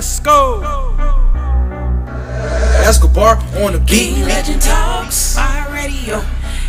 Let's 0.00 0.18
go. 0.20 0.62
Escobar 2.88 3.36
on 3.62 3.74
the 3.74 3.78
beat. 3.80 4.14
King 4.14 4.24
Legend 4.24 4.62
Talks, 4.62 5.36
iHeartRadio. 5.36 6.24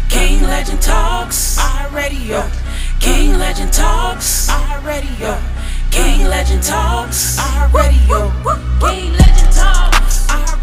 King 0.09 0.41
Legend 0.41 0.81
Talks, 0.81 1.55
iHeartRadio. 1.57 2.43
King 2.99 3.39
Legend 3.39 3.71
Talks, 3.71 4.49
iHeartRadio. 4.49 5.39
King 5.91 6.27
Legend 6.27 6.61
Talks, 6.61 7.37
iHeartRadio. 7.39 8.27
King 8.81 9.13
Legend 9.13 9.53
Talks, 9.55 10.27
iHeartRadio. 10.27 10.60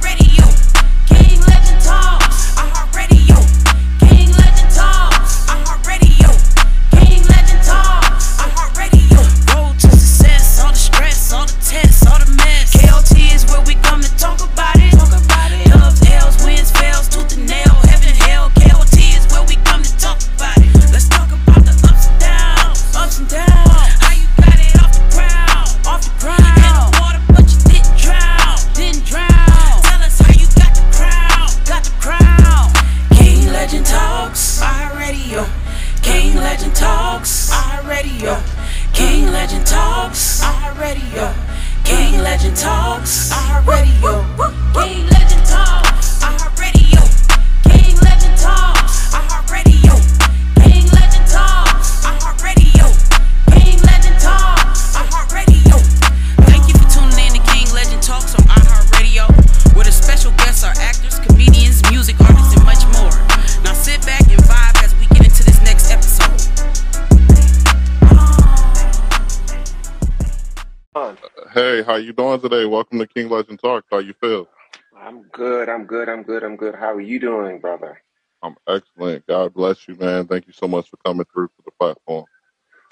I'm 75.18 75.24
good. 75.32 75.68
I'm 75.68 75.84
good. 75.84 76.08
I'm 76.08 76.22
good. 76.22 76.44
I'm 76.44 76.54
good. 76.54 76.76
How 76.76 76.92
are 76.92 77.00
you 77.00 77.18
doing, 77.18 77.58
brother? 77.58 78.00
I'm 78.40 78.54
excellent. 78.68 79.26
God 79.26 79.52
bless 79.52 79.88
you, 79.88 79.96
man. 79.96 80.28
Thank 80.28 80.46
you 80.46 80.52
so 80.52 80.68
much 80.68 80.88
for 80.88 80.96
coming 81.04 81.26
through 81.34 81.48
to 81.48 81.62
the 81.64 81.72
platform. 81.72 82.24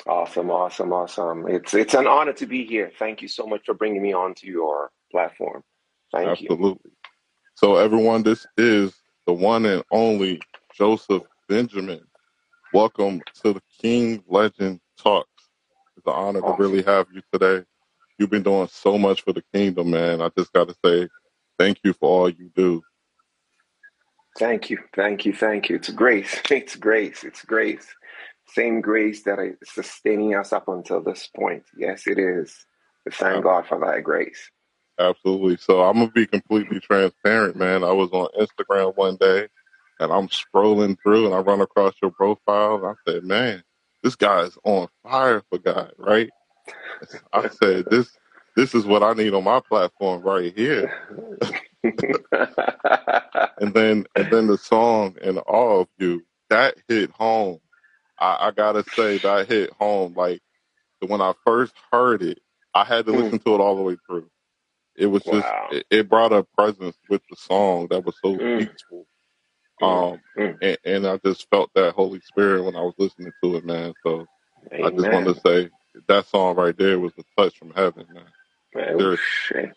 Awesome. 0.08 0.50
Awesome. 0.50 0.92
Awesome. 0.92 1.47
It's 1.47 1.72
it's 1.72 1.94
an 1.94 2.08
honor 2.08 2.32
to 2.32 2.47
be 2.47 2.64
here. 2.64 2.91
Thank 2.98 3.22
you 3.22 3.28
so 3.28 3.47
much 3.47 3.66
for 3.66 3.74
bringing 3.74 4.02
me 4.02 4.12
onto 4.12 4.48
your 4.48 4.91
platform. 5.12 5.62
Thank 6.10 6.41
you. 6.41 6.48
Absolutely. 6.50 6.91
So, 7.54 7.77
everyone, 7.77 8.24
this 8.24 8.44
is 8.56 8.92
the 9.28 9.32
one 9.32 9.64
and 9.64 9.84
only 9.92 10.41
Joseph 10.74 11.22
Benjamin. 11.48 12.00
Welcome 12.72 13.22
to 13.44 13.52
the 13.52 13.62
King 13.80 14.24
Legend 14.27 14.80
Talks. 14.98 15.28
It's 15.97 16.06
an 16.08 16.12
honor 16.12 16.41
to 16.41 16.56
really 16.58 16.82
have 16.82 17.06
you 17.14 17.22
today. 17.32 17.64
You've 18.19 18.30
been 18.30 18.42
doing 18.42 18.66
so 18.66 18.98
much 18.98 19.22
for 19.22 19.32
the 19.32 19.44
kingdom, 19.54 19.91
man. 19.91 20.20
I 20.20 20.31
just 20.37 20.53
got 20.53 20.69
to 20.69 20.75
say 20.84 21.08
thank 21.59 21.78
you 21.84 21.93
for 21.93 22.09
all 22.09 22.31
you 22.31 22.50
do. 22.55 22.83
Thank 24.39 24.71
you. 24.71 24.78
Thank 24.94 25.25
you. 25.25 25.33
Thank 25.33 25.69
you. 25.69 25.77
It's 25.77 25.91
grace. 25.91 26.41
It's 26.50 26.77
grace. 26.77 27.25
It's 27.25 27.44
grace. 27.44 27.87
Same 28.49 28.81
grace 28.81 29.22
that 29.25 29.39
is 29.39 29.56
sustaining 29.65 30.34
us 30.34 30.53
up 30.53 30.69
until 30.69 31.03
this 31.03 31.28
point. 31.34 31.65
Yes, 31.77 32.06
it 32.06 32.19
is. 32.19 32.55
We 33.05 33.12
thank 33.12 33.43
God 33.44 33.67
for 33.67 33.78
that 33.81 34.03
grace. 34.05 34.50
Absolutely. 34.99 35.56
So, 35.56 35.83
I'm 35.83 35.94
going 35.94 36.09
to 36.09 36.12
be 36.12 36.27
completely 36.27 36.81
transparent, 36.81 37.56
man. 37.56 37.84
I 37.84 37.93
was 37.93 38.11
on 38.12 38.28
Instagram 38.38 38.97
one 38.97 39.17
day 39.17 39.49
and 40.00 40.12
I'm 40.12 40.28
scrolling 40.28 40.97
through 41.03 41.27
and 41.27 41.34
I 41.34 41.38
run 41.38 41.61
across 41.61 41.94
your 42.03 42.11
profile 42.11 42.77
and 42.77 42.87
I 42.87 42.94
said, 43.06 43.25
man, 43.25 43.62
this 44.03 44.17
guy 44.17 44.43
is 44.43 44.56
on 44.65 44.88
fire 45.03 45.43
for 45.50 45.59
God, 45.59 45.93
right? 45.99 46.31
I 47.33 47.49
said, 47.49 47.87
this 47.91 48.11
this 48.56 48.75
is 48.75 48.87
what 48.87 49.05
I 49.05 49.15
need 49.15 49.34
on 49.34 49.44
my 49.44 49.61
platform 49.61 50.22
right 50.22 50.55
here. 50.56 50.93
And 53.61 53.75
then 53.75 54.06
and 54.17 54.31
then 54.31 54.49
the 54.49 54.59
song 54.59 55.17
and 55.22 55.39
all 55.39 55.83
of 55.83 55.89
you 55.99 56.25
that 56.50 56.77
hit 56.89 57.11
home. 57.12 57.61
I, 58.19 58.49
I 58.49 58.53
gotta 58.53 58.84
say 58.97 59.19
that 59.19 59.49
hit 59.49 59.72
home. 59.75 60.15
Like 60.17 60.43
when 61.06 61.21
I 61.22 61.34
first 61.47 61.75
heard 61.93 62.22
it, 62.22 62.41
I 62.75 62.84
had 62.84 63.06
to 63.06 63.12
Mm, 63.12 63.15
listen 63.15 63.41
to 63.41 63.55
it 63.55 63.61
all 63.61 63.77
the 63.77 63.83
way 63.83 63.97
through. 64.09 64.31
It 64.97 65.06
was 65.06 65.25
just 65.25 65.55
it, 65.69 65.87
it 65.91 66.09
brought 66.11 66.33
a 66.33 66.44
presence 66.59 66.97
with 67.09 67.23
the 67.31 67.37
song 67.37 67.88
that 67.91 68.05
was 68.05 68.17
so 68.25 68.41
Mm, 68.41 68.59
peaceful. 68.59 69.06
mm, 69.83 70.09
Um, 70.09 70.23
mm. 70.38 70.59
and, 70.61 70.78
and 70.84 71.06
I 71.06 71.19
just 71.19 71.49
felt 71.50 71.71
that 71.75 71.94
Holy 71.94 72.21
Spirit 72.21 72.65
when 72.65 72.77
I 72.77 72.83
was 72.83 72.94
listening 72.99 73.33
to 73.44 73.56
it, 73.56 73.65
man. 73.67 73.94
So 74.05 74.27
I 74.83 74.91
just 74.91 75.11
wanted 75.12 75.34
to 75.34 75.41
say 75.41 75.71
that 76.09 76.27
song 76.28 76.56
right 76.56 76.77
there 76.77 77.00
was 77.00 77.12
a 77.19 77.25
touch 77.41 77.59
from 77.59 77.73
heaven, 77.73 78.06
man. 78.12 78.27
Shit. 79.16 79.72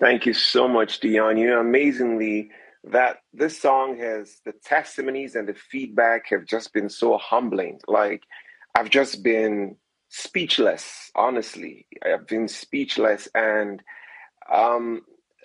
Thank 0.00 0.26
you 0.26 0.32
so 0.32 0.68
much, 0.68 1.00
Dion. 1.00 1.36
You 1.36 1.50
know, 1.50 1.60
amazingly, 1.60 2.50
that 2.84 3.18
this 3.32 3.60
song 3.60 3.96
has 3.98 4.40
the 4.44 4.52
testimonies 4.64 5.36
and 5.36 5.48
the 5.48 5.54
feedback 5.54 6.26
have 6.30 6.44
just 6.44 6.72
been 6.72 6.88
so 6.88 7.16
humbling. 7.18 7.78
Like, 7.86 8.24
I've 8.74 8.90
just 8.90 9.22
been 9.22 9.76
speechless, 10.08 11.10
honestly. 11.14 11.86
I've 12.04 12.26
been 12.26 12.48
speechless. 12.48 13.28
And 13.34 13.82
um, 14.52 15.02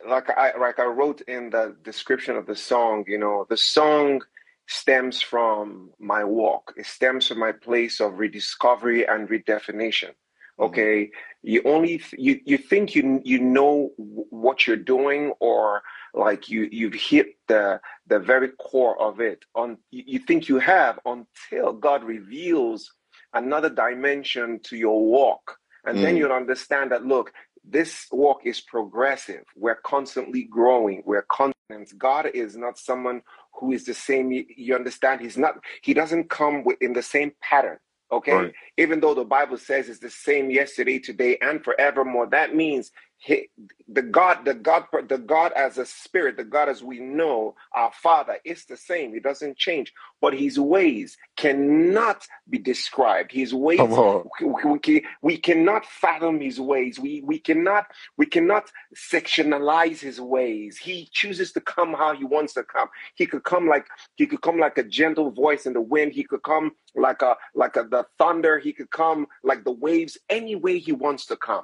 like 0.07 0.29
I 0.29 0.57
like 0.57 0.79
I 0.79 0.85
wrote 0.85 1.21
in 1.21 1.49
the 1.49 1.75
description 1.83 2.35
of 2.35 2.45
the 2.45 2.55
song, 2.55 3.05
you 3.07 3.17
know, 3.17 3.45
the 3.49 3.57
song 3.57 4.21
stems 4.67 5.21
from 5.21 5.91
my 5.99 6.23
walk. 6.23 6.73
It 6.77 6.85
stems 6.85 7.27
from 7.27 7.39
my 7.39 7.51
place 7.51 7.99
of 7.99 8.19
rediscovery 8.19 9.07
and 9.07 9.29
redefinition. 9.29 10.11
Hmm 10.59 10.79
Okay, 10.79 11.11
you 11.43 11.61
only 11.65 11.99
th- 11.99 12.15
you 12.17 12.41
you 12.45 12.57
think 12.57 12.95
you 12.95 13.21
you 13.25 13.39
know 13.41 13.91
what 13.97 14.67
you're 14.67 14.77
doing, 14.77 15.33
or 15.39 15.83
like 16.15 16.49
you 16.49 16.69
you've 16.71 16.95
hit 16.95 17.27
the 17.47 17.81
the 18.07 18.19
very 18.19 18.49
core 18.59 18.99
of 19.01 19.21
it. 19.21 19.45
On 19.55 19.77
you 19.91 20.03
you 20.07 20.19
think 20.19 20.49
you 20.49 20.59
have 20.59 20.99
until 21.05 21.73
God 21.73 22.03
reveals 22.05 22.91
another 23.35 23.69
dimension 23.69 24.59
to 24.65 24.77
your 24.77 25.05
walk, 25.05 25.57
and 25.85 26.01
then 26.03 26.15
Mm, 26.15 26.17
you'll 26.17 26.33
understand 26.33 26.91
that 26.91 27.05
look, 27.05 27.33
this 27.63 28.07
walk 28.11 28.45
is 28.45 28.61
progressive. 28.61 29.43
We're 29.57 29.75
constantly 29.85 30.45
growing. 30.45 31.03
We're 31.05 31.27
constant. 31.31 31.55
God 31.99 32.27
is 32.33 32.57
not 32.57 32.79
someone 32.79 33.21
who 33.59 33.73
is 33.73 33.85
the 33.85 33.93
same. 33.93 34.31
You, 34.31 34.45
you 34.55 34.75
understand? 34.75 35.21
He's 35.21 35.37
not. 35.37 35.55
He 35.83 35.93
doesn't 35.93 36.31
come 36.31 36.63
with, 36.65 36.77
in 36.81 36.93
the 36.93 37.03
same 37.03 37.33
pattern. 37.41 37.77
Okay, 38.11 38.31
right. 38.31 38.53
even 38.77 38.99
though 38.99 39.13
the 39.13 39.25
Bible 39.25 39.57
says 39.57 39.89
it's 39.89 39.99
the 39.99 40.09
same 40.09 40.49
yesterday, 40.49 40.97
today, 40.97 41.37
and 41.41 41.63
forevermore, 41.63 42.27
that 42.27 42.55
means 42.55 42.91
he, 43.19 43.49
the 43.87 44.03
God, 44.03 44.45
the 44.45 44.53
God, 44.55 44.85
the 45.09 45.17
God 45.19 45.53
as 45.53 45.77
a 45.77 45.85
spirit, 45.85 46.37
the 46.37 46.45
God 46.45 46.69
as 46.69 46.83
we 46.83 46.99
know, 46.99 47.55
our 47.73 47.91
Father, 47.93 48.37
is 48.45 48.65
the 48.65 48.77
same. 48.77 49.13
He 49.13 49.19
doesn't 49.21 49.57
change, 49.57 49.93
but 50.21 50.33
His 50.35 50.59
ways 50.59 51.17
cannot 51.37 52.27
be 52.49 52.59
described. 52.59 53.31
His 53.31 53.53
Come 53.77 53.93
ways 53.93 53.93
on. 53.93 54.29
we, 54.41 54.47
we 54.65 55.05
we 55.21 55.37
cannot 55.37 55.85
fathom 55.85 56.41
his 56.41 56.59
ways. 56.59 56.99
We 56.99 57.23
we 57.25 57.39
cannot 57.39 57.87
we 58.17 58.27
cannot 58.27 58.71
sectionalize 58.95 59.99
his 59.99 60.21
ways. 60.21 60.77
He 60.77 61.09
chooses 61.13 61.51
to 61.53 61.61
come 61.61 61.93
how 61.93 62.15
he 62.15 62.25
wants 62.25 62.53
to 62.55 62.63
come. 62.63 62.89
He 63.15 63.25
could 63.27 63.43
come 63.45 63.67
like 63.67 63.87
he 64.17 64.27
could 64.27 64.41
come 64.41 64.59
like 64.59 64.77
a 64.77 64.83
gentle 64.83 65.31
voice 65.31 65.65
in 65.65 65.73
the 65.73 65.81
wind. 65.81 66.13
He 66.13 66.23
could 66.23 66.43
come 66.43 66.73
like 66.95 67.21
a 67.23 67.37
like 67.55 67.77
a 67.77 67.83
the 67.83 68.05
thunder. 68.19 68.59
He 68.59 68.73
could 68.73 68.91
come 68.91 69.27
like 69.43 69.63
the 69.63 69.71
waves 69.73 70.17
any 70.29 70.55
way 70.55 70.79
he 70.79 70.93
wants 70.93 71.25
to 71.27 71.37
come 71.37 71.63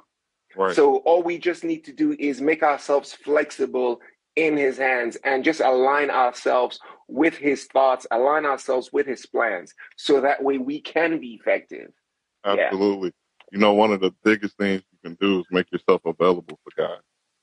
Right. 0.54 0.76
so 0.76 0.98
all 0.98 1.22
we 1.22 1.38
just 1.38 1.64
need 1.64 1.84
to 1.84 1.92
do 1.92 2.16
is 2.18 2.40
make 2.40 2.62
ourselves 2.62 3.12
flexible 3.14 4.00
in 4.36 4.56
his 4.56 4.78
hands 4.78 5.16
and 5.24 5.44
just 5.44 5.60
align 5.60 6.10
ourselves 6.10 6.80
with 7.08 7.36
his 7.36 7.66
thoughts 7.66 8.06
align 8.12 8.46
ourselves 8.46 8.90
with 8.92 9.06
his 9.06 9.26
plans 9.26 9.74
so 9.96 10.20
that 10.22 10.42
way 10.42 10.58
we 10.58 10.80
can 10.80 11.20
be 11.20 11.34
effective 11.34 11.90
yeah 12.50 12.72
Absolutely. 12.72 13.12
You 13.52 13.60
know, 13.60 13.74
one 13.74 13.92
of 13.92 14.00
the 14.00 14.14
biggest 14.24 14.58
things 14.58 14.82
you 14.92 14.98
can 15.04 15.18
do 15.20 15.40
is 15.40 15.46
make 15.50 15.70
yourself 15.72 16.02
available 16.06 16.58
for 16.64 16.72
God. 16.76 17.00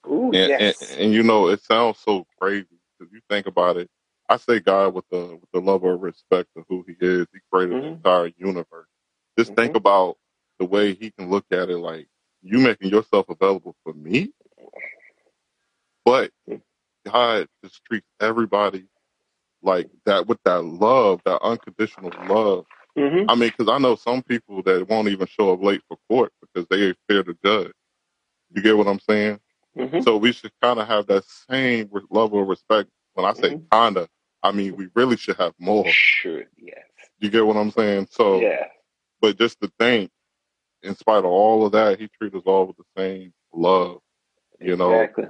Ooh, 0.08 0.34
And 0.34 0.52
and, 0.60 0.76
yes 0.78 1.00
and 1.00 1.14
you 1.14 1.24
know, 1.24 1.50
it 1.50 1.64
sounds 1.64 2.00
so 2.00 2.26
crazy 2.42 2.68
because 3.00 3.14
you 3.14 3.22
think 3.30 3.48
about 3.48 3.78
it. 3.78 3.90
I 4.30 4.38
say 4.38 4.60
God 4.62 4.94
with 4.96 5.06
the 5.12 5.38
with 5.42 5.52
the 5.54 5.62
love 5.62 5.84
or 5.84 5.98
respect 5.98 6.50
of 6.58 6.66
who 6.70 6.86
He 6.88 6.96
is. 7.06 7.28
He 7.34 7.40
created 7.52 7.80
the 7.82 7.88
hmm 7.88 7.94
entire 8.06 8.32
universe. 8.38 8.88
Just 9.40 9.56
think 9.56 9.72
hmm 9.72 9.78
about 9.78 10.18
the 10.60 10.66
way 10.66 10.94
He 10.96 11.12
can 11.12 11.30
look 11.32 11.46
at 11.52 11.70
it. 11.72 11.78
Like 11.78 12.08
you 12.44 12.60
making 12.60 12.90
yourself 12.92 13.28
available 13.30 13.76
for 13.84 13.94
me. 13.94 14.32
but 16.06 16.32
God 17.06 17.48
just 17.64 17.84
treats 17.86 18.08
everybody 18.22 18.86
like 19.64 19.90
that 20.06 20.28
with 20.28 20.40
that 20.46 20.64
love, 20.64 21.22
that 21.26 21.42
unconditional 21.42 22.12
love. 22.28 22.66
hmm 22.98 23.26
I 23.30 23.36
mean, 23.36 23.52
because 23.58 23.70
I 23.70 23.80
know 23.80 23.96
some 23.96 24.24
people 24.24 24.64
that 24.64 24.88
won't 24.90 25.10
even 25.10 25.28
show 25.28 25.54
up 25.54 25.64
late 25.64 25.82
for 25.88 25.98
court 26.10 26.34
because 26.42 26.68
they 26.70 26.94
fear 27.10 27.24
the 27.24 27.38
judge. 27.46 27.72
You 28.54 28.62
get 28.62 28.78
what 28.78 28.88
I'm 28.88 29.00
saying? 29.02 29.40
hmm 29.78 30.02
So 30.02 30.18
we 30.18 30.34
should 30.34 30.52
kind 30.62 30.80
of 30.80 30.88
have 30.88 31.08
that 31.08 31.26
same 31.50 31.90
re- 31.92 32.04
level 32.10 32.42
of 32.44 32.48
respect. 32.50 32.90
When 33.14 33.26
I 33.26 33.34
say 33.34 33.52
hmm 33.52 33.60
kinda, 33.72 34.08
I 34.44 34.52
mean 34.52 34.76
we 34.78 34.90
really 34.96 35.18
should 35.18 35.38
have 35.38 35.54
more. 35.60 35.86
Should 35.88 36.48
yes, 36.58 36.78
You 37.20 37.30
get 37.30 37.46
what 37.46 37.58
I'm 37.58 37.72
saying? 37.72 38.08
So, 38.12 38.42
yeah, 38.42 38.66
but 39.22 39.38
just 39.38 39.62
to 39.62 39.72
think, 39.80 40.12
in 40.84 40.96
spite 40.96 41.20
of 41.20 41.26
all 41.26 41.66
of 41.66 41.72
that, 41.74 42.00
he 42.00 42.08
treats 42.08 42.36
us 42.36 42.44
all 42.46 42.68
with 42.68 42.78
the 42.78 42.84
same 42.98 43.34
love. 43.54 44.00
You 44.60 44.78
know, 44.78 44.92
exactly. 44.94 45.26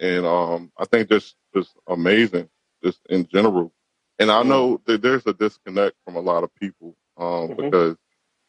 and 0.00 0.26
um, 0.26 0.72
I 0.78 0.84
think 0.86 1.08
just 1.10 1.36
just 1.54 1.72
amazing, 1.88 2.48
just 2.84 3.00
in 3.10 3.26
general. 3.28 3.72
And 4.18 4.30
I 4.30 4.42
know 4.42 4.80
that 4.86 5.02
there's 5.02 5.26
a 5.26 5.32
disconnect 5.34 5.96
from 6.04 6.16
a 6.16 6.20
lot 6.20 6.44
of 6.44 6.54
people 6.54 6.96
um, 7.18 7.50
Mhm. 7.50 7.56
because 7.56 7.96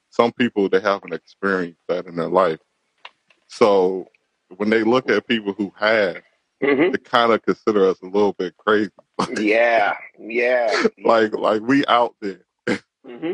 some 0.10 0.31
people 0.34 0.69
they 0.69 0.80
haven't 0.80 1.13
experienced 1.13 1.81
that 1.90 2.06
in 2.06 2.16
their 2.16 2.30
life. 2.30 2.60
So 3.48 4.07
when 4.57 4.69
they 4.69 4.84
look 4.84 5.10
at 5.10 5.28
people 5.28 5.54
who 5.54 5.74
have, 5.78 6.22
hmm 6.63 6.92
they 6.92 6.98
kind 7.00 7.31
of 7.34 7.42
consider 7.42 7.88
us 7.89 8.01
a 8.01 8.06
little 8.06 8.34
bit 8.34 8.56
crazy. 8.57 8.92
Yeah, 9.38 9.96
yeah. 10.19 10.84
like 11.04 11.34
like 11.34 11.62
we 11.62 11.86
out 11.88 12.16
there. 12.22 12.46
hmm 13.06 13.34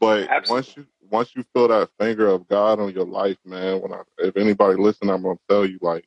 But 0.00 0.30
Absolutely. 0.30 0.54
once 0.54 0.76
you 0.76 0.86
once 1.10 1.32
you 1.36 1.44
feel 1.54 1.68
that 1.68 1.90
finger 1.98 2.28
of 2.28 2.48
God 2.48 2.80
on 2.80 2.92
your 2.94 3.06
life, 3.06 3.38
man, 3.44 3.80
when 3.82 3.92
I 3.92 4.02
if 4.18 4.36
anybody 4.36 4.80
listen, 4.80 5.10
I'm 5.10 5.22
gonna 5.22 5.38
tell 5.48 5.66
you 5.66 5.78
like 5.82 6.06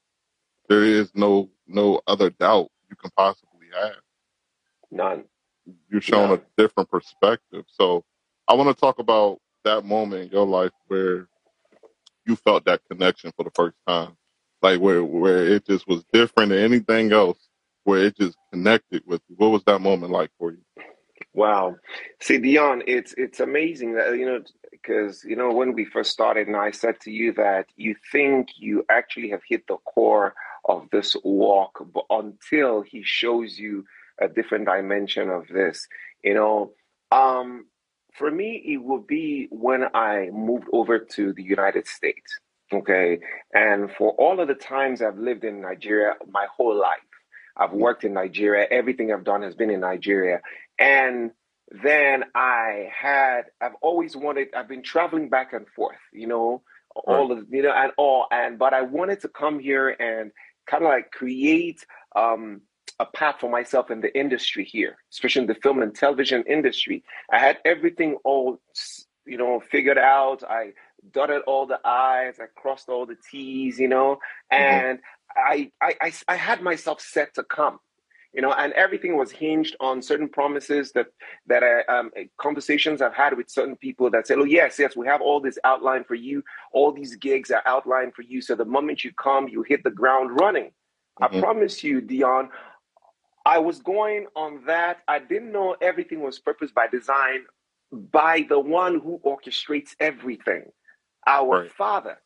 there 0.70 0.84
is 0.86 1.12
no 1.16 1.50
no 1.68 2.02
other 2.08 2.30
doubt 2.32 2.70
you 2.90 2.96
can 2.98 3.12
possibly 3.18 3.68
have. 3.80 3.96
None. 4.92 5.26
You're 5.90 6.02
shown 6.02 6.32
No. 6.32 6.36
a 6.38 6.42
different 6.58 6.90
perspective. 6.92 7.66
So 7.68 8.04
I 8.48 8.56
want 8.56 8.76
to 8.76 8.80
talk 8.80 9.00
about 9.00 9.40
that 9.66 9.86
moment 9.86 10.24
in 10.26 10.30
your 10.32 10.48
life 10.48 10.72
where 10.88 11.28
you 12.26 12.36
felt 12.36 12.66
that 12.66 12.82
connection 12.90 13.32
for 13.36 13.44
the 13.44 13.52
first 13.52 13.78
time, 13.88 14.18
like 14.62 14.80
where 14.80 15.04
where 15.04 15.46
it 15.48 15.66
just 15.66 15.88
was 15.88 16.04
different 16.14 16.50
than 16.50 16.60
anything 16.60 17.12
else, 17.14 17.40
where 17.86 18.04
it 18.06 18.18
just 18.18 18.38
connected 18.52 19.04
with 19.08 19.22
you. 19.30 19.36
What 19.38 19.50
was 19.52 19.64
that 19.66 19.82
moment 19.82 20.12
like 20.12 20.32
for 20.40 20.52
you? 20.52 20.62
Wow. 21.34 21.78
See, 22.22 22.40
Dion, 22.40 22.84
it's 22.88 23.16
it's 23.18 23.40
amazing 23.40 23.96
that 23.96 24.18
you 24.18 24.28
know 24.28 24.42
because 24.72 25.24
you 25.24 25.38
know 25.38 25.52
when 25.54 25.74
we 25.74 25.86
first 25.86 26.12
started, 26.12 26.48
and 26.48 26.58
I 26.58 26.72
said 26.72 27.00
to 27.02 27.12
you 27.12 27.34
that 27.36 27.68
you 27.78 27.96
think 28.12 28.50
you 28.58 28.86
actually 28.92 29.30
have 29.32 29.42
hit 29.48 29.66
the 29.68 29.78
core 29.78 30.36
of 30.66 30.90
this 30.92 31.16
walk, 31.24 31.86
but 31.94 32.06
until 32.12 32.82
he 32.82 33.04
shows 33.06 33.60
you 33.60 33.86
a 34.22 34.28
different 34.28 34.66
dimension 34.68 35.30
of 35.30 35.48
this, 35.50 35.88
you 36.24 36.36
know. 36.36 36.74
Um, 37.14 37.68
for 38.14 38.32
me, 38.32 38.64
it 38.68 38.78
would 38.84 39.08
be 39.08 39.48
when 39.52 39.86
I 39.96 40.30
moved 40.34 40.68
over 40.74 41.00
to 41.00 41.34
the 41.34 41.44
United 41.44 41.88
States. 41.88 42.40
Okay, 42.74 43.20
and 43.54 43.92
for 43.92 44.12
all 44.14 44.42
of 44.42 44.50
the 44.50 44.56
times 44.56 45.02
I've 45.02 45.18
lived 45.20 45.46
in 45.46 45.62
Nigeria 45.62 46.16
my 46.32 46.48
whole 46.56 46.78
life, 46.80 47.00
I've 47.56 47.74
worked 47.74 48.04
in 48.04 48.14
Nigeria. 48.14 48.68
Everything 48.70 49.12
I've 49.12 49.24
done 49.24 49.42
has 49.42 49.56
been 49.56 49.70
in 49.70 49.82
Nigeria. 49.82 50.42
And 50.80 51.32
then 51.84 52.26
I 52.36 52.90
had, 52.94 53.44
I've 53.62 53.76
always 53.82 54.16
wanted, 54.16 54.50
I've 54.56 54.68
been 54.68 54.84
traveling 54.84 55.30
back 55.30 55.54
and 55.54 55.68
forth, 55.70 56.00
you 56.12 56.28
know, 56.28 56.64
all 56.94 57.32
of, 57.32 57.46
you 57.50 57.64
know, 57.64 57.72
and 57.72 57.92
all, 57.98 58.26
and, 58.32 58.60
but 58.60 58.74
I 58.74 58.82
wanted 58.82 59.22
to 59.22 59.30
come 59.30 59.60
here 59.60 59.90
and 59.90 60.32
kind 60.68 60.84
of 60.84 60.90
like 60.90 61.12
create 61.12 61.86
um, 62.16 62.62
a 63.00 63.06
path 63.06 63.38
for 63.40 63.50
myself 63.50 63.90
in 63.90 64.02
the 64.02 64.18
industry 64.18 64.66
here, 64.66 64.98
especially 65.12 65.44
in 65.44 65.48
the 65.48 65.56
film 65.56 65.82
and 65.82 65.96
television 65.96 66.44
industry. 66.48 67.04
I 67.32 67.40
had 67.40 67.60
everything 67.64 68.18
all, 68.26 68.62
you 69.26 69.38
know, 69.38 69.62
figured 69.62 69.98
out. 69.98 70.44
I 70.44 70.74
dotted 71.14 71.42
all 71.48 71.66
the 71.66 71.80
I's, 71.86 72.40
I 72.40 72.46
crossed 72.56 72.90
all 72.90 73.06
the 73.06 73.18
T's, 73.32 73.80
you 73.80 73.88
know, 73.88 74.20
and 74.52 75.00
I, 75.00 75.02
I, 75.36 75.72
I, 75.82 76.12
I 76.28 76.36
had 76.36 76.62
myself 76.62 77.02
set 77.02 77.34
to 77.36 77.44
come 77.44 77.80
you 78.34 78.42
know 78.42 78.54
and 78.54 78.72
everything 78.74 79.18
was 79.18 79.32
hinged 79.32 79.76
on 79.80 80.02
certain 80.02 80.30
promises 80.30 80.92
that 80.94 81.08
that 81.48 81.64
I, 81.64 81.82
um, 81.94 82.12
conversations 82.38 83.02
i've 83.02 83.14
had 83.14 83.36
with 83.36 83.50
certain 83.50 83.76
people 83.76 84.10
that 84.12 84.28
said 84.28 84.38
oh 84.40 84.46
yes 84.46 84.80
yes 84.80 84.96
we 84.96 85.06
have 85.08 85.22
all 85.22 85.40
this 85.42 85.58
outlined 85.64 86.06
for 86.08 86.16
you. 86.16 86.44
All 86.74 86.92
these 86.92 87.16
gigs 87.16 87.52
are 87.52 87.64
outlined 87.66 88.14
for 88.16 88.22
you. 88.22 88.42
So 88.42 88.56
the 88.56 88.66
moment 88.66 89.04
you 89.04 89.12
come 89.14 89.48
you 89.48 89.64
hit 89.64 89.84
the 89.84 89.92
ground 89.92 90.40
running. 90.40 90.72
I 91.22 91.28
Mhm. 91.28 91.42
promise 91.42 91.84
you 91.84 92.02
dion 92.02 92.50
i 93.46 93.58
was 93.60 93.80
going 93.82 94.28
on 94.36 94.64
that. 94.66 95.00
I 95.08 95.20
didn't 95.20 95.52
know 95.52 95.76
everything 95.82 96.22
was 96.22 96.40
purpose 96.40 96.72
by 96.72 96.88
design 96.88 97.46
by 97.92 98.46
the 98.48 98.60
one 98.60 99.00
who 99.00 99.20
orchestrates 99.26 99.96
everything 100.00 100.64
our 101.28 101.62
Right. 101.64 101.72
father 101.72 102.18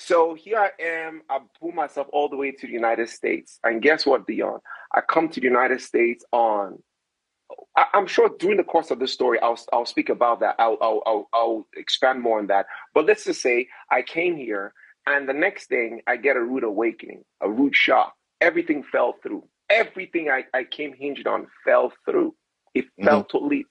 so 0.00 0.32
here 0.32 0.58
I 0.58 0.70
am. 0.82 1.20
I 1.28 1.40
pull 1.60 1.72
myself 1.72 2.06
all 2.10 2.30
the 2.30 2.36
way 2.36 2.52
to 2.52 2.66
the 2.66 2.72
United 2.72 3.10
States. 3.10 3.58
And 3.62 3.82
guess 3.82 4.06
what, 4.06 4.26
Dion? 4.26 4.60
I 4.94 5.02
come 5.02 5.28
to 5.28 5.40
the 5.40 5.46
United 5.46 5.82
States 5.82 6.24
on. 6.32 6.82
I, 7.76 7.84
I'm 7.92 8.06
sure 8.06 8.30
during 8.38 8.56
the 8.56 8.64
course 8.64 8.90
of 8.90 8.98
this 8.98 9.12
story, 9.12 9.38
I'll 9.40 9.58
I'll 9.74 9.84
speak 9.84 10.08
about 10.08 10.40
that. 10.40 10.54
I'll, 10.58 10.78
I'll 10.80 11.02
I'll 11.04 11.28
I'll 11.34 11.66
expand 11.76 12.22
more 12.22 12.38
on 12.38 12.46
that. 12.46 12.64
But 12.94 13.04
let's 13.04 13.24
just 13.24 13.42
say 13.42 13.68
I 13.90 14.00
came 14.00 14.38
here, 14.38 14.72
and 15.06 15.28
the 15.28 15.34
next 15.34 15.66
thing 15.66 16.00
I 16.06 16.16
get 16.16 16.36
a 16.36 16.42
rude 16.42 16.64
awakening, 16.64 17.22
a 17.42 17.50
rude 17.50 17.76
shock. 17.76 18.14
Everything 18.40 18.82
fell 18.82 19.16
through. 19.22 19.46
Everything 19.68 20.30
I, 20.30 20.44
I 20.54 20.64
came 20.64 20.94
hinged 20.94 21.26
on 21.26 21.46
fell 21.62 21.92
through. 22.06 22.34
It 22.72 22.86
mm-hmm. 22.86 23.04
fell 23.04 23.24
totally. 23.24 23.66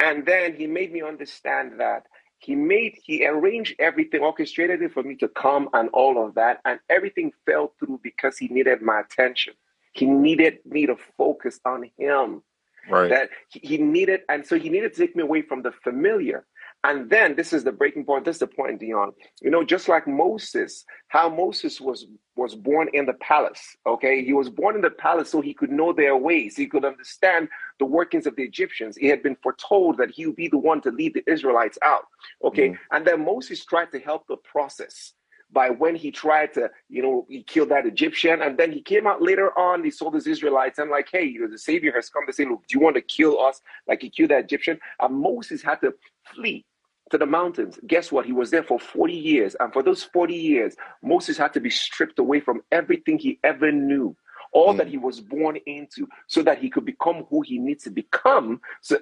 And 0.00 0.26
then 0.26 0.56
he 0.56 0.66
made 0.66 0.92
me 0.92 1.02
understand 1.02 1.78
that 1.78 2.02
he 2.38 2.54
made 2.54 2.98
he 3.02 3.26
arranged 3.26 3.74
everything 3.78 4.22
orchestrated 4.22 4.80
it 4.82 4.92
for 4.92 5.02
me 5.02 5.16
to 5.16 5.28
come 5.28 5.68
and 5.72 5.88
all 5.90 6.24
of 6.24 6.34
that 6.34 6.60
and 6.64 6.78
everything 6.88 7.32
fell 7.44 7.72
through 7.78 8.00
because 8.02 8.38
he 8.38 8.48
needed 8.48 8.80
my 8.80 9.00
attention. 9.00 9.54
He 9.92 10.06
needed 10.06 10.58
me 10.64 10.86
to 10.86 10.96
focus 11.16 11.60
on 11.64 11.90
him. 11.98 12.42
Right. 12.90 13.10
that 13.10 13.28
he, 13.48 13.60
he 13.60 13.76
needed 13.76 14.20
and 14.30 14.46
so 14.46 14.58
he 14.58 14.70
needed 14.70 14.94
to 14.94 15.00
take 15.00 15.14
me 15.14 15.22
away 15.22 15.42
from 15.42 15.60
the 15.60 15.72
familiar 15.72 16.46
and 16.84 17.10
then 17.10 17.34
this 17.34 17.52
is 17.52 17.64
the 17.64 17.72
breaking 17.72 18.04
point 18.04 18.24
this 18.24 18.36
is 18.36 18.40
the 18.40 18.46
point 18.46 18.80
dion. 18.80 19.12
You 19.42 19.50
know 19.50 19.64
just 19.64 19.88
like 19.88 20.06
moses 20.06 20.84
how 21.08 21.28
moses 21.28 21.80
was 21.80 22.06
was 22.36 22.54
born 22.54 22.88
in 22.92 23.04
the 23.06 23.14
palace 23.14 23.76
okay? 23.86 24.24
He 24.24 24.32
was 24.32 24.48
born 24.48 24.76
in 24.76 24.82
the 24.82 24.90
palace 24.90 25.30
so 25.30 25.40
he 25.40 25.52
could 25.54 25.72
know 25.72 25.92
their 25.92 26.16
ways. 26.16 26.56
He 26.56 26.66
could 26.66 26.84
understand 26.84 27.48
the 27.78 27.84
workings 27.84 28.26
of 28.26 28.36
the 28.36 28.44
egyptians. 28.44 28.96
He 28.96 29.08
had 29.08 29.22
been 29.22 29.36
foretold 29.42 29.98
that 29.98 30.10
he 30.10 30.26
would 30.26 30.36
be 30.36 30.48
the 30.48 30.58
one 30.58 30.80
to 30.82 30.90
lead 30.90 31.14
the 31.14 31.24
israelites 31.30 31.78
out 31.82 32.04
okay? 32.44 32.70
Mm. 32.70 32.78
And 32.92 33.06
then 33.06 33.24
moses 33.24 33.64
tried 33.64 33.90
to 33.92 33.98
help 33.98 34.26
the 34.28 34.36
process 34.36 35.14
by 35.50 35.70
when 35.70 35.96
he 35.96 36.10
tried 36.10 36.52
to, 36.54 36.70
you 36.88 37.02
know, 37.02 37.26
he 37.28 37.42
killed 37.42 37.70
that 37.70 37.86
Egyptian, 37.86 38.42
and 38.42 38.58
then 38.58 38.70
he 38.70 38.82
came 38.82 39.06
out 39.06 39.22
later 39.22 39.56
on. 39.58 39.82
He 39.82 39.90
saw 39.90 40.10
these 40.10 40.26
Israelites 40.26 40.78
and 40.78 40.90
like, 40.90 41.08
hey, 41.10 41.24
you 41.24 41.40
know, 41.40 41.50
the 41.50 41.58
Savior 41.58 41.92
has 41.94 42.10
come 42.10 42.26
to 42.26 42.32
say, 42.32 42.44
look, 42.44 42.66
do 42.68 42.78
you 42.78 42.80
want 42.80 42.96
to 42.96 43.02
kill 43.02 43.40
us 43.40 43.60
like 43.86 44.02
he 44.02 44.10
killed 44.10 44.30
that 44.30 44.44
Egyptian? 44.44 44.78
And 45.00 45.14
Moses 45.14 45.62
had 45.62 45.80
to 45.80 45.94
flee 46.34 46.64
to 47.10 47.18
the 47.18 47.26
mountains. 47.26 47.78
Guess 47.86 48.12
what? 48.12 48.26
He 48.26 48.32
was 48.32 48.50
there 48.50 48.62
for 48.62 48.78
40 48.78 49.14
years, 49.14 49.56
and 49.58 49.72
for 49.72 49.82
those 49.82 50.02
40 50.02 50.34
years, 50.34 50.76
Moses 51.02 51.38
had 51.38 51.54
to 51.54 51.60
be 51.60 51.70
stripped 51.70 52.18
away 52.18 52.40
from 52.40 52.62
everything 52.70 53.18
he 53.18 53.38
ever 53.42 53.72
knew. 53.72 54.14
All 54.52 54.74
mm. 54.74 54.78
that 54.78 54.88
he 54.88 54.98
was 54.98 55.20
born 55.20 55.58
into, 55.66 56.08
so 56.26 56.42
that 56.42 56.58
he 56.58 56.70
could 56.70 56.84
become 56.84 57.26
who 57.30 57.42
he 57.42 57.58
needs 57.58 57.84
to 57.84 57.90
become. 57.90 58.60
So, 58.80 58.98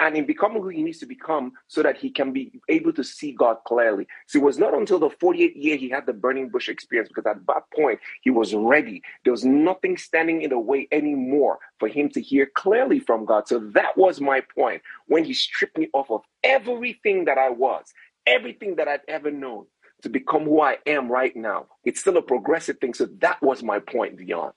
and 0.00 0.16
in 0.16 0.26
becoming 0.26 0.62
who 0.62 0.68
he 0.68 0.82
needs 0.82 0.98
to 0.98 1.06
become, 1.06 1.52
so 1.68 1.82
that 1.82 1.96
he 1.96 2.10
can 2.10 2.32
be 2.32 2.60
able 2.68 2.92
to 2.94 3.04
see 3.04 3.32
God 3.32 3.58
clearly. 3.66 4.06
So 4.26 4.38
it 4.38 4.44
was 4.44 4.58
not 4.58 4.74
until 4.74 4.98
the 4.98 5.10
48th 5.10 5.52
year 5.54 5.76
he 5.76 5.88
had 5.88 6.06
the 6.06 6.12
burning 6.12 6.48
bush 6.48 6.68
experience, 6.68 7.08
because 7.08 7.26
at 7.26 7.46
that 7.46 7.62
point 7.74 8.00
he 8.22 8.30
was 8.30 8.54
ready. 8.54 9.02
There 9.24 9.32
was 9.32 9.44
nothing 9.44 9.96
standing 9.96 10.42
in 10.42 10.50
the 10.50 10.58
way 10.58 10.88
anymore 10.92 11.58
for 11.78 11.88
him 11.88 12.08
to 12.10 12.20
hear 12.20 12.46
clearly 12.54 13.00
from 13.00 13.24
God. 13.24 13.48
So 13.48 13.58
that 13.58 13.96
was 13.96 14.20
my 14.20 14.40
point 14.40 14.82
when 15.06 15.24
he 15.24 15.34
stripped 15.34 15.78
me 15.78 15.88
off 15.92 16.10
of 16.10 16.22
everything 16.44 17.24
that 17.24 17.38
I 17.38 17.50
was, 17.50 17.92
everything 18.26 18.76
that 18.76 18.88
I'd 18.88 19.00
ever 19.08 19.30
known 19.30 19.66
to 20.02 20.08
become 20.08 20.44
who 20.44 20.60
I 20.60 20.78
am 20.86 21.10
right 21.10 21.34
now. 21.36 21.66
It's 21.84 22.00
still 22.00 22.16
a 22.16 22.22
progressive 22.22 22.78
thing. 22.78 22.94
So 22.94 23.06
that 23.18 23.40
was 23.42 23.62
my 23.62 23.78
point, 23.78 24.16
Dion. 24.16 24.52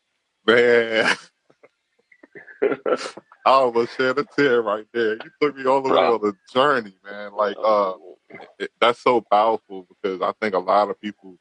Man, 0.48 1.16
I 3.46 3.52
almost 3.52 3.98
shed 3.98 4.18
a 4.20 4.26
tear 4.26 4.62
right 4.62 4.86
there. 4.94 5.16
You 5.16 5.32
took 5.42 5.58
me 5.58 5.66
all 5.66 5.82
the 5.82 5.90
way 5.90 6.06
on 6.06 6.22
the 6.22 6.34
journey, 6.54 6.96
man. 7.06 7.34
Like, 7.34 7.58
uh, 7.64 7.94
it, 8.60 8.72
that's 8.82 9.02
so 9.02 9.22
powerful 9.22 9.88
because 9.90 10.22
I 10.22 10.34
think 10.42 10.56
a 10.56 10.60
lot 10.60 10.90
of 10.90 11.00
people 11.02 11.38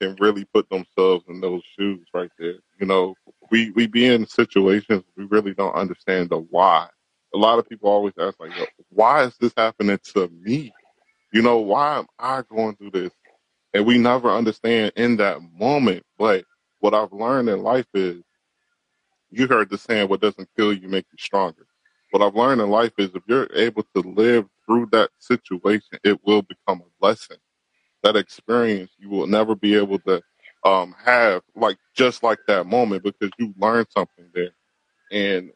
can 0.00 0.16
really 0.20 0.44
put 0.46 0.68
themselves 0.70 1.24
in 1.28 1.40
those 1.40 1.62
shoes 1.78 2.06
right 2.14 2.30
there. 2.38 2.56
You 2.80 2.86
know, 2.86 3.14
we 3.50 3.70
we 3.72 3.86
be 3.86 4.06
in 4.06 4.26
situations 4.26 5.04
we 5.16 5.24
really 5.26 5.54
don't 5.54 5.74
understand 5.74 6.30
the 6.30 6.38
why. 6.38 6.88
A 7.34 7.38
lot 7.38 7.58
of 7.58 7.68
people 7.68 7.90
always 7.90 8.14
ask 8.20 8.40
like, 8.40 8.52
"Why 8.90 9.24
is 9.24 9.36
this 9.40 9.54
happening 9.56 9.98
to 10.14 10.28
me? 10.28 10.72
You 11.32 11.42
know, 11.42 11.58
why 11.58 11.98
am 11.98 12.06
I 12.18 12.42
going 12.50 12.76
through 12.76 12.92
this?" 12.92 13.12
And 13.74 13.86
we 13.86 13.98
never 13.98 14.30
understand 14.30 14.92
in 14.96 15.16
that 15.18 15.40
moment. 15.58 16.04
But 16.18 16.44
what 16.80 16.94
I've 16.94 17.12
learned 17.12 17.48
in 17.50 17.62
life 17.62 17.86
is 17.94 18.22
you 19.30 19.48
heard 19.48 19.70
the 19.70 19.78
saying, 19.78 20.08
"What 20.08 20.20
doesn't 20.22 20.50
kill 20.56 20.72
you 20.72 20.88
make 20.88 21.06
you 21.12 21.18
stronger." 21.18 21.66
What 22.12 22.22
I've 22.22 22.36
learned 22.36 22.60
in 22.62 22.70
life 22.70 22.92
is 22.98 23.10
if 23.14 23.22
you're 23.28 23.48
able 23.54 23.84
to 23.94 24.00
live 24.02 24.46
through 24.66 24.88
that 24.92 25.10
situation, 25.18 25.98
it 26.04 26.20
will 26.24 26.42
become 26.42 26.82
a 26.82 27.06
lesson. 27.06 27.38
That 28.02 28.16
experience 28.16 28.92
you 28.98 29.10
will 29.10 29.26
never 29.28 29.54
be 29.56 29.76
able 29.76 30.00
to 30.00 30.22
um, 30.64 30.94
have 31.04 31.42
like 31.56 31.78
just 31.94 32.22
like 32.22 32.40
that 32.48 32.66
moment 32.66 33.04
because 33.04 33.30
you 33.38 33.54
learned 33.58 33.88
something 33.90 34.30
there, 34.34 34.54
and 35.12 35.52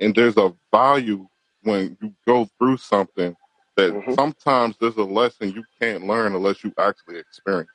and 0.00 0.14
there's 0.14 0.36
a 0.38 0.54
value 0.72 1.28
when 1.62 1.98
you 2.02 2.14
go 2.26 2.48
through 2.58 2.78
something 2.78 3.36
that 3.76 3.92
Mhm. 3.92 4.14
sometimes 4.14 4.76
there's 4.78 4.96
a 4.96 5.04
lesson 5.04 5.52
you 5.52 5.64
can't 5.80 6.06
learn 6.06 6.34
unless 6.34 6.64
you 6.64 6.72
actually 6.78 7.18
experience. 7.18 7.70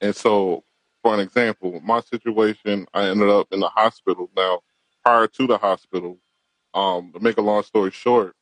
And 0.00 0.16
so, 0.16 0.64
for 1.02 1.14
an 1.14 1.20
example, 1.20 1.80
my 1.84 2.00
situation, 2.00 2.86
I 2.94 3.06
ended 3.08 3.30
up 3.30 3.48
in 3.52 3.60
the 3.60 3.68
hospital. 3.70 4.30
Now, 4.36 4.60
prior 5.04 5.26
to 5.28 5.46
the 5.46 5.58
hospital, 5.58 6.18
um, 6.74 7.12
to 7.14 7.20
make 7.20 7.38
a 7.38 7.42
long 7.42 7.62
story 7.64 7.90
short, 7.92 8.34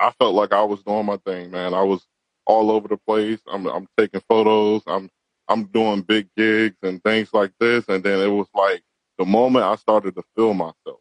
I 0.00 0.12
felt 0.12 0.34
like 0.34 0.52
I 0.52 0.64
was 0.64 0.82
doing 0.82 1.06
my 1.06 1.18
thing, 1.18 1.50
man. 1.52 1.74
I 1.74 1.82
was 1.82 2.06
all 2.46 2.70
over 2.70 2.88
the 2.88 2.98
place. 2.98 3.40
I'm, 3.52 3.66
I'm 3.66 3.88
taking 3.98 4.22
photos. 4.28 4.82
I'm, 4.86 5.10
I'm 5.48 5.66
doing 5.66 6.02
big 6.02 6.28
gigs 6.36 6.76
and 6.82 7.02
things 7.04 7.32
like 7.34 7.52
this. 7.60 7.86
And 7.88 8.04
then 8.04 8.20
it 8.20 8.28
was 8.30 8.48
like 8.54 8.82
the 9.18 9.26
moment 9.26 9.66
I 9.66 9.76
started 9.76 10.16
to 10.16 10.24
feel 10.36 10.54
myself, 10.54 11.00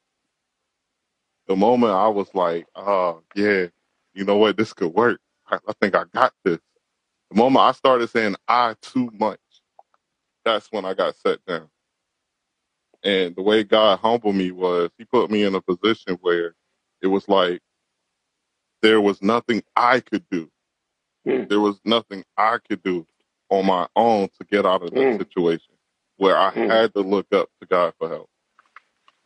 the 1.48 1.56
moment 1.56 1.94
I 1.94 2.08
was 2.10 2.28
like, 2.34 2.68
oh, 2.76 3.22
yeah, 3.36 3.68
you 4.14 4.26
know 4.26 4.38
what? 4.38 4.58
This 4.58 4.74
could 4.74 4.94
work. 4.94 5.20
I, 5.50 5.58
I 5.68 5.74
think 5.82 5.96
I 5.96 6.06
got 6.14 6.34
this. 6.46 6.60
The 7.32 7.38
moment 7.38 7.66
I 7.66 7.74
started 7.74 8.10
saying 8.10 8.36
I 8.48 8.76
too 8.82 9.10
much, 9.14 9.40
that's 10.46 10.68
when 10.72 10.86
I 10.86 10.94
got 10.96 11.16
set 11.18 11.46
down. 11.46 11.70
And 13.04 13.36
the 13.36 13.44
way 13.44 13.64
God 13.64 14.00
humbled 14.00 14.36
me 14.36 14.52
was 14.52 14.92
He 14.98 15.06
put 15.06 15.32
me 15.32 15.44
in 15.44 15.56
a 15.56 15.62
position 15.62 16.18
where 16.22 16.56
it 17.02 17.08
was 17.08 17.28
like 17.30 17.62
there 18.84 19.02
was 19.02 19.22
nothing 19.22 19.64
I 19.76 20.02
could 20.02 20.26
do. 20.32 20.50
Mm. 21.28 21.50
There 21.50 21.60
was 21.60 21.80
nothing 21.86 22.24
I 22.38 22.60
could 22.70 22.84
do 22.84 23.06
on 23.50 23.66
my 23.66 23.88
own 23.96 24.30
to 24.40 24.46
get 24.52 24.66
out 24.66 24.84
of 24.84 24.92
that 24.92 25.00
Mm. 25.00 25.20
situation 25.20 25.76
where 26.18 26.38
I 26.38 26.52
Mm. 26.52 26.70
had 26.70 26.94
to 26.96 27.02
look 27.02 27.28
up 27.34 27.50
to 27.62 27.68
God 27.68 27.94
for 28.00 28.10
help. 28.10 28.30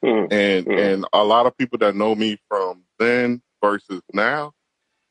Mm. 0.03 0.31
And 0.31 0.67
Mm. 0.67 0.79
and 0.79 1.05
a 1.13 1.23
lot 1.23 1.45
of 1.47 1.57
people 1.57 1.79
that 1.79 1.95
know 1.95 2.15
me 2.15 2.37
from 2.49 2.85
then 2.99 3.41
versus 3.63 4.01
now, 4.13 4.53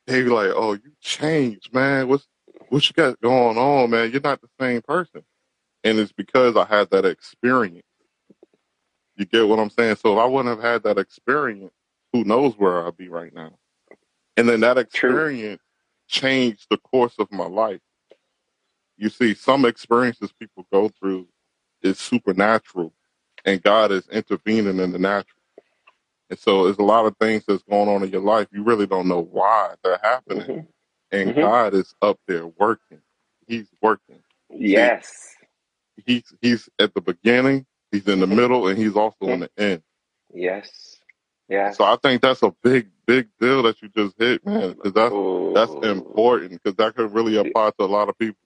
they 0.06 0.22
be 0.24 0.30
like, 0.30 0.52
"Oh, 0.54 0.74
you 0.74 0.92
changed, 1.00 1.74
man. 1.74 2.08
What's 2.08 2.28
what 2.70 2.88
you 2.88 2.94
got 2.94 3.20
going 3.20 3.58
on, 3.58 3.90
man? 3.90 4.12
You're 4.12 4.20
not 4.22 4.42
the 4.42 4.50
same 4.60 4.82
person." 4.82 5.24
And 5.86 6.00
it's 6.00 6.12
because 6.12 6.56
I 6.58 6.66
had 6.66 6.90
that 6.92 7.06
experience. 7.06 7.86
You 9.16 9.26
get 9.26 9.48
what 9.48 9.58
I'm 9.60 9.70
saying? 9.70 9.96
So 9.96 10.14
if 10.14 10.18
I 10.20 10.26
wouldn't 10.26 10.56
have 10.56 10.64
had 10.64 10.82
that 10.84 10.98
experience, 10.98 11.72
who 12.12 12.24
knows 12.24 12.54
where 12.58 12.86
I'd 12.86 12.96
be 12.96 13.08
right 13.08 13.34
now? 13.34 13.52
And 14.36 14.48
then 14.48 14.60
that 14.62 14.78
True. 14.92 15.10
experience 15.12 15.62
changed 16.08 16.66
the 16.70 16.78
course 16.78 17.14
of 17.20 17.32
my 17.32 17.46
life. 17.46 17.80
You 18.98 19.10
see, 19.10 19.34
some 19.34 19.66
experiences 19.66 20.32
people 20.32 20.66
go 20.72 20.90
through 20.90 21.28
is 21.82 21.98
supernatural, 21.98 22.94
and 23.46 23.62
God 23.62 23.92
is 23.92 24.08
intervening 24.10 24.80
in 24.80 24.92
the 24.92 24.98
natural. 25.00 25.42
And 26.30 26.38
so 26.38 26.64
there's 26.64 26.78
a 26.78 26.82
lot 26.82 27.06
of 27.06 27.16
things 27.18 27.44
that's 27.46 27.62
going 27.64 27.88
on 27.88 28.02
in 28.04 28.10
your 28.10 28.22
life. 28.22 28.48
You 28.52 28.64
really 28.64 28.86
don't 28.86 29.08
know 29.08 29.22
why 29.22 29.74
they're 29.84 30.00
happening. 30.02 30.48
Mhm. 30.48 30.68
And 31.12 31.34
Mhm. 31.34 31.40
God 31.40 31.74
is 31.74 31.94
up 32.02 32.20
there 32.28 32.46
working. 32.46 33.02
He's 33.48 33.68
working. 33.82 34.22
See, 34.74 34.90
Yes. 34.90 35.35
He's 36.04 36.34
he's 36.42 36.68
at 36.78 36.94
the 36.94 37.00
beginning, 37.00 37.66
he's 37.92 38.08
in 38.08 38.20
the 38.20 38.26
Mhm. 38.26 38.36
middle, 38.36 38.68
and 38.68 38.78
he's 38.78 38.96
also 38.96 39.26
in 39.28 39.40
the 39.40 39.50
end. 39.58 39.82
Yes. 40.34 41.00
Yes. 41.48 41.76
So 41.78 41.84
I 41.84 41.96
think 42.02 42.22
that's 42.22 42.42
a 42.42 42.52
big, 42.62 42.90
big 43.06 43.28
deal 43.40 43.62
that 43.64 43.80
you 43.82 43.88
just 43.88 44.16
hit, 44.18 44.44
man, 44.44 44.72
because 44.72 44.92
that's 44.92 45.12
that's 45.54 45.70
Oh, 45.72 45.80
important 45.82 46.52
because 46.62 46.76
that 46.76 46.96
could 46.96 47.12
really 47.12 47.36
apply 47.36 47.70
to 47.78 47.84
a 47.84 47.86
lot 47.86 48.08
of 48.08 48.18
people. 48.18 48.38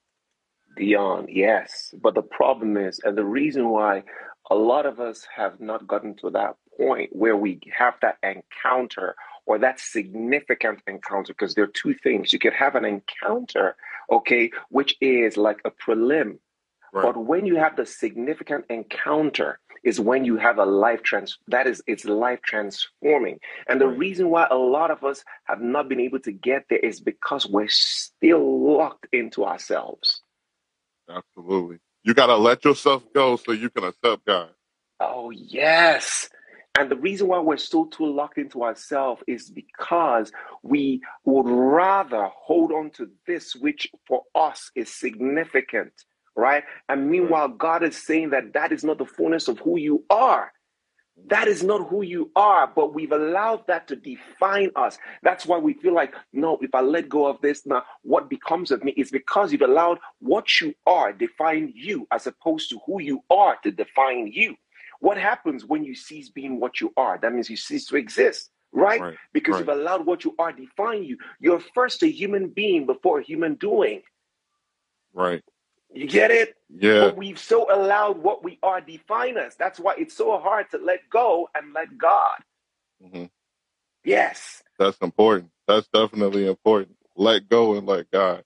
Dion, 0.77 1.27
yes. 1.29 1.95
But 2.03 2.15
the 2.15 2.23
problem 2.23 2.77
is, 2.77 3.01
and 3.05 3.17
the 3.17 3.25
reason 3.25 3.71
why 3.71 4.05
a 4.51 4.55
lot 4.55 4.87
of 4.87 5.01
us 5.01 5.27
have 5.35 5.61
not 5.61 5.87
gotten 5.87 6.15
to 6.17 6.31
that 6.31 6.57
point 6.77 7.15
where 7.15 7.37
we 7.37 7.61
have 7.77 7.95
that 8.03 8.19
encounter 8.23 9.17
or 9.47 9.59
that 9.59 9.81
significant 9.81 10.81
encounter, 10.87 11.33
because 11.33 11.55
there 11.55 11.65
are 11.65 11.69
two 11.83 11.95
things. 11.95 12.33
You 12.33 12.39
could 12.39 12.53
have 12.55 12.75
an 12.77 12.85
encounter, 12.85 13.77
okay, 14.11 14.51
which 14.71 14.97
is 15.01 15.37
like 15.37 15.61
a 15.65 15.71
prelim, 15.71 16.39
Right. 16.93 17.03
but 17.03 17.17
when 17.17 17.47
you 17.47 17.57
have 17.57 17.77
the 17.77 17.87
significant 17.87 18.67
encounter 18.71 19.61
is 19.85 20.01
when 20.01 20.25
you 20.25 20.37
have 20.39 20.59
a 20.59 20.65
life 20.67 21.03
trans 21.03 21.39
that 21.49 21.67
is 21.67 21.83
it's 21.87 22.05
life 22.07 22.41
transforming 22.45 23.39
and 23.69 23.81
the 23.81 23.89
Right. 23.89 23.89
reason 23.89 24.31
why 24.31 24.47
a 24.51 24.57
lot 24.57 24.91
of 24.91 25.05
us 25.05 25.25
have 25.45 25.61
not 25.63 25.89
been 25.89 26.01
able 26.01 26.21
to 26.21 26.33
get 26.33 26.65
there 26.71 26.79
is 26.81 27.01
because 27.01 27.47
we're 27.49 27.69
still 27.69 28.77
locked 28.77 29.07
into 29.13 29.45
ourselves 29.45 30.23
Absolutely. 31.11 31.79
You 32.05 32.15
got 32.15 32.27
to 32.27 32.37
let 32.37 32.65
yourself 32.65 33.05
go 33.15 33.37
so 33.37 33.53
you 33.53 33.71
can 33.71 33.85
accept 33.85 34.27
God. 34.27 34.51
oh 35.01 35.31
yes 35.31 36.31
and 36.79 36.91
the 36.91 36.97
reason 36.97 37.29
why 37.29 37.39
we're 37.41 37.57
still 37.59 37.87
too 37.87 38.07
locked 38.07 38.39
into 38.39 38.63
ourselves 38.65 39.23
is 39.29 39.51
because 39.51 40.33
we 40.63 41.03
would 41.25 41.49
rather 41.49 42.29
hold 42.35 42.73
on 42.73 42.91
to 42.91 43.11
this 43.27 43.55
which 43.57 43.91
for 44.09 44.23
us 44.35 44.71
is 44.77 44.93
significant 44.95 45.93
right 46.37 46.65
and 46.89 47.11
Right. 47.11 47.11
meanwhile 47.11 47.49
god 47.49 47.83
is 47.85 47.97
saying 47.97 48.31
that 48.31 48.53
that 48.55 48.73
is 48.73 48.85
not 48.85 48.99
the 48.99 49.07
fullness 49.07 49.49
of 49.49 49.59
who 49.61 49.79
you 49.79 50.05
are 50.11 50.51
That 51.29 51.49
is 51.49 51.63
not 51.63 51.89
who 51.89 52.03
you 52.03 52.31
are, 52.37 52.67
but 52.75 52.95
we've 52.95 53.13
allowed 53.13 53.67
that 53.69 53.89
to 53.89 53.97
define 53.97 54.71
us. 54.77 54.99
That's 55.23 55.47
why 55.47 55.59
we 55.59 55.75
feel 55.75 55.95
like, 55.95 56.15
no, 56.33 56.59
if 56.63 56.75
I 56.75 56.83
let 56.83 57.09
go 57.09 57.27
of 57.27 57.41
this, 57.43 57.67
now 57.67 57.85
what 58.03 58.31
becomes 58.31 58.71
of 58.71 58.85
me 58.85 58.93
is 58.93 59.11
because 59.11 59.53
you've 59.53 59.63
allowed 59.63 59.99
what 60.21 60.61
you 60.61 60.75
are 60.87 61.13
define 61.13 61.73
you 61.75 62.07
as 62.13 62.27
opposed 62.27 62.71
to 62.71 62.81
who 62.87 63.01
you 63.03 63.23
are 63.31 63.57
to 63.65 63.71
define 63.73 64.29
you. 64.33 64.57
What 65.01 65.19
happens 65.19 65.65
when 65.65 65.85
you 65.85 65.95
cease 65.95 66.31
being 66.31 66.61
what 66.61 66.81
you 66.81 66.93
are? 66.97 67.19
That 67.23 67.33
means 67.33 67.51
you 67.51 67.57
cease 67.57 67.87
to 67.89 67.97
exist, 67.97 68.51
right? 68.73 69.03
Right. 69.03 69.19
Because 69.33 69.55
Right. 69.55 69.61
you've 69.61 69.69
allowed 69.71 70.07
what 70.07 70.25
you 70.25 70.35
are 70.39 70.53
define 70.53 71.05
you. 71.05 71.19
You're 71.41 71.61
first 71.75 72.03
a 72.03 72.09
human 72.09 72.49
being 72.51 72.87
before 72.87 73.21
a 73.21 73.25
human 73.25 73.57
doing. 73.57 74.03
Right. 75.15 75.43
You 75.93 76.07
get 76.07 76.31
it? 76.31 76.55
Yeah. 76.69 77.01
But 77.01 77.17
we've 77.17 77.39
so 77.39 77.67
allowed 77.75 78.19
what 78.19 78.45
we 78.45 78.59
are 78.63 78.81
define 78.81 79.37
us. 79.39 79.55
That's 79.57 79.81
why 79.81 79.95
it's 79.99 80.17
so 80.17 80.39
hard 80.39 80.71
to 80.71 80.79
let 80.79 81.01
go 81.11 81.49
and 81.55 81.73
let 81.73 81.97
God. 81.99 82.37
hmm 83.03 83.25
Yes. 84.05 84.63
That's 84.79 84.97
important. 84.99 85.51
That's 85.69 85.89
definitely 85.89 86.47
important. 86.47 86.97
Let 87.17 87.49
go 87.49 87.75
and 87.75 87.87
let 87.87 88.11
God. 88.11 88.45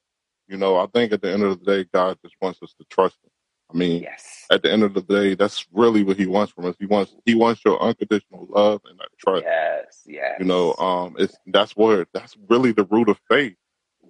You 0.49 0.57
know, 0.57 0.77
I 0.77 0.87
think 0.87 1.13
at 1.13 1.23
the 1.23 1.33
end 1.33 1.43
of 1.43 1.59
the 1.61 1.65
day, 1.65 1.89
God 1.93 2.19
just 2.23 2.35
wants 2.41 2.61
us 2.63 2.75
to 2.79 2.85
trust 2.91 3.17
Him. 3.23 3.31
I 3.73 3.77
mean, 3.79 4.03
Yes. 4.03 4.47
at 4.51 4.63
the 4.63 4.71
end 4.73 4.83
of 4.83 4.95
the 4.95 5.01
day, 5.03 5.35
that's 5.35 5.65
really 5.73 6.03
what 6.03 6.17
He 6.17 6.27
wants 6.27 6.53
from 6.53 6.67
us. 6.67 6.75
He 6.79 6.87
wants 6.87 7.15
He 7.25 7.35
wants 7.35 7.63
your 7.65 7.81
unconditional 7.81 8.47
love 8.51 8.83
and 8.89 8.99
that 8.99 9.09
trust. 9.19 9.45
Yes. 9.45 10.03
Yes. 10.07 10.37
You 10.41 10.45
know, 10.45 10.75
um, 10.75 11.15
it's 11.19 11.37
that's 11.47 11.77
where 11.77 12.07
that's 12.13 12.37
really 12.49 12.73
the 12.73 12.85
root 12.85 13.09
of 13.09 13.19
faith. 13.31 13.57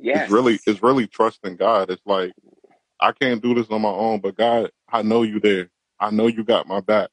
yes. 0.01 0.23
It's 0.25 0.33
really 0.33 0.59
it's 0.67 0.83
really 0.83 1.07
trusting 1.07 1.57
God. 1.57 1.91
It's 1.91 2.03
like 2.07 2.33
I 3.05 3.13
can't 3.13 3.43
do 3.43 3.55
this 3.55 3.69
on 3.71 3.83
my 3.83 3.91
own, 3.91 4.21
but 4.21 4.37
God, 4.37 4.73
I 4.89 5.03
know 5.03 5.25
you 5.25 5.41
there. 5.41 5.71
I 6.01 6.11
know 6.13 6.29
you 6.29 6.45
got 6.45 6.69
my 6.69 6.81
back. 6.81 7.11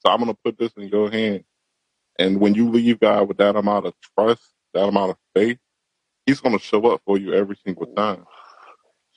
So 0.00 0.12
I'm 0.12 0.20
gonna 0.20 0.34
put 0.44 0.58
this 0.58 0.72
in 0.76 0.88
your 0.88 1.10
hand. 1.10 1.44
And 2.18 2.40
when 2.40 2.54
you 2.54 2.70
leave 2.70 3.00
God 3.00 3.28
with 3.28 3.38
that 3.38 3.56
amount 3.56 3.86
of 3.86 3.94
trust, 4.18 4.42
that 4.74 4.84
amount 4.88 5.12
of 5.12 5.18
faith, 5.34 5.58
He's 6.26 6.40
gonna 6.40 6.58
show 6.60 6.86
up 6.88 7.02
for 7.06 7.18
you 7.18 7.34
every 7.34 7.56
single 7.66 7.86
time. 7.88 8.26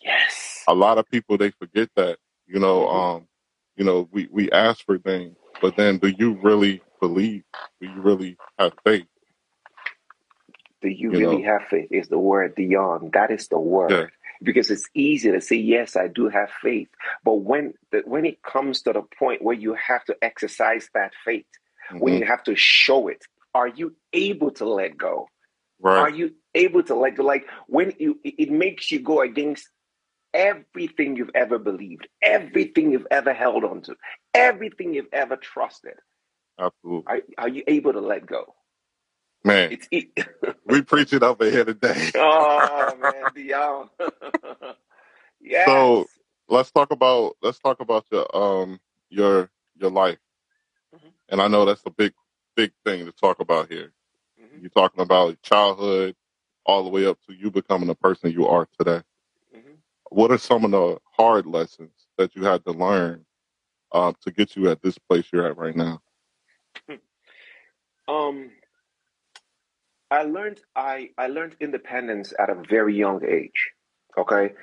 yes. 0.04 0.66
A 0.68 0.74
lot 0.76 0.98
of 1.00 1.10
people 1.10 1.38
they 1.38 1.52
forget 1.52 1.90
that. 1.98 2.20
You 2.48 2.60
know, 2.60 2.88
Mhm. 2.88 3.06
um, 3.18 3.28
you 3.78 3.86
know, 3.86 4.10
we, 4.12 4.28
we 4.32 4.52
ask 4.52 4.86
for 4.86 4.98
things, 5.00 5.38
but 5.62 5.78
then 5.78 6.00
do 6.00 6.10
you 6.10 6.34
really 6.44 6.84
believe? 7.02 7.44
Do 7.82 7.88
you 7.88 8.02
really 8.02 8.38
have 8.60 8.74
faith? 8.86 9.08
Do 10.82 10.90
you 10.90 11.12
You 11.12 11.20
really 11.20 11.42
know? 11.42 11.44
have 11.44 11.64
faith? 11.70 11.90
Is 11.92 12.10
the 12.10 12.20
word 12.20 12.56
beyond. 12.56 13.14
That 13.14 13.32
is 13.32 13.48
the 13.50 13.60
word. 13.60 13.92
Yeah. 13.92 14.08
Because 14.44 14.72
it's 14.72 14.90
easy 14.96 15.32
to 15.32 15.42
say, 15.42 15.58
yes, 15.58 15.96
I 15.98 16.08
do 16.08 16.30
have 16.30 16.52
faith. 16.64 16.90
But 17.26 17.36
when 17.36 17.74
the, 17.92 18.04
when 18.06 18.26
it 18.26 18.44
comes 18.44 18.84
to 18.84 18.94
the 18.94 19.04
point 19.20 19.44
where 19.44 19.56
you 19.56 19.76
have 19.76 20.06
to 20.06 20.18
exercise 20.22 20.90
that 20.96 21.14
faith, 21.26 21.46
when 21.98 22.14
hmm 22.14 22.20
you 22.20 22.26
have 22.26 22.44
to 22.46 22.56
show 22.56 23.08
it, 23.10 23.24
are 23.56 23.68
you 23.70 23.96
able 24.14 24.52
to 24.52 24.66
let 24.66 24.98
go? 24.98 25.28
Are 25.98 26.10
you 26.10 26.34
able 26.56 26.84
to 26.84 26.96
let 26.96 27.18
go? 27.18 27.24
Like 27.24 27.46
when 27.68 27.94
you, 28.00 28.20
it 28.24 28.36
it 28.40 28.52
makes 28.52 28.92
you 28.92 29.00
go 29.02 29.22
against 29.22 29.68
everything 30.34 31.18
you've 31.18 31.32
ever 31.36 31.60
believed, 31.60 32.08
everything 32.24 32.92
you've 32.94 33.08
ever 33.12 33.34
held 33.34 33.66
on 33.66 33.84
to, 33.84 33.96
everything 34.36 34.96
you've 34.96 35.14
ever 35.14 35.38
trusted. 35.38 35.96
Absolutely. 36.60 37.04
Are, 37.08 37.22
are 37.38 37.50
you 37.50 37.64
able 37.68 37.94
to 37.94 38.02
let 38.02 38.26
go? 38.26 38.56
Man, 39.44 39.72
It's 39.72 39.88
it. 39.92 40.10
we 40.66 40.82
preach 40.82 41.14
it 41.14 41.24
over 41.24 41.50
here 41.50 41.66
today. 41.66 42.12
oh 42.16 42.98
man, 43.02 43.34
Dion. 43.34 43.90
yes. 45.42 45.68
So 45.68 46.10
let's 46.50 46.72
talk 46.72 46.92
about 46.92 47.38
let's 47.42 47.60
talk 47.60 47.80
about 47.82 48.06
your 48.12 48.26
um 48.36 48.80
your 49.10 49.50
your 49.76 49.92
life 49.92 50.20
Mhm. 50.94 51.14
and 51.30 51.42
I 51.42 51.48
know 51.48 51.66
that's 51.66 51.84
a 51.86 51.92
big, 51.92 52.14
big 52.56 52.72
thing 52.86 53.06
to 53.06 53.12
talk 53.12 53.40
about 53.40 53.72
here. 53.72 53.94
Mhm. 54.40 54.62
You're 54.62 54.70
talking 54.72 55.02
about 55.02 55.42
childhood 55.44 56.16
all 56.66 56.84
the 56.84 56.90
way 56.90 57.06
up 57.06 57.20
to 57.28 57.34
you 57.34 57.52
becoming 57.52 57.88
the 57.88 57.96
person 57.96 58.32
you 58.32 58.48
are 58.48 58.68
today. 58.80 59.02
Mhm. 59.54 59.82
What 60.10 60.32
are 60.32 60.38
some 60.40 60.66
of 60.66 60.72
the 60.72 61.00
hard 61.18 61.46
lessons 61.48 62.08
that 62.18 62.36
you 62.36 62.44
had 62.46 62.66
to 62.66 62.72
learn 62.72 63.26
uh, 63.94 64.14
to 64.24 64.32
get 64.32 64.56
you 64.56 64.70
at 64.70 64.82
this 64.82 64.98
place 65.00 65.28
you're 65.34 65.48
at 65.48 65.58
right 65.58 65.76
now? 65.76 66.02
Um, 68.08 68.52
I 70.12 70.24
learned 70.24 70.62
I 70.76 71.12
I 71.20 71.28
learned 71.28 71.58
independence 71.62 72.34
at 72.40 72.52
a 72.52 72.56
very 72.70 72.96
young 72.98 73.26
age. 73.26 73.72
Okay, 74.18 74.54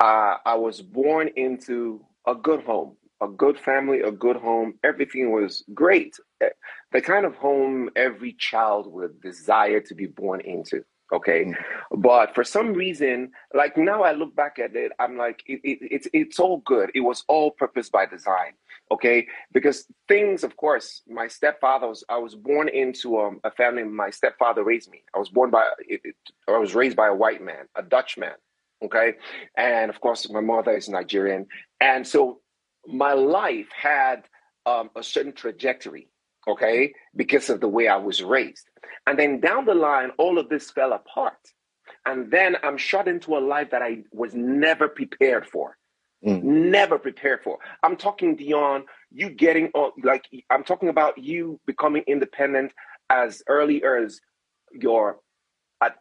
uh, 0.00 0.36
I 0.46 0.56
was 0.56 0.82
born 0.82 1.30
into 1.36 2.04
a 2.26 2.34
good 2.34 2.62
home, 2.64 2.96
a 3.22 3.28
good 3.28 3.58
family, 3.58 4.00
a 4.02 4.12
good 4.12 4.36
home. 4.36 4.74
Everything 4.84 5.32
was 5.32 5.64
great. 5.74 6.16
Eh, 6.42 6.50
The 6.92 7.02
kind 7.02 7.26
of 7.26 7.36
home 7.36 7.90
every 7.96 8.34
child 8.34 8.92
would 8.92 9.20
desire 9.22 9.80
to 9.82 9.94
be 9.96 10.06
born 10.06 10.40
into. 10.42 10.84
Okay, 11.10 11.44
Mm. 11.46 11.54
but 12.02 12.34
for 12.34 12.44
some 12.44 12.74
reason, 12.74 13.30
like 13.54 13.76
now 13.78 14.02
I 14.02 14.12
look 14.12 14.36
back 14.36 14.58
at 14.58 14.76
it, 14.76 14.92
I'm 14.98 15.16
like, 15.16 15.42
it, 15.46 15.60
it, 15.64 15.78
it's 15.80 16.08
it's 16.12 16.38
all 16.38 16.58
good. 16.66 16.90
It 16.94 17.00
was 17.00 17.24
all 17.28 17.50
purpose 17.50 17.88
by 17.88 18.04
design. 18.06 18.52
Okay, 18.90 19.26
because 19.52 19.86
things, 20.06 20.44
of 20.44 20.56
course, 20.56 21.02
my 21.08 21.26
stepfather 21.28 21.86
was. 21.88 22.04
I 22.08 22.18
was 22.18 22.34
born 22.34 22.68
into 22.68 23.18
um, 23.20 23.40
a 23.44 23.50
family. 23.50 23.84
My 23.84 24.10
stepfather 24.10 24.64
raised 24.64 24.90
me. 24.90 25.02
I 25.14 25.18
was 25.18 25.28
born 25.30 25.50
by. 25.50 25.64
It, 25.80 26.00
I 26.46 26.58
was 26.58 26.74
raised 26.74 26.96
by 26.96 27.08
a 27.08 27.14
white 27.14 27.42
man, 27.42 27.68
a 27.74 27.82
Dutch 27.82 28.18
man. 28.18 28.36
Okay, 28.84 29.14
and 29.56 29.90
of 29.90 30.00
course, 30.00 30.28
my 30.30 30.40
mother 30.40 30.72
is 30.76 30.88
Nigerian, 30.88 31.46
and 31.80 32.06
so 32.06 32.40
my 32.86 33.12
life 33.14 33.68
had 33.74 34.24
um, 34.66 34.90
a 34.94 35.02
certain 35.02 35.32
trajectory. 35.32 36.08
Okay, 36.46 36.94
because 37.14 37.50
of 37.50 37.60
the 37.60 37.68
way 37.68 37.88
I 37.88 37.96
was 37.96 38.22
raised, 38.22 38.67
and 39.06 39.18
then 39.18 39.40
down 39.40 39.64
the 39.64 39.74
line, 39.74 40.10
all 40.18 40.38
of 40.38 40.48
this 40.48 40.70
fell 40.70 40.92
apart, 40.92 41.38
and 42.06 42.30
then 42.30 42.56
I'm 42.62 42.76
shot 42.78 43.08
into 43.08 43.36
a 43.36 43.40
life 43.40 43.70
that 43.70 43.82
I 43.82 44.04
was 44.12 44.34
never 44.34 44.88
prepared 44.88 45.46
for 45.46 45.76
Mm. 46.26 46.42
never 46.42 46.98
prepared 46.98 47.42
for. 47.44 47.58
I'm 47.84 47.96
talking 47.96 48.34
Dion, 48.34 48.84
you 49.12 49.30
getting 49.30 49.68
on 49.74 49.92
like 50.02 50.24
I'm 50.50 50.64
talking 50.64 50.88
about 50.88 51.16
you 51.16 51.60
becoming 51.64 52.02
independent 52.08 52.72
as 53.08 53.40
early 53.48 53.84
as 53.84 54.20
your 54.72 55.20
at 55.80 55.96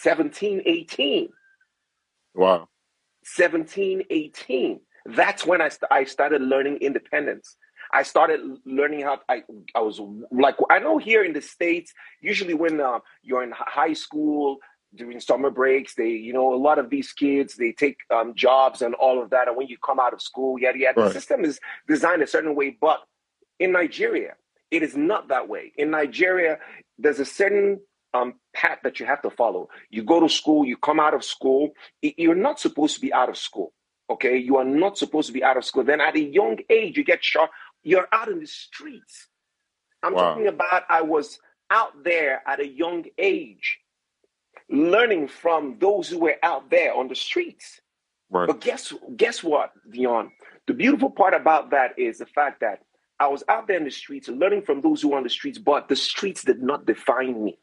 17, 0.00 0.62
18. 0.64 1.28
Wow. 2.34 2.68
17, 3.24 4.04
18. 4.10 4.80
That's 5.06 5.44
when 5.46 5.60
I, 5.60 5.68
st- 5.68 5.92
I 5.92 6.04
started 6.04 6.40
learning 6.40 6.78
independence. 6.78 7.56
I 7.92 8.02
started 8.02 8.40
learning 8.64 9.02
how 9.02 9.20
I, 9.28 9.42
I 9.74 9.80
was 9.80 10.00
like, 10.30 10.56
I 10.70 10.78
know 10.78 10.98
here 10.98 11.24
in 11.24 11.32
the 11.32 11.42
States, 11.42 11.92
usually 12.20 12.54
when 12.54 12.80
uh, 12.80 13.00
you're 13.22 13.42
in 13.42 13.52
high 13.56 13.92
school 13.94 14.58
during 14.94 15.20
summer 15.20 15.50
breaks, 15.50 15.94
they, 15.94 16.08
you 16.10 16.32
know, 16.32 16.54
a 16.54 16.56
lot 16.56 16.78
of 16.78 16.90
these 16.90 17.12
kids, 17.12 17.56
they 17.56 17.72
take 17.72 17.98
um, 18.14 18.34
jobs 18.36 18.82
and 18.82 18.94
all 18.94 19.22
of 19.22 19.30
that. 19.30 19.48
And 19.48 19.56
when 19.56 19.68
you 19.68 19.76
come 19.84 20.00
out 20.00 20.12
of 20.14 20.22
school, 20.22 20.58
yada, 20.58 20.78
yada, 20.78 21.00
the 21.02 21.02
Right. 21.04 21.12
system 21.12 21.44
is 21.44 21.60
designed 21.88 22.22
a 22.22 22.26
certain 22.26 22.54
way. 22.54 22.76
But 22.80 23.00
in 23.58 23.72
Nigeria, 23.72 24.34
it 24.70 24.82
is 24.82 24.96
not 24.96 25.28
that 25.28 25.48
way. 25.48 25.72
In 25.76 25.90
Nigeria, 25.90 26.58
there's 26.98 27.20
a 27.20 27.24
certain 27.24 27.80
um, 28.14 28.34
path 28.54 28.78
that 28.84 29.00
you 29.00 29.06
have 29.06 29.22
to 29.22 29.30
follow. 29.30 29.68
You 29.90 30.04
go 30.04 30.20
to 30.20 30.28
school, 30.28 30.64
you 30.64 30.76
come 30.76 31.00
out 31.00 31.14
of 31.14 31.24
school. 31.24 31.70
You're 32.02 32.34
not 32.34 32.60
supposed 32.60 32.94
to 32.96 33.00
be 33.00 33.12
out 33.12 33.28
of 33.28 33.36
school. 33.36 33.72
Okay, 34.10 34.36
you 34.38 34.56
are 34.58 34.64
not 34.64 34.98
supposed 34.98 35.26
to 35.28 35.32
be 35.32 35.42
out 35.44 35.56
of 35.56 35.64
school. 35.64 35.84
Then 35.84 36.00
at 36.00 36.16
a 36.16 36.20
young 36.20 36.58
age, 36.70 36.96
you 36.96 37.04
get 37.04 37.24
shot. 37.24 37.50
You're 37.84 38.08
out 38.12 38.28
in 38.28 38.40
the 38.40 38.46
streets. 38.46 39.28
I'm 40.02 40.14
Wow. 40.14 40.30
talking 40.34 40.48
about 40.48 40.84
I 40.88 41.02
was 41.02 41.38
out 41.70 42.02
there 42.02 42.42
at 42.46 42.60
a 42.60 42.66
young 42.66 43.04
age, 43.18 43.78
learning 44.68 45.28
from 45.28 45.78
those 45.78 46.08
who 46.08 46.18
were 46.18 46.36
out 46.42 46.70
there 46.70 46.94
on 46.94 47.08
the 47.08 47.14
streets. 47.14 47.80
Right. 48.30 48.46
But 48.46 48.60
guess 48.60 48.92
guess 49.16 49.44
what, 49.44 49.72
Dion? 49.90 50.32
The 50.66 50.74
beautiful 50.74 51.10
part 51.10 51.34
about 51.34 51.70
that 51.70 51.98
is 51.98 52.18
the 52.18 52.26
fact 52.26 52.60
that 52.60 52.82
I 53.20 53.28
was 53.28 53.44
out 53.48 53.66
there 53.68 53.76
in 53.76 53.84
the 53.84 53.90
streets, 53.90 54.28
learning 54.28 54.62
from 54.62 54.80
those 54.80 55.02
who 55.02 55.10
were 55.10 55.18
on 55.18 55.22
the 55.22 55.30
streets, 55.30 55.58
but 55.58 55.88
the 55.88 55.96
streets 55.96 56.42
did 56.42 56.62
not 56.62 56.86
define 56.86 57.44
me. 57.44 57.58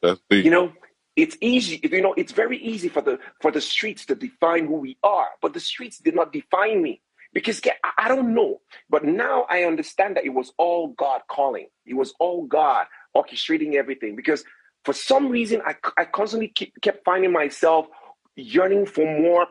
That's 0.00 0.20
deep. 0.30 0.44
You 0.44 0.50
know, 0.50 0.72
it's 1.16 1.36
easy. 1.40 1.80
You 1.82 2.02
know, 2.02 2.14
it's 2.16 2.32
very 2.32 2.58
easy 2.58 2.88
for 2.88 3.02
the 3.02 3.18
for 3.42 3.50
the 3.50 3.60
streets 3.60 4.06
to 4.06 4.14
define 4.14 4.66
who 4.66 4.76
we 4.76 4.96
are, 5.02 5.28
but 5.42 5.52
the 5.54 5.60
streets 5.60 5.98
did 5.98 6.14
not 6.14 6.32
define 6.32 6.82
me 6.82 7.02
because 7.32 7.60
I 7.84 7.90
I 7.98 8.08
don't 8.08 8.34
know. 8.34 8.60
But 8.88 9.04
now 9.04 9.46
I 9.48 9.64
understand 9.64 10.16
that 10.16 10.24
it 10.24 10.34
was 10.34 10.52
all 10.58 10.88
God 10.88 11.22
calling. 11.28 11.66
It 11.86 11.94
was 11.94 12.14
all 12.18 12.46
God 12.46 12.86
orchestrating 13.16 13.74
everything. 13.74 14.16
Because 14.16 14.44
for 14.84 14.92
some 14.92 15.28
reason, 15.28 15.60
I 15.66 15.74
I 15.96 16.04
constantly 16.04 16.48
keep, 16.48 16.72
kept 16.80 17.04
finding 17.04 17.32
myself 17.32 17.86
yearning 18.38 18.86
for 18.86 19.04
more, 19.20 19.46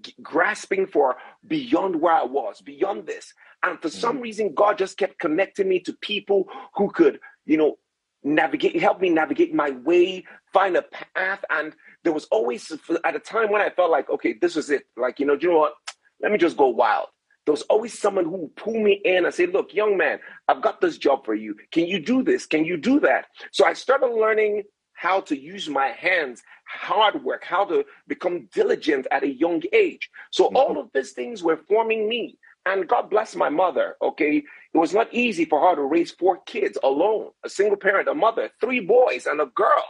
g- 0.00 0.14
grasping 0.22 0.86
for 0.86 1.16
beyond 1.46 1.96
where 1.96 2.14
I 2.14 2.24
was, 2.24 2.60
beyond 2.60 3.06
this. 3.06 3.34
And 3.64 3.80
for 3.82 3.90
some 3.90 4.14
mm-hmm. 4.14 4.22
reason, 4.22 4.54
God 4.54 4.78
just 4.78 4.96
kept 4.96 5.18
connecting 5.18 5.68
me 5.68 5.80
to 5.80 5.92
people 6.00 6.48
who 6.76 6.90
could, 6.90 7.18
you 7.46 7.56
know, 7.56 7.78
navigate, 8.22 8.80
help 8.80 9.00
me 9.00 9.10
navigate 9.10 9.54
my 9.54 9.70
way, 9.70 10.24
find 10.52 10.76
a 10.76 10.82
path. 10.82 11.44
And 11.50 11.74
there 12.04 12.12
was 12.12 12.26
always 12.26 12.70
at 13.04 13.16
a 13.16 13.18
time 13.18 13.50
when 13.50 13.60
I 13.60 13.70
felt 13.70 13.90
like, 13.90 14.08
okay, 14.10 14.34
this 14.40 14.54
was 14.54 14.70
it. 14.70 14.84
Like, 14.96 15.18
you 15.18 15.26
know, 15.26 15.36
do 15.36 15.48
you 15.48 15.52
know 15.52 15.58
what? 15.58 15.74
Let 16.20 16.32
me 16.32 16.38
just 16.38 16.56
go 16.56 16.68
wild. 16.68 17.08
There 17.48 17.54
was 17.54 17.62
always 17.62 17.98
someone 17.98 18.26
who 18.26 18.32
would 18.32 18.56
pull 18.56 18.78
me 18.78 19.00
in 19.06 19.24
and 19.24 19.32
say, 19.32 19.46
look, 19.46 19.72
young 19.72 19.96
man, 19.96 20.18
I've 20.48 20.60
got 20.60 20.82
this 20.82 20.98
job 20.98 21.24
for 21.24 21.34
you. 21.34 21.56
Can 21.72 21.86
you 21.86 21.98
do 21.98 22.22
this? 22.22 22.44
Can 22.44 22.66
you 22.66 22.76
do 22.76 23.00
that? 23.00 23.24
So 23.52 23.64
I 23.64 23.72
started 23.72 24.08
learning 24.08 24.64
how 24.92 25.22
to 25.22 25.34
use 25.34 25.66
my 25.66 25.86
hands, 25.86 26.42
hard 26.66 27.24
work, 27.24 27.42
how 27.42 27.64
to 27.64 27.86
become 28.06 28.50
diligent 28.52 29.06
at 29.10 29.22
a 29.22 29.32
young 29.32 29.62
age. 29.72 30.10
So 30.30 30.44
mm-hmm. 30.44 30.56
all 30.56 30.78
of 30.78 30.90
these 30.92 31.12
things 31.12 31.42
were 31.42 31.56
forming 31.56 32.06
me. 32.06 32.36
And 32.66 32.86
God 32.86 33.08
bless 33.08 33.34
my 33.34 33.48
mother, 33.48 33.96
okay? 34.02 34.44
It 34.74 34.78
was 34.78 34.92
not 34.92 35.08
easy 35.14 35.46
for 35.46 35.70
her 35.70 35.74
to 35.74 35.84
raise 35.84 36.10
four 36.10 36.42
kids 36.44 36.76
alone, 36.82 37.30
a 37.46 37.48
single 37.48 37.78
parent, 37.78 38.08
a 38.08 38.14
mother, 38.14 38.50
three 38.60 38.80
boys 38.80 39.24
and 39.24 39.40
a 39.40 39.46
girl. 39.46 39.84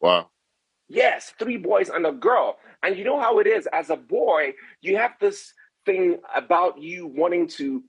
Wow. 0.00 0.30
Yes, 0.88 1.32
three 1.36 1.56
boys 1.56 1.88
and 1.88 2.06
a 2.06 2.12
girl. 2.12 2.58
And 2.84 2.96
you 2.96 3.02
know 3.02 3.18
how 3.18 3.40
it 3.40 3.48
is 3.48 3.66
as 3.72 3.90
a 3.90 3.96
boy, 3.96 4.52
you 4.82 4.98
have 4.98 5.14
this 5.20 5.52
thing 5.86 6.18
about 6.34 6.80
you 6.82 7.06
wanting 7.08 7.48
to, 7.48 7.82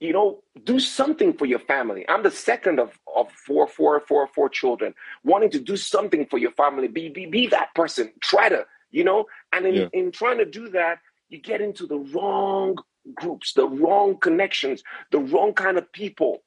you 0.00 0.12
know, 0.12 0.42
do 0.64 0.80
something 0.80 1.32
for 1.32 1.46
your 1.46 1.60
family. 1.60 2.04
I'm 2.08 2.22
the 2.22 2.30
second 2.30 2.80
of, 2.80 2.98
of 3.14 3.30
four, 3.32 3.66
four, 3.68 4.00
four, 4.00 4.28
four 4.28 4.48
children, 4.48 4.94
wanting 5.24 5.50
to 5.52 5.60
do 5.60 5.76
something 5.76 6.26
for 6.26 6.38
your 6.38 6.52
family. 6.52 6.88
Be, 6.88 7.08
be, 7.08 7.26
be 7.26 7.46
that 7.48 7.74
person. 7.74 8.12
Try 8.20 8.48
to, 8.50 8.66
you 8.90 9.04
know, 9.04 9.26
and 9.52 9.66
in, 9.66 9.74
Yeah. 9.76 9.88
in 9.92 10.12
trying 10.12 10.38
to 10.38 10.44
do 10.46 10.68
that, 10.70 10.98
you 11.30 11.38
get 11.40 11.60
into 11.60 11.86
the 11.86 11.98
wrong 11.98 12.76
groups, 13.14 13.54
the 13.54 13.68
wrong 13.68 14.18
connections, 14.18 14.82
the 15.12 15.18
wrong 15.20 15.54
kind 15.54 15.78
of 15.78 15.90
people. 15.92 16.42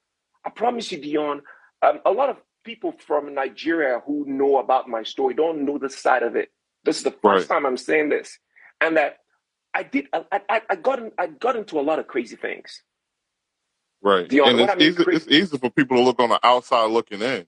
I 0.46 0.50
promise 0.52 0.92
you, 0.92 1.00
Dion, 1.02 1.42
um, 1.82 2.00
a 2.06 2.12
lot 2.12 2.30
of 2.30 2.38
people 2.66 2.94
from 2.94 3.34
Nigeria 3.34 4.02
who 4.06 4.26
know 4.28 4.58
about 4.60 4.90
my 4.90 5.04
story 5.04 5.34
don't 5.34 5.66
know 5.66 5.78
this 5.80 5.98
side 5.98 6.24
of 6.24 6.36
it. 6.36 6.50
This 6.86 6.98
is 6.98 7.04
the 7.04 7.12
first 7.24 7.48
Right. 7.50 7.50
time 7.50 7.66
I'm 7.66 7.78
saying 7.78 8.10
this, 8.10 8.40
and 8.82 8.98
that 8.98 9.20
I 9.76 9.84
did. 9.84 10.08
I, 10.14 10.26
I, 10.50 10.62
I 10.72 10.78
got 10.78 11.00
in, 11.00 11.14
I 11.20 11.28
got 11.28 11.58
into 11.58 11.80
a 11.80 11.84
lot 11.84 12.00
of 12.00 12.08
crazy 12.08 12.38
things. 12.38 12.84
Right. 14.04 14.30
Dion, 14.30 14.44
and 14.44 14.60
what 14.60 14.70
it's 14.70 14.72
I 14.72 14.76
mean 14.76 14.94
easy 14.94 15.06
crazy- 15.06 15.18
it's 15.18 15.28
easy 15.30 15.58
for 15.60 15.72
people 15.72 15.98
to 15.98 16.04
look 16.04 16.20
on 16.22 16.30
the 16.30 16.40
outside 16.46 16.92
looking 16.92 17.22
in. 17.22 17.48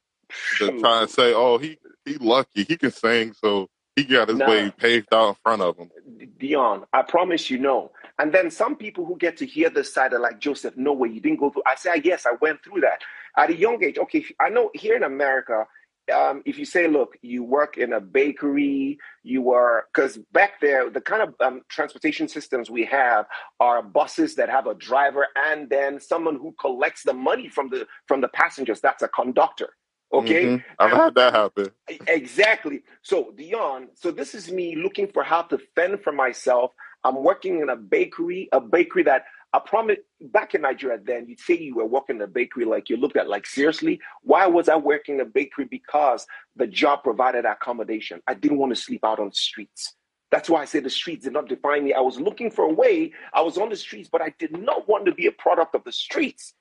To 0.59 0.71
try 0.71 1.01
and 1.01 1.09
say, 1.11 1.33
Oh, 1.35 1.57
he 1.59 1.79
he 2.05 2.15
lucky, 2.19 2.63
he 2.65 2.77
can 2.77 2.91
sing, 2.91 3.33
so 3.33 3.69
he 3.95 4.05
got 4.05 4.29
his 4.29 4.39
Nah. 4.39 4.45
way 4.45 4.71
paved 4.71 5.13
out 5.13 5.29
in 5.29 5.35
front 5.43 5.61
of 5.63 5.77
him. 5.77 5.91
Dion, 6.39 6.85
I 6.93 7.03
promise 7.03 7.49
you 7.51 7.59
no. 7.59 7.91
And 8.19 8.33
then 8.33 8.51
some 8.51 8.75
people 8.77 9.05
who 9.05 9.17
get 9.17 9.37
to 9.37 9.45
hear 9.45 9.69
this 9.69 9.93
side 9.93 10.13
are 10.13 10.19
like, 10.19 10.39
Joseph, 10.39 10.75
no 10.77 10.93
way, 10.93 11.09
you 11.09 11.21
didn't 11.21 11.39
go 11.39 11.49
through. 11.51 11.63
I 11.67 11.75
say, 11.75 11.91
ah, 11.95 12.01
yes, 12.03 12.25
I 12.25 12.33
went 12.41 12.63
through 12.63 12.81
that 12.81 13.01
at 13.37 13.49
a 13.51 13.55
young 13.57 13.83
age. 13.83 13.97
Okay, 13.97 14.25
I 14.39 14.49
know 14.49 14.71
here 14.73 14.95
in 14.95 15.03
America, 15.03 15.65
um, 16.13 16.43
if 16.45 16.57
you 16.59 16.65
say, 16.65 16.87
look, 16.87 17.17
you 17.21 17.43
work 17.43 17.77
in 17.77 17.93
a 17.93 18.01
bakery, 18.01 18.97
you 19.23 19.51
are, 19.51 19.85
because 19.93 20.17
back 20.33 20.61
there, 20.61 20.89
the 20.89 21.01
kind 21.01 21.23
of 21.23 21.35
um, 21.41 21.61
transportation 21.69 22.27
systems 22.27 22.69
we 22.69 22.85
have 22.85 23.25
are 23.59 23.81
buses 23.83 24.35
that 24.35 24.49
have 24.49 24.67
a 24.67 24.75
driver 24.75 25.27
and 25.35 25.69
then 25.69 25.99
someone 25.99 26.35
who 26.35 26.53
collects 26.59 27.03
the 27.03 27.13
money 27.13 27.49
from 27.49 27.69
the 27.69 27.87
from 28.07 28.21
the 28.21 28.29
passengers. 28.29 28.81
That's 28.81 29.03
a 29.03 29.07
conductor. 29.09 29.69
Okay. 30.13 30.45
Mhm. 30.45 30.63
I've 30.79 30.91
had 30.91 31.15
that 31.15 31.33
happen. 31.33 31.71
Exactly. 32.07 32.83
So 33.01 33.31
Dion, 33.35 33.89
so 33.95 34.11
this 34.11 34.35
is 34.35 34.51
me 34.51 34.75
looking 34.75 35.07
for 35.07 35.23
how 35.23 35.43
to 35.43 35.59
fend 35.75 36.01
for 36.03 36.13
myself. 36.13 36.71
I'm 37.03 37.23
working 37.23 37.61
in 37.61 37.69
a 37.69 37.75
bakery, 37.75 38.49
a 38.51 38.61
bakery 38.61 39.03
that 39.03 39.25
I 39.53 39.59
promise 39.59 39.97
back 40.19 40.55
in 40.55 40.61
Nigeria 40.61 40.99
then 41.03 41.27
you'd 41.27 41.39
say 41.39 41.57
you 41.57 41.75
were 41.75 41.85
working 41.85 42.17
in 42.17 42.21
a 42.21 42.27
bakery 42.27 42.65
like 42.65 42.89
you 42.89 42.97
looked 42.97 43.17
at 43.17 43.29
like 43.29 43.45
seriously, 43.45 43.99
why 44.21 44.45
was 44.45 44.67
I 44.69 44.75
working 44.75 45.15
in 45.15 45.21
a 45.21 45.25
bakery? 45.25 45.65
Because 45.65 46.27
the 46.55 46.67
job 46.67 47.03
provided 47.03 47.45
accommodation. 47.45 48.21
I 48.27 48.33
didn't 48.33 48.57
want 48.57 48.75
to 48.75 48.81
sleep 48.81 49.03
out 49.05 49.19
on 49.19 49.29
the 49.29 49.35
streets. 49.35 49.95
That's 50.31 50.49
why 50.49 50.61
I 50.61 50.65
say 50.65 50.81
the 50.81 50.89
streets 50.89 51.23
did 51.23 51.33
not 51.33 51.47
define 51.47 51.85
me. 51.85 51.93
I 51.93 52.01
was 52.01 52.19
looking 52.19 52.51
for 52.51 52.65
a 52.65 52.73
way. 52.73 53.13
I 53.33 53.41
was 53.41 53.57
on 53.57 53.69
the 53.69 53.77
streets, 53.77 54.09
but 54.11 54.21
I 54.21 54.33
did 54.37 54.57
not 54.57 54.87
want 54.89 55.05
to 55.05 55.13
be 55.13 55.27
a 55.27 55.31
product 55.31 55.73
of 55.73 55.83
the 55.85 55.91
streets 55.93 56.53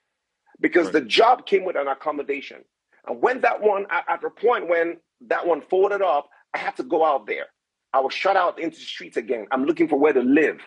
because 0.61 0.85
Right. 0.85 0.93
the 0.93 1.01
job 1.01 1.45
came 1.45 1.65
with 1.65 1.75
an 1.75 1.87
accommodation. 1.89 2.63
And 3.05 3.21
when 3.21 3.41
that 3.41 3.61
one, 3.61 3.85
at, 3.89 4.05
at 4.07 4.21
the 4.21 4.29
point 4.29 4.69
when 4.69 4.97
that 5.27 5.45
one 5.45 5.61
folded 5.61 6.01
up, 6.01 6.29
I 6.53 6.59
had 6.59 6.77
to 6.77 6.83
go 6.83 7.03
out 7.05 7.27
there. 7.27 7.47
I 7.93 7.99
was 7.99 8.13
shut 8.13 8.37
out 8.37 8.59
into 8.59 8.77
the 8.77 8.85
streets 8.85 9.17
again. 9.17 9.47
I'm 9.51 9.65
looking 9.65 9.87
for 9.89 9.99
where 9.99 10.13
to 10.13 10.21
live. 10.21 10.59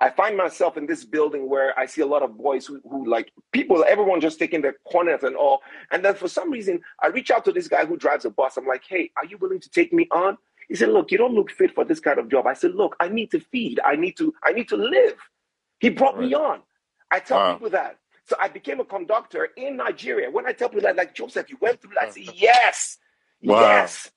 I 0.00 0.10
find 0.10 0.36
myself 0.36 0.76
in 0.76 0.86
this 0.86 1.04
building 1.04 1.48
where 1.48 1.78
I 1.78 1.86
see 1.86 2.02
a 2.02 2.06
lot 2.06 2.22
of 2.22 2.36
boys 2.38 2.66
who, 2.66 2.80
who 2.88 3.08
like 3.08 3.32
people, 3.52 3.84
everyone 3.86 4.20
just 4.20 4.38
taking 4.38 4.62
their 4.62 4.76
corners 4.90 5.24
and 5.24 5.34
all. 5.34 5.60
And 5.90 6.04
then 6.04 6.14
for 6.14 6.28
some 6.28 6.50
reason, 6.50 6.80
I 7.02 7.08
reach 7.08 7.30
out 7.30 7.44
to 7.46 7.52
this 7.52 7.66
guy 7.68 7.84
who 7.84 7.96
drives 7.96 8.24
a 8.24 8.30
bus. 8.30 8.56
I'm 8.56 8.66
like, 8.66 8.84
hey, 8.88 9.10
are 9.16 9.24
you 9.24 9.38
willing 9.38 9.60
to 9.60 9.70
take 9.70 9.92
me 9.92 10.06
on? 10.12 10.38
He 10.68 10.76
said, 10.76 10.90
look, 10.90 11.10
you 11.10 11.18
don't 11.18 11.34
look 11.34 11.50
fit 11.50 11.74
for 11.74 11.84
this 11.84 11.98
kind 11.98 12.18
of 12.18 12.28
job. 12.30 12.46
I 12.46 12.52
said, 12.54 12.74
look, 12.74 12.94
I 13.00 13.08
need 13.08 13.30
to 13.32 13.40
feed. 13.40 13.80
I 13.84 13.96
need 13.96 14.16
to, 14.18 14.32
I 14.44 14.52
need 14.52 14.68
to 14.68 14.76
live. 14.76 15.16
He 15.80 15.88
brought 15.88 16.18
me 16.20 16.34
on. 16.34 16.60
I 17.10 17.20
tell 17.20 17.38
Wow. 17.38 17.54
people 17.54 17.70
that. 17.70 17.98
So 18.26 18.36
I 18.38 18.48
became 18.48 18.78
a 18.78 18.84
conductor 18.84 19.48
in 19.56 19.76
Nigeria. 19.78 20.30
When 20.30 20.46
I 20.46 20.52
tell 20.52 20.68
people 20.68 20.82
that, 20.82 20.96
like 20.96 21.14
Joseph, 21.14 21.48
you 21.50 21.56
went 21.60 21.80
through 21.80 21.94
that, 21.94 22.08
I 22.08 22.10
say, 22.12 22.28
yes, 22.34 22.98
Wow. 23.42 23.60
yes. 23.60 24.10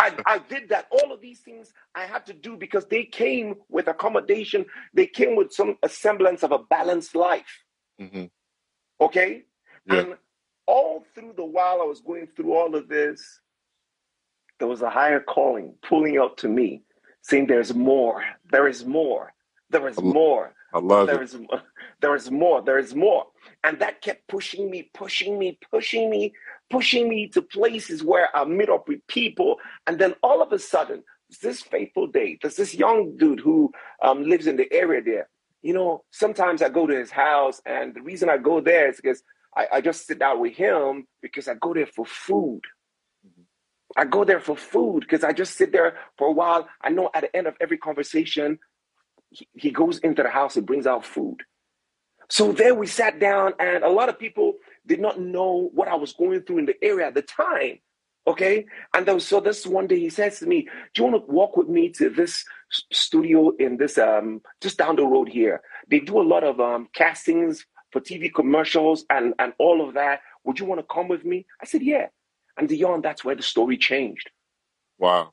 I, 0.00 0.14
I 0.26 0.38
did 0.40 0.70
that. 0.70 0.88
All 0.92 1.12
of 1.12 1.22
these 1.22 1.40
things 1.40 1.72
I 1.96 2.04
had 2.04 2.26
to 2.28 2.34
do 2.34 2.56
because 2.58 2.86
they 2.86 3.04
came 3.04 3.56
with 3.70 3.88
accommodation. 3.88 4.66
They 4.94 5.06
came 5.08 5.36
with 5.36 5.52
some 5.54 5.78
a 5.84 5.90
semblance 5.90 6.44
of 6.44 6.52
a 6.52 6.60
balanced 6.60 7.16
life. 7.16 7.64
hmm 8.00 8.26
Okay? 9.00 9.44
Yeah. 9.86 10.00
And 10.00 10.16
all 10.66 11.04
through 11.14 11.34
the 11.36 11.44
while 11.46 11.82
I 11.82 11.86
was 11.86 12.00
going 12.00 12.28
through 12.36 12.54
all 12.54 12.76
of 12.76 12.88
this, 12.88 13.40
there 14.60 14.68
was 14.68 14.82
a 14.82 14.90
higher 14.90 15.20
calling 15.20 15.74
pulling 15.82 16.18
out 16.18 16.38
to 16.38 16.48
me, 16.48 16.82
saying, 17.22 17.48
There's 17.48 17.74
more, 17.74 18.24
there 18.52 18.68
is 18.68 18.86
more, 18.86 19.34
there 19.70 19.88
is 19.88 20.02
more. 20.02 20.54
I 20.74 20.80
love 20.80 21.08
There 21.08 21.14
it. 21.14 21.22
is, 21.22 21.36
there 22.02 22.16
is 22.16 22.30
more. 22.30 22.62
There 22.62 22.78
is 22.78 22.94
more. 22.94 23.26
And 23.64 23.80
that 23.80 24.02
kept 24.02 24.28
pushing 24.28 24.70
me, 24.70 24.90
pushing 24.94 25.38
me, 25.38 25.58
pushing 25.72 26.10
me, 26.10 26.34
pushing 26.70 27.08
me 27.08 27.28
to 27.28 27.42
places 27.42 28.02
where 28.02 28.34
I 28.34 28.44
meet 28.44 28.70
up 28.70 28.88
with 28.88 29.06
people. 29.08 29.56
And 29.86 29.98
then 29.98 30.14
all 30.22 30.40
of 30.42 30.52
a 30.52 30.58
sudden, 30.58 31.02
this 31.42 31.60
fateful 31.60 32.06
day, 32.06 32.38
there's 32.40 32.56
this 32.56 32.74
young 32.74 33.16
dude 33.16 33.40
who 33.40 33.72
um, 34.02 34.24
lives 34.24 34.46
in 34.46 34.56
the 34.56 34.72
area 34.72 35.02
there. 35.02 35.28
You 35.62 35.74
know, 35.74 36.04
sometimes 36.10 36.62
I 36.62 36.70
go 36.70 36.86
to 36.86 36.96
his 36.96 37.10
house, 37.10 37.60
and 37.66 37.94
the 37.94 38.00
reason 38.00 38.30
I 38.30 38.38
go 38.38 38.60
there 38.60 38.88
is 38.88 38.96
because 38.96 39.22
I, 39.54 39.66
I 39.74 39.80
just 39.80 40.06
sit 40.06 40.18
down 40.18 40.40
with 40.40 40.54
him 40.54 41.06
because 41.20 41.48
I 41.48 41.54
go 41.54 41.74
there 41.74 41.86
for 41.86 42.06
food. 42.06 42.62
I 43.96 44.04
go 44.04 44.24
there 44.24 44.40
for 44.40 44.56
food 44.56 45.00
because 45.00 45.24
I 45.24 45.32
just 45.32 45.56
sit 45.56 45.72
there 45.72 45.96
for 46.16 46.28
a 46.28 46.32
while. 46.32 46.68
I 46.80 46.90
know 46.90 47.10
at 47.12 47.22
the 47.22 47.36
end 47.36 47.46
of 47.46 47.56
every 47.60 47.76
conversation, 47.76 48.58
he, 49.30 49.48
he 49.52 49.70
goes 49.70 49.98
into 49.98 50.22
the 50.22 50.30
house 50.30 50.56
and 50.56 50.66
brings 50.66 50.86
out 50.86 51.04
food. 51.04 51.38
So 52.28 52.52
there 52.52 52.74
we 52.74 52.86
sat 52.86 53.18
down, 53.18 53.54
and 53.58 53.82
a 53.82 53.90
lot 53.90 54.08
of 54.08 54.18
people 54.18 54.54
did 54.86 55.00
not 55.00 55.20
know 55.20 55.70
what 55.72 55.88
I 55.88 55.94
was 55.94 56.12
going 56.12 56.42
through 56.42 56.58
in 56.58 56.66
the 56.66 56.82
area 56.82 57.06
at 57.06 57.14
the 57.14 57.22
time. 57.22 57.78
Okay. 58.26 58.66
And 58.94 59.06
then, 59.06 59.20
so 59.20 59.40
this 59.40 59.66
one 59.66 59.86
day 59.86 59.98
he 59.98 60.10
says 60.10 60.38
to 60.40 60.46
me, 60.46 60.68
Do 60.94 61.02
you 61.02 61.10
want 61.10 61.26
to 61.26 61.32
walk 61.32 61.56
with 61.56 61.68
me 61.68 61.90
to 61.90 62.10
this 62.10 62.44
studio 62.92 63.50
in 63.58 63.76
this, 63.76 63.98
um, 63.98 64.42
just 64.60 64.78
down 64.78 64.96
the 64.96 65.04
road 65.04 65.28
here? 65.28 65.62
They 65.88 66.00
do 66.00 66.20
a 66.20 66.22
lot 66.22 66.44
of 66.44 66.60
um, 66.60 66.88
castings 66.94 67.66
for 67.92 68.00
TV 68.00 68.32
commercials 68.32 69.04
and, 69.10 69.34
and 69.38 69.52
all 69.58 69.86
of 69.86 69.94
that. 69.94 70.20
Would 70.44 70.60
you 70.60 70.66
want 70.66 70.80
to 70.80 70.94
come 70.94 71.08
with 71.08 71.24
me? 71.24 71.46
I 71.60 71.66
said, 71.66 71.82
Yeah. 71.82 72.06
And 72.56 72.68
Dion, 72.68 73.00
that's 73.00 73.24
where 73.24 73.34
the 73.34 73.42
story 73.42 73.78
changed. 73.78 74.30
Wow. 74.98 75.32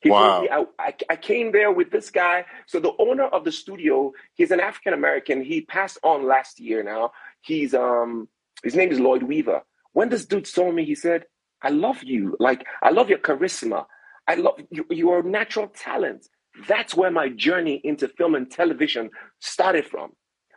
He 0.00 0.10
Wow. 0.10 0.42
me 0.42 0.48
I, 0.50 0.64
I, 0.78 0.94
I 1.10 1.16
came 1.16 1.52
there 1.52 1.72
with 1.72 1.90
this 1.90 2.10
guy. 2.10 2.44
So 2.66 2.80
the 2.80 2.92
owner 2.98 3.24
of 3.24 3.44
the 3.44 3.52
studio, 3.52 4.12
he's 4.34 4.50
an 4.50 4.60
African 4.60 4.92
American. 4.92 5.42
He 5.42 5.62
passed 5.62 5.98
on 6.02 6.26
last 6.26 6.60
year 6.60 6.82
now. 6.82 7.12
He's 7.40 7.72
um 7.74 8.28
his 8.62 8.74
name 8.74 8.90
is 8.92 9.00
Lloyd 9.00 9.22
Weaver. 9.22 9.62
When 9.92 10.08
this 10.08 10.26
dude 10.26 10.46
saw 10.46 10.70
me, 10.72 10.84
he 10.84 10.94
said, 10.94 11.24
I 11.62 11.70
love 11.70 12.02
you. 12.02 12.36
Like 12.40 12.66
I 12.82 12.90
love 12.90 13.08
your 13.08 13.18
charisma. 13.18 13.86
I 14.28 14.34
love 14.36 14.60
you, 14.70 14.86
your 14.90 15.22
natural 15.22 15.68
talent. 15.68 16.26
That's 16.68 16.94
where 16.94 17.10
my 17.10 17.28
journey 17.30 17.80
into 17.84 18.08
film 18.08 18.34
and 18.34 18.50
television 18.50 19.10
started 19.40 19.86
from. 19.86 20.12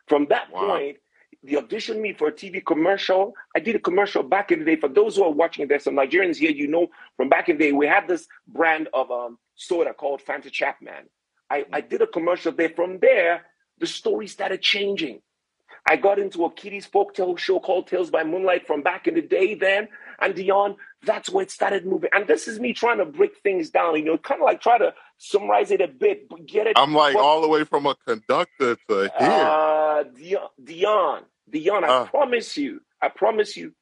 From 0.08 0.28
that 0.30 0.52
Wow. 0.52 0.68
point, 0.68 0.98
they 1.44 1.54
auditioned 1.54 2.02
me 2.02 2.14
for 2.14 2.28
a 2.30 2.32
TV 2.32 2.66
commercial. 2.66 3.34
I 3.56 3.60
did 3.60 3.76
a 3.76 3.80
commercial 3.80 4.24
back 4.24 4.52
in 4.52 4.60
the 4.60 4.66
day. 4.66 4.76
For 4.76 4.90
those 4.90 5.16
who 5.16 5.24
are 5.24 5.32
watching, 5.32 5.68
there's 5.68 5.84
some 5.84 5.96
Nigerians 5.96 6.38
here, 6.38 6.52
you 6.52 6.68
know, 6.68 6.88
from 7.18 7.30
back 7.30 7.50
in 7.50 7.58
the 7.58 7.66
day, 7.66 7.72
we 7.72 7.88
had 7.88 8.08
this 8.08 8.28
brand 8.48 8.90
of 8.94 9.12
um, 9.12 9.38
soda 9.56 9.94
called 9.94 10.22
Fanta 10.26 10.52
Chapman. 10.52 11.06
I, 11.50 11.66
I 11.72 11.82
did 11.82 12.02
a 12.02 12.08
commercial 12.08 12.52
there. 12.52 12.70
From 12.70 13.00
there, 13.00 13.46
the 13.80 13.88
story 13.88 14.28
started 14.28 14.62
changing. 14.62 15.22
I 15.90 15.98
got 15.98 16.20
into 16.20 16.46
a 16.46 16.52
kiddies 16.52 16.88
folktale 16.88 17.38
show 17.38 17.60
called 17.60 17.88
Tales 17.88 18.12
by 18.12 18.24
Moonlight 18.24 18.68
from 18.68 18.84
back 18.84 19.08
in 19.08 19.16
the 19.16 19.24
day 19.24 19.56
then. 19.56 19.90
And 20.22 20.36
Dion, 20.36 20.78
that's 21.04 21.30
where 21.32 21.44
it 21.44 21.52
started 21.52 21.86
moving. 21.86 22.12
And 22.14 22.28
this 22.28 22.48
is 22.48 22.60
me 22.60 22.74
trying 22.74 23.00
to 23.00 23.06
break 23.06 23.40
things 23.44 23.72
down, 23.72 23.98
you 23.98 24.06
know, 24.06 24.18
kind 24.20 24.42
of 24.42 24.46
like 24.46 24.62
try 24.62 24.78
to 24.78 24.94
summarize 25.18 25.72
it 25.72 25.82
a 25.82 25.88
bit, 25.90 26.30
but 26.30 26.46
get 26.46 26.68
it. 26.68 26.74
I'm 26.78 26.94
like 26.94 27.16
all 27.16 27.42
the 27.42 27.50
way 27.50 27.64
from 27.66 27.88
a 27.88 27.96
conductor 28.08 28.78
to 28.90 29.12
here. 29.20 29.30
uh, 29.30 30.04
Dion, 30.16 30.50
Dion, 30.64 31.24
Dion, 31.50 31.84
I 31.84 31.88
Uh, 31.88 32.06
promise 32.06 32.58
you, 32.58 32.82
I 33.02 33.10
promise 33.10 33.58
you. 33.58 33.74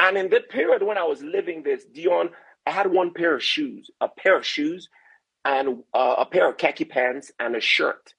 And 0.00 0.18
in 0.18 0.30
the 0.30 0.40
period 0.40 0.82
when 0.82 0.98
I 0.98 1.04
was 1.04 1.22
living 1.22 1.62
this, 1.62 1.84
Dion, 1.84 2.30
I 2.66 2.72
had 2.72 2.88
one 2.92 3.14
pair 3.14 3.34
of 3.34 3.42
shoes, 3.42 3.90
a 4.00 4.08
pair 4.08 4.36
of 4.36 4.46
shoes, 4.46 4.88
and 5.44 5.84
uh, 5.94 6.16
a 6.18 6.26
pair 6.26 6.48
of 6.48 6.56
khaki 6.58 6.84
pants 6.84 7.32
and 7.40 7.56
a 7.56 7.60
shirt. 7.60 8.14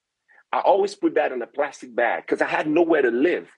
I 0.54 0.60
always 0.62 0.96
put 0.96 1.16
that 1.16 1.34
in 1.34 1.42
a 1.42 1.48
plastic 1.48 1.96
bag 1.96 2.24
because 2.26 2.42
I 2.44 2.48
had 2.48 2.68
nowhere 2.68 3.04
to 3.04 3.12
live. 3.12 3.50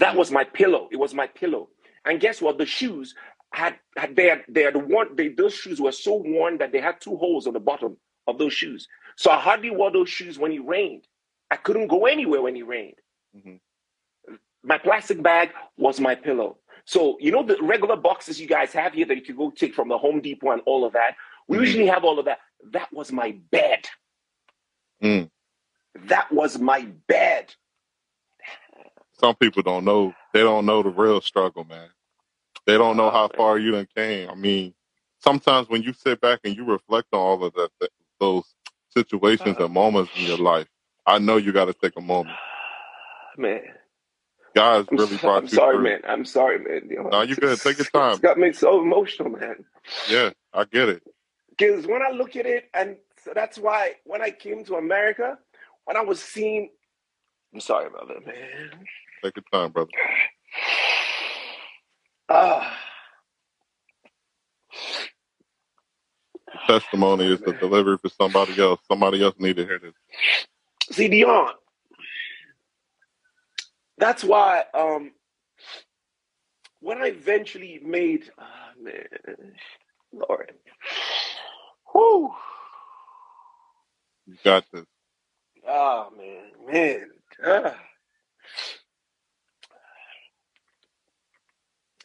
That 0.00 0.16
was 0.16 0.32
my 0.32 0.44
pillow. 0.44 0.88
It 0.92 0.96
was 0.98 1.14
my 1.14 1.28
pillow. 1.28 1.70
And 2.04 2.20
guess 2.20 2.42
what? 2.42 2.58
The 2.58 2.66
shoes 2.66 3.14
had, 3.54 3.76
had 3.96 4.16
they 4.16 4.26
had 4.26 4.42
they 4.48 4.64
had 4.64 4.76
worn 4.76 5.16
they, 5.16 5.28
those 5.28 5.54
shoes 5.54 5.80
were 5.80 5.92
so 5.92 6.16
worn 6.16 6.58
that 6.58 6.72
they 6.72 6.80
had 6.82 7.00
two 7.00 7.16
holes 7.16 7.46
on 7.46 7.54
the 7.54 7.60
bottom 7.60 7.96
of 8.26 8.38
those 8.38 8.52
shoes. 8.54 8.88
So 9.16 9.30
I 9.30 9.38
hardly 9.40 9.70
wore 9.70 9.92
those 9.92 10.10
shoes 10.10 10.38
when 10.38 10.52
it 10.52 10.66
rained. 10.66 11.06
I 11.50 11.56
couldn't 11.56 11.88
go 11.88 12.06
anywhere 12.06 12.42
when 12.42 12.56
it 12.56 12.66
rained. 12.66 12.98
mhm. 13.36 13.60
My 14.64 14.78
plastic 14.78 15.22
bag 15.22 15.50
was 15.78 16.00
my 16.00 16.16
pillow. 16.16 16.58
So 16.86 17.18
you 17.20 17.32
know 17.32 17.44
the 17.44 17.58
regular 17.62 17.96
boxes 17.96 18.40
you 18.40 18.48
guys 18.48 18.72
have 18.74 18.94
here 18.94 19.06
that 19.06 19.16
you 19.16 19.22
can 19.22 19.36
go 19.36 19.50
take 19.50 19.74
from 19.74 19.88
the 19.88 19.98
Home 19.98 20.20
Depot 20.20 20.50
and 20.52 20.62
all 20.66 20.84
of 20.84 20.92
that. 20.94 21.16
We 21.48 21.58
Mhm. 21.58 21.60
usually 21.60 21.86
have 21.86 22.04
all 22.04 22.18
of 22.18 22.24
that. 22.26 22.40
That 22.72 22.92
was 22.92 23.12
my 23.12 23.32
bed. 23.52 23.86
Mm. 25.02 25.30
That 26.06 26.32
was 26.32 26.58
my 26.58 26.82
bed. 27.08 27.54
Some 29.20 29.36
people 29.36 29.62
don't 29.62 29.84
know. 29.84 30.14
They 30.34 30.40
don't 30.40 30.66
know 30.66 30.82
the 30.82 30.90
real 30.90 31.20
struggle, 31.20 31.64
man. 31.64 31.88
They 32.66 32.78
don't 32.78 32.96
know 32.96 33.10
how 33.10 33.28
far 33.28 33.58
you 33.58 33.72
done 33.72 33.88
came. 33.96 34.30
I 34.30 34.34
mean, 34.34 34.74
sometimes 35.20 35.68
when 35.68 35.82
you 35.82 35.92
sit 35.92 36.20
back 36.20 36.40
and 36.44 36.56
you 36.56 36.64
reflect 36.64 37.08
on 37.12 37.20
all 37.20 37.44
of 37.44 37.54
that, 37.54 37.70
those 38.20 38.44
situations 38.90 39.56
and 39.58 39.72
moments 39.72 40.12
in 40.16 40.24
your 40.24 40.38
life, 40.38 40.68
I 41.06 41.18
know 41.18 41.36
you 41.38 41.52
got 41.52 41.66
to 41.66 41.74
take 41.74 41.94
a 41.96 42.02
moment. 42.02 42.40
man. 43.38 43.62
God's 44.56 44.88
I'm, 44.90 44.98
really 44.98 45.18
so, 45.18 45.30
I'm 45.34 45.48
brought 45.48 45.52
you 45.52 45.58
sorry, 45.58 45.68
through. 45.70 45.84
man. 45.84 46.00
I'm 46.08 46.24
sorry, 46.24 46.58
man. 46.58 46.88
You 46.90 46.96
know, 47.04 47.10
No, 47.10 47.22
you 47.22 47.36
good. 47.36 47.60
Take 47.62 47.78
your 47.78 47.86
it's, 47.86 47.90
it's 47.94 48.18
time. 48.18 48.18
got 48.18 48.38
me 48.38 48.52
so 48.52 48.80
emotional, 48.82 49.30
man. 49.30 49.64
Yeah, 50.04 50.30
I 50.52 50.64
get 50.64 50.88
it. 50.88 51.02
Because 51.50 51.86
when 51.86 52.02
I 52.02 52.10
look 52.10 52.36
at 52.36 52.46
it, 52.46 52.70
and 52.74 52.96
so 53.24 53.32
that's 53.34 53.58
why 53.58 53.94
when 54.04 54.22
I 54.22 54.30
came 54.30 54.64
to 54.66 54.76
America, 54.76 55.38
when 55.86 55.96
I 55.96 56.02
was 56.02 56.22
seeing, 56.22 56.70
I'm 57.54 57.60
sorry 57.60 57.86
about 57.86 58.08
that, 58.08 58.26
man. 58.26 58.86
Take 59.24 59.36
your 59.36 59.44
time, 59.52 59.72
brother. 59.72 59.90
Ah, 62.28 62.78
testimony 66.66 67.32
is 67.32 67.40
the 67.40 67.52
delivery 67.54 67.98
for 67.98 68.08
somebody 68.10 68.60
else. 68.60 68.80
Somebody 68.88 69.22
else 69.22 69.36
need 69.38 69.56
to 69.56 69.64
hear 69.64 69.78
this. 69.78 69.94
See, 70.90 71.08
Dion, 71.08 71.52
that's 73.98 74.24
why 74.24 74.64
um, 74.74 75.12
when 76.80 77.02
I 77.02 77.06
eventually 77.08 77.80
made, 77.84 78.30
ah, 78.38 78.72
man, 78.80 79.54
Lord, 80.12 80.52
whoo, 81.94 82.32
You 84.26 84.36
got 84.44 84.64
this. 84.72 84.84
Ah, 85.68 86.08
man, 86.16 86.72
man, 86.72 87.10
ah. 87.46 87.76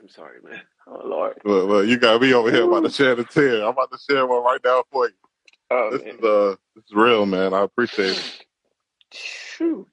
I'm 0.02 0.10
sorry, 0.10 0.39
man. 0.43 0.62
Oh, 0.88 1.02
Lord. 1.08 1.39
Well, 1.45 1.67
well, 1.67 1.84
you 1.86 1.97
got 1.97 2.21
me 2.21 2.34
over 2.34 2.52
here 2.52 2.65
about 2.65 2.84
to 2.86 2.89
share 2.91 3.15
the 3.15 3.24
tear. 3.26 3.63
I'm 3.63 3.69
about 3.69 3.91
to 3.91 4.00
share 4.10 4.28
one 4.28 4.43
right 4.43 4.60
now 4.63 4.84
for 4.91 5.08
you. 5.08 5.13
Oh, 5.71 5.91
This 5.91 6.04
man. 6.04 6.15
is 6.19 6.24
uh, 6.24 6.56
this 6.76 6.86
is 6.86 6.93
real, 6.93 7.26
man. 7.26 7.54
I 7.54 7.63
appreciate 7.63 8.17
it. 8.17 8.45
Shoot. 9.13 9.88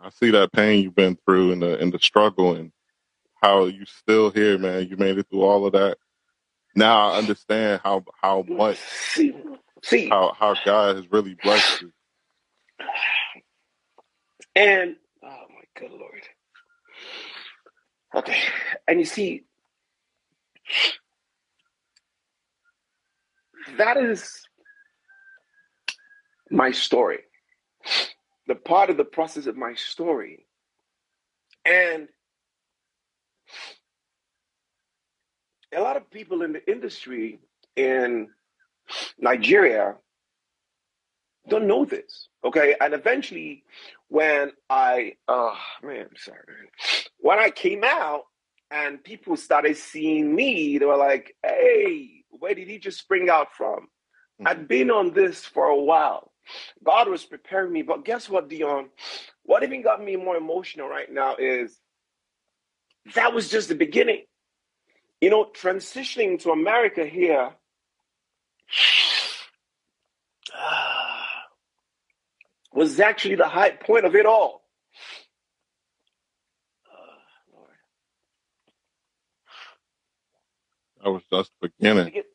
I 0.00 0.10
see 0.10 0.30
that 0.32 0.52
pain 0.52 0.82
you've 0.82 0.96
been 0.96 1.18
through 1.26 1.52
and 1.52 1.62
the 1.62 1.78
and 1.80 1.92
the 1.92 1.98
struggle 1.98 2.54
and 2.56 2.72
how 3.42 3.66
you 3.66 3.84
still 3.86 4.30
here, 4.30 4.58
man. 4.58 4.88
You 4.88 4.96
made 4.96 5.18
it 5.18 5.28
through 5.30 5.42
all 5.42 5.66
of 5.66 5.72
that. 5.74 5.98
Now 6.76 7.10
I 7.12 7.18
understand 7.18 7.80
how 7.84 8.04
how 8.22 8.44
much 8.48 8.78
See, 9.82 10.08
how 10.08 10.34
how 10.38 10.54
God 10.64 10.96
has 10.96 11.10
really 11.12 11.34
blessed 11.42 11.82
you. 11.82 11.92
and 14.54 14.96
oh 15.24 15.44
my 15.50 15.64
good 15.80 15.90
lord. 15.92 16.22
Okay, 18.14 18.38
and 18.88 18.98
you 19.00 19.06
see, 19.06 19.44
that 23.78 23.96
is 23.96 24.42
my 26.50 26.70
story. 26.72 27.20
The 28.48 28.54
part 28.56 28.90
of 28.90 28.96
the 28.96 29.04
process 29.04 29.46
of 29.46 29.56
my 29.56 29.74
story, 29.74 30.46
and 31.64 32.08
a 35.74 35.80
lot 35.80 35.96
of 35.96 36.10
people 36.10 36.42
in 36.42 36.52
the 36.52 36.70
industry 36.70 37.40
in 37.76 38.28
Nigeria 39.18 39.96
don't 41.48 41.66
know 41.66 41.84
this. 41.84 42.28
Okay. 42.44 42.74
And 42.80 42.94
eventually, 42.94 43.64
when 44.08 44.52
I, 44.70 45.14
oh 45.28 45.56
man, 45.82 46.06
I'm 46.10 46.16
sorry. 46.16 46.38
When 47.18 47.38
I 47.38 47.50
came 47.50 47.84
out 47.84 48.22
and 48.70 49.02
people 49.02 49.36
started 49.36 49.76
seeing 49.76 50.34
me, 50.34 50.78
they 50.78 50.86
were 50.86 50.96
like, 50.96 51.34
hey, 51.44 52.24
where 52.30 52.54
did 52.54 52.68
he 52.68 52.78
just 52.78 52.98
spring 53.00 53.28
out 53.28 53.52
from? 53.54 53.88
Mhm. 54.40 54.48
I'd 54.48 54.68
been 54.68 54.90
on 54.90 55.12
this 55.12 55.44
for 55.44 55.66
a 55.66 55.76
while. 55.82 56.32
God 56.84 57.08
was 57.08 57.24
preparing 57.24 57.72
me. 57.72 57.82
But 57.82 58.04
guess 58.04 58.28
what, 58.28 58.48
Dion? 58.48 58.90
What 59.44 59.62
even 59.62 59.82
got 59.82 60.02
me 60.02 60.16
more 60.16 60.36
emotional 60.36 60.88
right 60.88 61.12
now 61.12 61.36
is 61.36 61.78
that 63.14 63.34
was 63.34 63.48
just 63.48 63.68
the 63.68 63.74
beginning. 63.74 64.22
You 65.20 65.30
know, 65.30 65.44
transitioning 65.46 66.40
to 66.42 66.50
America 66.50 67.06
here 67.06 67.52
was 72.72 72.98
actually 73.00 73.36
the 73.36 73.48
high 73.48 73.70
point 73.70 74.04
of 74.04 74.14
it 74.14 74.26
all. 74.26 74.62
Uh, 76.90 77.16
Lord. 77.54 77.70
That 81.02 81.10
was 81.10 81.22
just 81.30 81.50
the 81.60 81.68
beginning. 81.68 82.22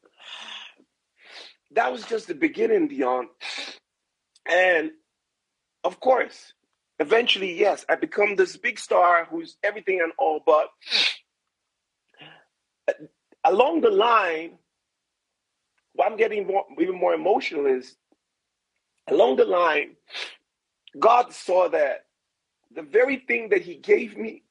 That 1.71 1.91
was 1.91 2.03
just 2.05 2.27
the 2.27 2.33
beginning, 2.33 2.87
Dion. 2.87 3.27
And 4.49 4.91
of 5.83 5.99
course, 5.99 6.53
eventually, 6.97 7.59
yes, 7.59 7.85
I 7.87 7.95
become 7.95 8.35
this 8.35 8.57
big 8.57 8.79
star 8.79 9.25
who's 9.25 9.57
everything 9.63 9.99
and 10.01 10.11
all, 10.17 10.41
but 10.43 10.69
along 13.43 13.81
the 13.81 13.91
line, 13.91 14.57
what 15.97 16.11
I'm 16.11 16.17
getting 16.17 16.47
more, 16.47 16.65
even 16.81 16.95
more 16.97 17.15
emotional 17.15 17.67
is 17.67 17.97
along 19.09 19.37
the 19.37 19.45
line, 19.45 19.97
God 20.99 21.33
saw 21.33 21.69
that 21.69 22.05
the 22.75 22.83
very 22.83 23.17
thing 23.27 23.49
that 23.49 23.61
He 23.63 23.75
gave 23.75 24.17
me, 24.17 24.43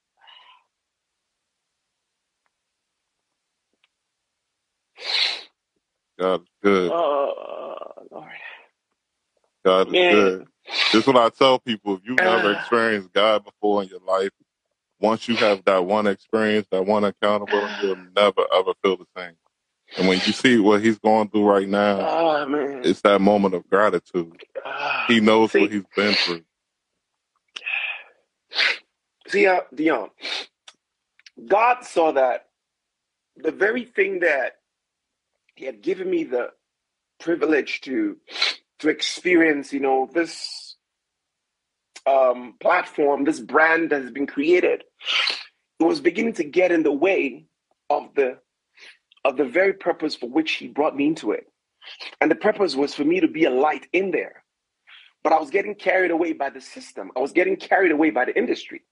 God 6.19 6.43
is 6.43 6.49
good. 6.63 6.95
oh 6.95 7.93
Lord, 8.11 8.31
God 9.65 9.91
is 9.91 9.95
man, 9.95 10.05
good. 10.09 10.47
This 10.93 11.03
is 11.03 11.07
what 11.07 11.17
I 11.17 11.31
tell 11.31 11.59
people. 11.61 11.97
If 11.97 12.03
you've 12.07 12.23
never 12.23 12.53
ah, 12.53 12.53
experienced 12.53 13.13
God 13.13 13.45
before 13.45 13.83
in 13.83 13.91
your 13.91 14.01
life, 14.07 14.31
once 15.01 15.29
you 15.29 15.37
have 15.39 15.65
that 15.67 15.85
one 15.87 16.07
experience, 16.09 16.67
that 16.73 16.87
one 16.87 17.05
accountability, 17.05 17.75
you'll 17.81 17.97
never 18.17 18.43
ever 18.55 18.73
feel 18.83 18.97
the 18.99 19.07
same. 19.17 19.35
And 19.97 20.09
when 20.09 20.19
you 20.27 20.33
see 20.33 20.59
what 20.59 20.83
he's 20.83 20.99
going 20.99 21.29
through 21.31 21.49
right 21.49 21.69
now, 21.69 22.01
ah, 22.01 22.45
man, 22.47 22.83
it's 22.85 23.01
that 23.03 23.21
moment 23.21 23.55
of 23.55 23.69
gratitude. 23.71 24.43
ah. 24.65 25.05
He 25.09 25.21
knows 25.21 25.55
what 25.55 25.73
he's 25.73 25.85
been 25.95 26.15
through. 26.15 26.45
see, 29.29 29.47
uh, 29.47 29.61
Dion, 29.75 30.11
God 31.47 31.85
saw 31.85 32.13
that 32.13 32.47
the 33.37 33.53
very 33.53 33.85
thing 33.85 34.21
that 34.21 34.57
He 35.55 35.65
had 35.67 35.83
given 35.83 36.11
me 36.11 36.25
the 36.25 36.51
privilege 37.21 37.81
to 37.83 38.17
to 38.81 38.89
experience, 38.89 39.73
you 39.73 39.81
know, 39.81 40.09
this 40.13 40.77
um, 42.07 42.55
platform, 42.61 43.25
this 43.25 43.41
brand 43.41 43.91
that 43.91 44.03
has 44.03 44.11
been 44.11 44.27
created, 44.27 44.85
it 45.81 45.85
was 45.85 46.01
beginning 46.01 46.35
to 46.35 46.45
get 46.45 46.73
in 46.73 46.83
the 46.83 46.93
way 46.93 47.47
of 47.91 48.11
the 48.15 48.39
of 49.27 49.37
the 49.37 49.45
very 49.45 49.73
purpose 49.73 50.15
for 50.15 50.29
which 50.29 50.53
He 50.53 50.69
brought 50.69 50.97
me 50.97 51.07
into 51.09 51.33
it. 51.33 51.47
And 52.21 52.31
the 52.31 52.37
purpose 52.37 52.77
was 52.77 52.95
for 52.95 53.05
me 53.05 53.21
to 53.21 53.29
be 53.29 53.45
a 53.45 53.51
light 53.51 53.87
in 53.93 54.11
there. 54.13 54.45
But 55.25 55.33
I 55.33 55.41
was 55.41 55.51
getting 55.51 55.75
carried 55.75 56.13
away 56.13 56.33
by 56.33 56.51
the 56.51 56.61
system. 56.61 57.11
I 57.17 57.21
was 57.21 57.33
getting 57.33 57.57
carried 57.57 57.91
away 57.91 58.11
by 58.11 58.25
the 58.25 58.37
industry. 58.37 58.83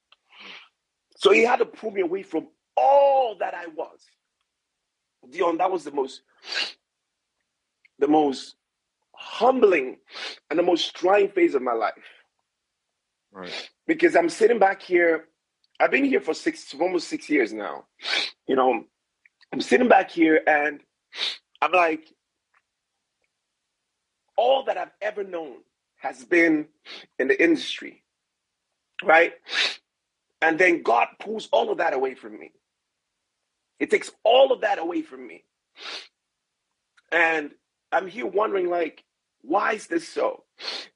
So 1.15 1.31
he 1.31 1.43
had 1.43 1.59
to 1.59 1.65
pull 1.65 1.91
me 1.91 2.01
away 2.01 2.23
from 2.23 2.49
all 2.75 3.37
that 3.39 3.53
I 3.53 3.67
was. 3.67 3.99
Dion, 5.31 5.57
that 5.57 5.71
was 5.71 5.85
the 5.85 5.91
most, 5.91 6.21
the 7.99 8.07
most 8.07 8.55
humbling 9.13 9.97
and 10.49 10.59
the 10.59 10.63
most 10.63 10.93
trying 10.95 11.29
phase 11.29 11.55
of 11.55 11.61
my 11.61 11.73
life. 11.73 11.93
Right. 13.31 13.69
Because 13.87 14.15
I'm 14.15 14.29
sitting 14.29 14.59
back 14.59 14.81
here. 14.81 15.29
I've 15.79 15.91
been 15.91 16.05
here 16.05 16.21
for 16.21 16.33
six, 16.33 16.73
almost 16.79 17.07
six 17.07 17.29
years 17.29 17.53
now. 17.53 17.85
You 18.47 18.55
know, 18.55 18.83
I'm 19.53 19.61
sitting 19.61 19.87
back 19.87 20.11
here 20.11 20.41
and 20.47 20.81
I'm 21.61 21.71
like, 21.71 22.07
all 24.37 24.65
that 24.65 24.77
I've 24.77 24.91
ever 25.01 25.23
known 25.23 25.57
has 25.97 26.23
been 26.25 26.67
in 27.19 27.27
the 27.27 27.41
industry, 27.43 28.03
right? 29.03 29.33
And 30.41 30.59
then 30.59 30.83
God 30.83 31.07
pulls 31.19 31.49
all 31.51 31.71
of 31.71 31.79
that 31.79 31.93
away 31.93 32.15
from 32.15 32.39
me. 32.39 32.51
It 33.79 33.91
takes 33.91 34.11
all 34.23 34.51
of 34.53 34.61
that 34.61 34.79
away 34.79 35.01
from 35.01 35.27
me. 35.27 35.43
And 37.11 37.51
I'm 37.91 38.07
here 38.07 38.27
wondering, 38.27 38.69
like, 38.69 39.03
why 39.41 39.73
is 39.73 39.87
this 39.87 40.07
so? 40.07 40.43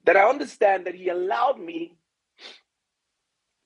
That 0.06 0.18
I 0.18 0.30
understand 0.30 0.86
that 0.88 0.96
He 0.96 1.10
allowed 1.10 1.60
me, 1.60 1.98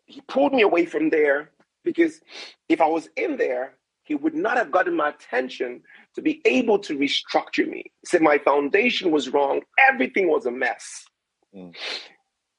He 0.05 0.21
pulled 0.21 0.53
me 0.53 0.61
away 0.63 0.85
from 0.85 1.09
there 1.09 1.51
because 1.83 2.21
if 2.69 2.81
I 2.81 2.87
was 2.87 3.09
in 3.17 3.37
there, 3.37 3.75
He 4.03 4.15
would 4.15 4.35
not 4.35 4.57
have 4.57 4.71
gotten 4.71 4.95
my 4.95 5.09
attention 5.09 5.81
to 6.15 6.21
be 6.21 6.41
able 6.45 6.79
to 6.79 6.97
restructure 6.97 7.67
me. 7.67 7.91
He 8.01 8.05
said 8.05 8.21
my 8.21 8.37
foundation 8.37 9.11
was 9.11 9.29
wrong, 9.29 9.61
everything 9.89 10.29
was 10.29 10.45
a 10.45 10.51
mess. 10.51 11.05
Mm. 11.55 11.73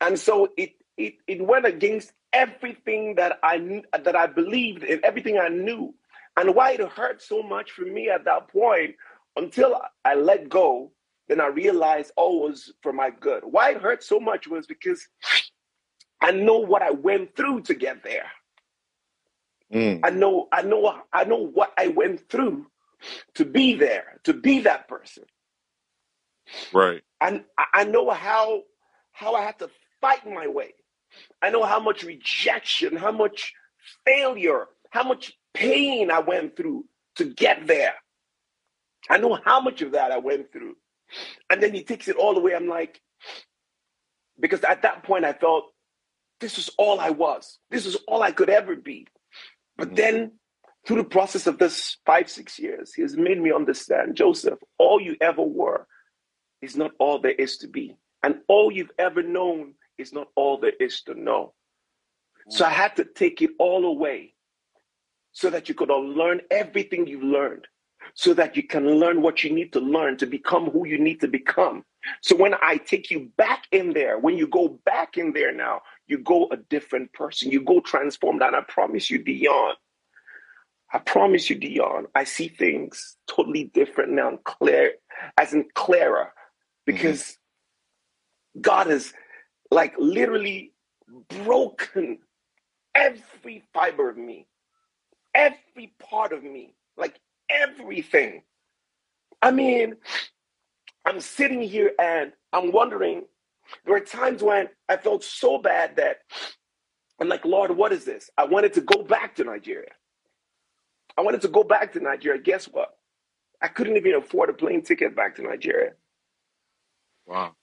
And 0.01 0.19
so 0.19 0.49
it 0.57 0.73
it 0.97 1.15
it 1.27 1.45
went 1.45 1.67
against 1.67 2.13
everything 2.33 3.15
that 3.17 3.39
I 3.43 3.83
that 3.93 4.17
I 4.17 4.27
believed 4.27 4.85
in, 4.85 5.01
everything 5.05 5.39
I 5.39 5.49
knew. 5.49 5.95
And 6.37 6.55
why 6.55 6.73
it 6.73 6.81
hurt 6.81 7.23
so 7.23 7.43
much 7.43 7.71
for 7.71 7.83
me 7.83 8.09
at 8.09 8.25
that 8.25 8.49
point 8.49 8.97
until 9.37 9.81
I 10.05 10.15
let 10.15 10.49
go, 10.49 10.93
then 11.29 11.41
I 11.41 11.47
realized 11.47 12.13
all 12.17 12.43
was 12.43 12.73
for 12.83 12.93
my 12.93 13.11
good. 13.11 13.43
Why 13.45 13.71
it 13.71 13.81
hurt 13.81 14.03
so 14.03 14.19
much 14.19 14.49
was 14.49 14.67
because 14.67 15.07
I 16.21 16.33
know 16.33 16.59
what 16.59 16.83
I 16.83 16.91
went 16.91 17.37
through 17.37 17.63
to 17.63 17.75
get 17.75 18.03
there. 18.03 18.27
Mm. 19.75 20.01
I 20.05 20.11
know 20.11 20.49
I 20.53 20.63
know 20.63 21.01
I 21.13 21.25
know 21.25 21.39
what 21.47 21.73
I 21.79 21.89
went 21.89 22.29
through 22.31 22.67
to 23.37 23.45
be 23.45 23.75
there, 23.75 24.21
to 24.25 24.35
be 24.35 24.61
that 24.61 24.89
person. 24.89 25.25
Right. 26.73 27.03
And 27.21 27.45
I 27.59 27.65
I 27.75 27.85
know 27.85 28.11
how 28.11 28.63
how 29.13 29.35
I 29.35 29.43
had 29.43 29.59
to 29.61 29.71
fight 30.01 30.27
my 30.27 30.49
way. 30.49 30.75
I 31.43 31.51
know 31.51 31.65
how 31.65 31.81
much 31.81 32.03
rejection, 32.05 32.97
how 32.97 33.13
much 33.13 33.55
failure, 34.07 34.67
how 34.91 35.05
much 35.05 35.35
pain 35.55 36.11
I 36.11 36.21
went 36.21 36.57
through 36.57 36.87
to 37.17 37.25
get 37.27 37.67
there. 37.67 37.95
I 39.11 39.19
know 39.19 39.39
how 39.45 39.61
much 39.61 39.83
of 39.83 39.93
that 39.93 40.13
I 40.13 40.19
went 40.19 40.53
through. 40.53 40.77
And 41.51 41.63
then 41.63 41.75
he 41.75 41.85
takes 41.85 42.09
it 42.09 42.17
all 42.17 42.37
away. 42.37 42.55
I'm 42.55 42.69
like, 42.69 43.01
because 44.41 44.65
at 44.65 44.83
that 44.83 45.05
point 45.05 45.25
I 45.25 45.33
felt 45.35 45.67
this 46.41 46.59
is 46.59 46.71
all 46.79 47.01
I 47.01 47.11
was. 47.11 47.59
This 47.71 47.87
is 47.87 47.97
all 48.09 48.23
I 48.23 48.33
could 48.33 48.51
ever 48.51 48.77
be. 48.77 49.07
But 49.77 49.97
then 49.97 50.33
through 50.87 50.97
the 50.97 51.05
process 51.05 51.47
of 51.47 51.59
this 51.59 51.97
five, 52.05 52.31
six 52.31 52.59
years, 52.59 52.95
he 52.95 53.03
has 53.03 53.17
made 53.17 53.41
me 53.41 53.53
understand, 53.53 54.17
Joseph, 54.17 54.59
all 54.79 55.01
you 55.01 55.17
ever 55.21 55.43
were 55.43 55.87
is 56.63 56.77
not 56.77 56.93
all 56.99 57.19
there 57.19 57.33
is 57.33 57.59
to 57.59 57.69
be. 57.69 57.97
And 58.23 58.41
all 58.49 58.71
you've 58.71 58.93
ever 58.99 59.23
known 59.23 59.75
is 59.99 60.13
not 60.13 60.29
all 60.37 60.59
there 60.59 60.73
is 60.81 61.03
to 61.03 61.15
know. 61.15 61.55
So 62.49 62.65
I 62.65 62.71
had 62.71 62.97
to 62.97 63.05
take 63.05 63.41
it 63.43 63.51
all 63.59 63.87
away 63.87 64.35
so 65.33 65.51
that 65.51 65.69
you 65.69 65.75
could 65.75 65.91
unlearn 65.91 66.41
everything 66.51 67.07
you've 67.07 67.23
learned, 67.23 67.67
so 68.15 68.35
that 68.35 68.57
you 68.57 68.63
can 68.63 68.99
learn 68.99 69.23
what 69.23 69.43
you 69.43 69.51
need 69.51 69.73
to 69.73 69.81
learn 69.81 70.17
to 70.19 70.27
become 70.27 70.71
who 70.71 70.87
you 70.87 70.99
need 70.99 71.21
to 71.21 71.29
become. 71.29 71.85
So 72.23 72.37
when 72.37 72.55
I 72.63 72.77
take 72.77 73.11
you 73.11 73.31
back 73.37 73.65
in 73.73 73.95
there, 73.95 74.19
when 74.19 74.37
you 74.37 74.47
go 74.47 74.79
back 74.85 75.17
in 75.17 75.33
there 75.33 75.53
now, 75.53 75.81
you 76.07 76.19
go 76.19 76.49
a 76.51 76.57
different 76.57 77.13
person. 77.13 77.51
You 77.51 77.63
go 77.63 77.81
transformed. 77.81 78.43
And 78.43 78.57
I 78.57 78.63
promise 78.63 79.11
you, 79.11 79.19
Dion, 79.19 79.75
I 80.93 80.99
promise 80.99 81.51
you, 81.51 81.57
Dion, 81.57 82.07
I 82.15 82.25
see 82.25 82.49
things 82.49 83.17
totally 83.27 83.65
different 83.65 84.13
now, 84.13 84.39
clear, 84.45 84.93
as 85.39 85.53
in 85.55 85.67
clearer. 85.75 86.33
Mm-hmm. 86.89 86.97
because 86.97 87.39
God 88.61 88.89
has 88.89 89.15
like 89.71 89.95
literally 89.99 90.73
broken 91.45 92.19
every 92.95 93.63
fiber 93.73 94.11
of 94.11 94.19
me, 94.19 94.47
every 95.35 95.95
part 95.99 96.33
of 96.33 96.43
me, 96.43 96.75
like 96.99 97.19
everything. 97.49 98.43
I 99.41 99.51
mean, 99.51 99.97
I'm 101.07 101.21
sitting 101.21 101.63
here 101.63 101.93
and 101.99 102.33
I'm 102.53 102.73
wondering. 102.73 103.25
There 103.85 103.95
were 103.95 104.01
times 104.01 104.43
when 104.43 104.69
I 104.89 104.97
felt 104.97 105.25
so 105.25 105.59
bad 105.59 105.97
that 105.97 106.19
I'm 107.21 107.29
like, 107.29 107.45
Lord, 107.45 107.73
what 107.77 107.93
is 107.93 108.05
this? 108.05 108.31
I 108.39 108.45
wanted 108.45 108.75
to 108.75 108.83
go 108.83 109.03
back 109.05 109.37
to 109.37 109.45
Nigeria. 109.45 109.91
I 111.19 111.23
wanted 111.23 111.43
to 111.43 111.49
go 111.49 111.65
back 111.65 111.93
to 111.95 112.01
Nigeria. 112.01 112.41
Guess 112.41 112.67
what? 112.67 112.91
I 113.63 113.69
couldn't 113.69 113.97
even 113.97 114.15
afford 114.15 114.51
a 114.51 114.55
plane 114.55 114.83
ticket 114.83 115.17
back 115.17 115.37
to 115.37 115.43
Nigeria. 115.43 115.93
Wow. 117.27 117.55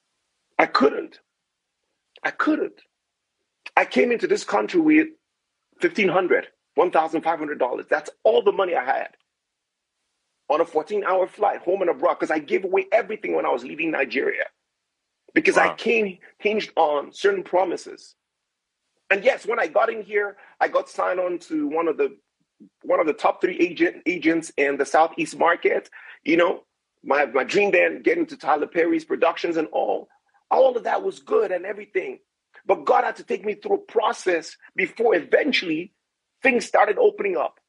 I 0.60 0.67
couldn't. 0.67 1.19
I 2.24 2.32
couldn't. 2.32 2.82
I 3.78 3.86
came 3.86 4.12
into 4.12 4.28
this 4.28 4.43
country 4.43 4.82
with 4.82 5.08
$1,500, 5.82 6.45
$1,500. 6.78 7.89
That's 7.89 8.10
all 8.24 8.43
the 8.43 8.52
money 8.54 8.76
I 8.76 8.86
had 8.86 9.10
on 10.50 10.62
a 10.62 10.65
14 10.65 11.04
hour 11.06 11.28
flight 11.28 11.62
home 11.62 11.82
and 11.82 11.89
abroad 11.91 12.15
because 12.15 12.32
I 12.32 12.39
gave 12.39 12.65
away 12.65 12.88
everything 12.91 13.36
when 13.36 13.45
I 13.45 13.52
was 13.52 13.63
leaving 13.63 13.91
Nigeria 13.91 14.45
because 15.34 15.56
wow. 15.56 15.72
I 15.72 15.76
came 15.76 16.17
hinged 16.39 16.72
on 16.76 17.13
certain 17.13 17.44
promises. 17.44 18.15
And 19.10 19.24
yes, 19.24 19.46
when 19.46 19.60
I 19.60 19.67
got 19.67 19.91
in 19.91 20.04
here, 20.04 20.38
I 20.60 20.67
got 20.67 20.89
signed 20.89 21.20
on 21.20 21.39
to 21.39 21.67
one 21.67 21.88
of 21.88 21.98
the 21.98 22.17
one 22.84 23.00
of 23.00 23.08
the 23.08 23.13
top 23.13 23.41
three 23.41 23.58
agent 23.60 24.04
agents 24.06 24.52
in 24.58 24.78
the 24.78 24.86
southeast 24.86 25.38
market. 25.38 25.89
You 26.24 26.38
know, 26.38 26.63
my 27.04 27.26
my 27.26 27.44
dream 27.44 27.72
then 27.72 28.02
getting 28.02 28.26
to 28.28 28.38
Tyler 28.38 28.67
Perry's 28.67 29.06
productions 29.06 29.58
and 29.58 29.67
all. 29.72 30.08
All 30.50 30.78
of 30.78 30.84
that 30.84 31.04
was 31.04 31.20
good 31.20 31.52
and 31.52 31.65
everything. 31.65 32.20
But 32.65 32.86
God 32.86 33.04
had 33.04 33.15
to 33.17 33.24
take 33.24 33.46
me 33.46 33.56
through 33.56 33.76
a 33.76 33.91
process 33.91 34.56
before 34.76 35.15
eventually 35.15 35.94
things 36.44 36.65
started 36.65 36.98
opening 36.98 37.38
up. 37.38 37.60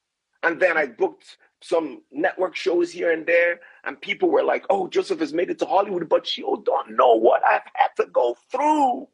And 0.43 0.61
then 0.61 0.77
I 0.77 0.87
booked 0.87 1.37
some 1.63 2.03
network 2.11 2.57
shows 2.57 2.91
here 2.91 3.13
and 3.13 3.25
there, 3.27 3.61
and 3.85 4.01
people 4.01 4.31
were 4.31 4.43
like, 4.43 4.65
oh, 4.69 4.89
Joseph 4.89 5.21
has 5.21 5.33
made 5.33 5.51
it 5.51 5.59
to 5.61 5.67
Hollywood, 5.67 6.09
but 6.09 6.37
you 6.37 6.63
don't 6.65 6.97
know 6.97 7.15
what 7.15 7.43
I've 7.45 7.63
had 7.75 7.89
to 7.99 8.07
go 8.07 8.37
through. 8.51 9.09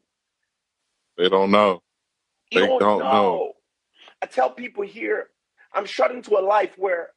They 1.16 1.28
don't 1.28 1.50
know. 1.50 1.82
They 2.52 2.66
don't, 2.66 2.80
don't 2.80 2.98
know. 3.00 3.04
know. 3.04 3.52
I 4.22 4.26
tell 4.26 4.50
people 4.50 4.84
here, 4.84 5.28
I'm 5.72 5.84
shut 5.84 6.10
into 6.10 6.38
a 6.38 6.40
life 6.40 6.74
where 6.76 7.10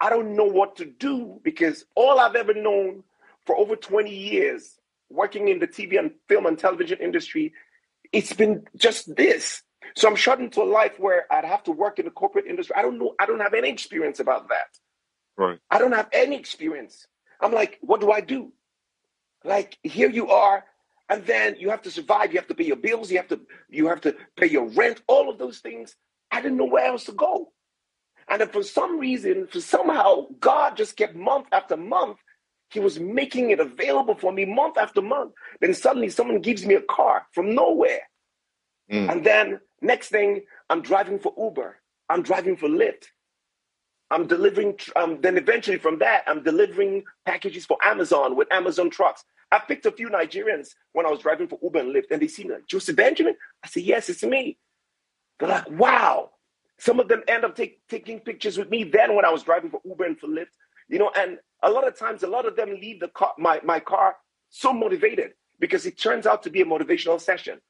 I 0.00 0.10
don't 0.10 0.36
know 0.36 0.44
what 0.44 0.76
to 0.76 0.84
do 0.84 1.40
because 1.42 1.84
all 1.94 2.20
I've 2.20 2.36
ever 2.36 2.54
known 2.54 3.02
for 3.44 3.56
over 3.56 3.76
20 3.76 4.14
years 4.14 4.78
working 5.10 5.48
in 5.48 5.58
the 5.58 5.66
TV 5.66 5.98
and 5.98 6.12
film 6.28 6.46
and 6.46 6.58
television 6.58 6.98
industry, 7.00 7.54
it's 8.12 8.32
been 8.32 8.66
just 8.76 9.14
this. 9.16 9.62
So 9.96 10.08
I'm 10.08 10.16
shut 10.16 10.40
into 10.40 10.62
a 10.62 10.64
life 10.64 10.98
where 10.98 11.32
I'd 11.32 11.44
have 11.44 11.62
to 11.64 11.72
work 11.72 11.98
in 11.98 12.04
the 12.04 12.10
corporate 12.10 12.46
industry. 12.46 12.74
I 12.76 12.82
don't 12.82 12.98
know. 12.98 13.14
I 13.18 13.26
don't 13.26 13.40
have 13.40 13.54
any 13.54 13.68
experience 13.68 14.20
about 14.20 14.48
that. 14.48 14.78
Right. 15.36 15.58
I 15.70 15.78
don't 15.78 15.92
have 15.92 16.08
any 16.12 16.36
experience. 16.36 17.06
I'm 17.40 17.52
like, 17.52 17.78
what 17.80 18.00
do 18.00 18.10
I 18.10 18.20
do? 18.20 18.52
Like 19.44 19.78
here 19.82 20.10
you 20.10 20.28
are, 20.28 20.64
and 21.08 21.24
then 21.24 21.56
you 21.58 21.70
have 21.70 21.82
to 21.82 21.90
survive. 21.90 22.32
You 22.32 22.38
have 22.38 22.48
to 22.48 22.54
pay 22.54 22.64
your 22.64 22.76
bills. 22.76 23.10
You 23.10 23.18
have 23.18 23.28
to 23.28 23.40
you 23.68 23.86
have 23.88 24.00
to 24.02 24.16
pay 24.36 24.46
your 24.46 24.68
rent. 24.70 25.02
All 25.06 25.30
of 25.30 25.38
those 25.38 25.58
things. 25.58 25.96
I 26.30 26.42
didn't 26.42 26.58
know 26.58 26.66
where 26.66 26.86
else 26.86 27.04
to 27.04 27.12
go. 27.12 27.52
And 28.28 28.40
then 28.40 28.48
for 28.48 28.62
some 28.62 28.98
reason, 28.98 29.46
for 29.46 29.60
somehow, 29.60 30.26
God 30.38 30.76
just 30.76 30.96
kept 30.96 31.16
month 31.16 31.46
after 31.52 31.76
month. 31.76 32.18
He 32.70 32.80
was 32.80 33.00
making 33.00 33.50
it 33.50 33.60
available 33.60 34.14
for 34.14 34.30
me 34.30 34.44
month 34.44 34.76
after 34.76 35.00
month. 35.00 35.32
Then 35.60 35.72
suddenly 35.72 36.10
someone 36.10 36.40
gives 36.40 36.66
me 36.66 36.74
a 36.74 36.82
car 36.82 37.26
from 37.32 37.54
nowhere. 37.54 38.02
Mm. 38.92 39.10
And 39.10 39.24
then 39.24 39.60
next 39.80 40.08
thing, 40.08 40.42
I'm 40.70 40.82
driving 40.82 41.18
for 41.18 41.32
Uber. 41.38 41.76
I'm 42.08 42.22
driving 42.22 42.56
for 42.56 42.68
Lyft. 42.68 43.06
I'm 44.10 44.26
delivering, 44.26 44.78
um, 44.96 45.20
then 45.20 45.36
eventually 45.36 45.78
from 45.78 45.98
that, 45.98 46.24
I'm 46.26 46.42
delivering 46.42 47.04
packages 47.26 47.66
for 47.66 47.76
Amazon 47.84 48.36
with 48.36 48.50
Amazon 48.52 48.88
trucks. 48.88 49.24
I 49.52 49.58
picked 49.58 49.86
a 49.86 49.92
few 49.92 50.08
Nigerians 50.08 50.68
when 50.92 51.06
I 51.06 51.10
was 51.10 51.20
driving 51.20 51.48
for 51.48 51.58
Uber 51.62 51.80
and 51.80 51.94
Lyft, 51.94 52.10
and 52.10 52.20
they 52.20 52.28
see 52.28 52.44
me 52.44 52.54
like, 52.54 52.66
Joseph 52.66 52.96
Benjamin? 52.96 53.34
I 53.62 53.68
said, 53.68 53.82
Yes, 53.82 54.08
it's 54.08 54.22
me. 54.22 54.58
They're 55.38 55.48
like, 55.48 55.70
Wow. 55.70 56.30
Some 56.80 57.00
of 57.00 57.08
them 57.08 57.22
end 57.26 57.44
up 57.44 57.56
take, 57.56 57.80
taking 57.88 58.20
pictures 58.20 58.56
with 58.56 58.70
me 58.70 58.84
then 58.84 59.16
when 59.16 59.24
I 59.24 59.30
was 59.30 59.42
driving 59.42 59.70
for 59.70 59.80
Uber 59.84 60.04
and 60.04 60.18
for 60.18 60.28
Lyft. 60.28 60.46
You 60.88 60.98
know, 60.98 61.10
and 61.16 61.38
a 61.62 61.70
lot 61.70 61.86
of 61.86 61.98
times, 61.98 62.22
a 62.22 62.28
lot 62.28 62.46
of 62.46 62.56
them 62.56 62.70
leave 62.70 63.00
the 63.00 63.08
car, 63.08 63.34
my, 63.36 63.60
my 63.64 63.80
car 63.80 64.16
so 64.48 64.72
motivated 64.72 65.32
because 65.58 65.86
it 65.86 65.98
turns 65.98 66.26
out 66.26 66.42
to 66.44 66.50
be 66.50 66.62
a 66.62 66.64
motivational 66.64 67.20
session. 67.20 67.60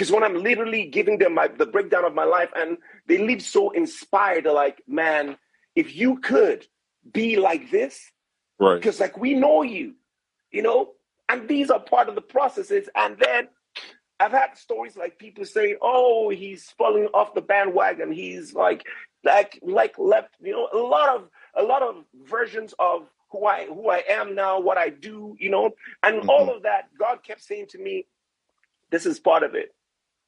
Because 0.00 0.12
when 0.12 0.24
I'm 0.24 0.42
literally 0.42 0.86
giving 0.86 1.18
them 1.18 1.34
my, 1.34 1.48
the 1.48 1.66
breakdown 1.66 2.06
of 2.06 2.14
my 2.14 2.24
life 2.24 2.48
and 2.56 2.78
they 3.06 3.18
leave 3.18 3.42
so 3.42 3.68
inspired, 3.68 4.46
they're 4.46 4.52
like, 4.54 4.80
man, 4.88 5.36
if 5.76 5.94
you 5.94 6.20
could 6.20 6.66
be 7.12 7.36
like 7.36 7.70
this, 7.70 8.10
right? 8.58 8.76
Because 8.76 8.98
like 8.98 9.18
we 9.18 9.34
know 9.34 9.60
you, 9.60 9.96
you 10.50 10.62
know, 10.62 10.92
and 11.28 11.46
these 11.46 11.68
are 11.68 11.78
part 11.78 12.08
of 12.08 12.14
the 12.14 12.22
processes. 12.22 12.88
And 12.96 13.18
then 13.18 13.48
I've 14.18 14.32
had 14.32 14.56
stories 14.56 14.96
like 14.96 15.18
people 15.18 15.44
saying, 15.44 15.76
"Oh, 15.82 16.30
he's 16.30 16.70
falling 16.78 17.08
off 17.12 17.34
the 17.34 17.42
bandwagon. 17.42 18.10
He's 18.10 18.54
like, 18.54 18.86
like, 19.22 19.58
like 19.60 19.98
left." 19.98 20.34
You 20.40 20.52
know, 20.52 20.68
a 20.72 20.78
lot 20.78 21.14
of 21.14 21.28
a 21.54 21.62
lot 21.62 21.82
of 21.82 22.06
versions 22.24 22.72
of 22.78 23.06
who 23.32 23.44
I 23.44 23.66
who 23.66 23.90
I 23.90 24.02
am 24.08 24.34
now, 24.34 24.60
what 24.60 24.78
I 24.78 24.88
do. 24.88 25.36
You 25.38 25.50
know, 25.50 25.72
and 26.02 26.20
mm-hmm. 26.20 26.30
all 26.30 26.48
of 26.48 26.62
that. 26.62 26.88
God 26.98 27.22
kept 27.22 27.42
saying 27.42 27.66
to 27.72 27.78
me, 27.78 28.06
"This 28.88 29.04
is 29.04 29.20
part 29.20 29.42
of 29.42 29.54
it. 29.54 29.74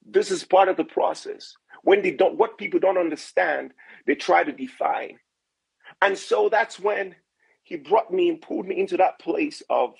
This 0.04 0.30
is 0.30 0.44
part 0.44 0.68
of 0.68 0.76
the 0.76 0.84
process." 0.84 1.54
When 1.82 2.02
they 2.02 2.12
don't, 2.12 2.38
what 2.38 2.58
people 2.58 2.78
don't 2.78 2.98
understand, 2.98 3.72
they 4.06 4.14
try 4.14 4.44
to 4.44 4.52
define. 4.52 5.18
And 6.00 6.16
so 6.16 6.48
that's 6.48 6.78
when 6.78 7.16
He 7.64 7.76
brought 7.76 8.12
me 8.12 8.28
and 8.28 8.40
pulled 8.40 8.66
me 8.66 8.78
into 8.78 8.96
that 8.98 9.18
place 9.18 9.62
of 9.68 9.94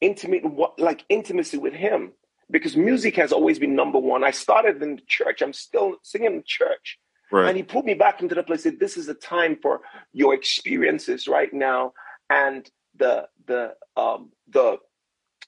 intimate, 0.00 0.44
like 0.78 1.04
intimacy 1.08 1.58
with 1.58 1.74
Him 1.74 2.12
because 2.50 2.76
music 2.76 3.16
has 3.16 3.32
always 3.32 3.58
been 3.58 3.74
number 3.74 3.98
one. 3.98 4.24
I 4.24 4.30
started 4.30 4.82
in 4.82 4.96
the 4.96 5.02
church. 5.06 5.42
I'm 5.42 5.52
still 5.52 5.96
singing 6.02 6.26
in 6.26 6.36
the 6.38 6.42
church. 6.44 6.98
Right. 7.32 7.48
And 7.48 7.56
he 7.56 7.62
put 7.62 7.84
me 7.84 7.94
back 7.94 8.20
into 8.22 8.34
the 8.34 8.42
place. 8.42 8.64
Said, 8.64 8.80
"This 8.80 8.96
is 8.96 9.08
a 9.08 9.14
time 9.14 9.56
for 9.62 9.82
your 10.12 10.34
experiences 10.34 11.28
right 11.28 11.52
now, 11.52 11.92
and 12.28 12.68
the 12.96 13.28
the 13.46 13.74
um, 13.96 14.32
the 14.48 14.78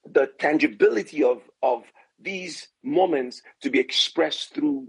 the 0.08 0.28
tangibility 0.38 1.24
of 1.24 1.42
of 1.60 1.82
these 2.22 2.68
moments 2.82 3.42
to 3.62 3.70
be 3.70 3.78
expressed 3.78 4.54
through 4.54 4.88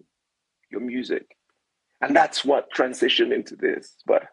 your 0.72 0.82
music." 0.82 1.36
And 2.02 2.16
that's 2.16 2.44
what 2.44 2.72
transitioned 2.74 3.34
into 3.34 3.56
this. 3.56 3.96
But 4.06 4.24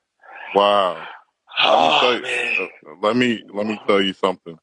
wow, 0.55 1.07
oh, 1.61 2.01
let, 2.03 2.23
me 2.23 2.57
you, 2.59 2.69
uh, 2.87 2.95
let 3.01 3.17
me 3.17 3.43
let 3.53 3.67
me 3.67 3.81
tell 3.87 4.03
you 4.03 4.13
something. 4.13 4.59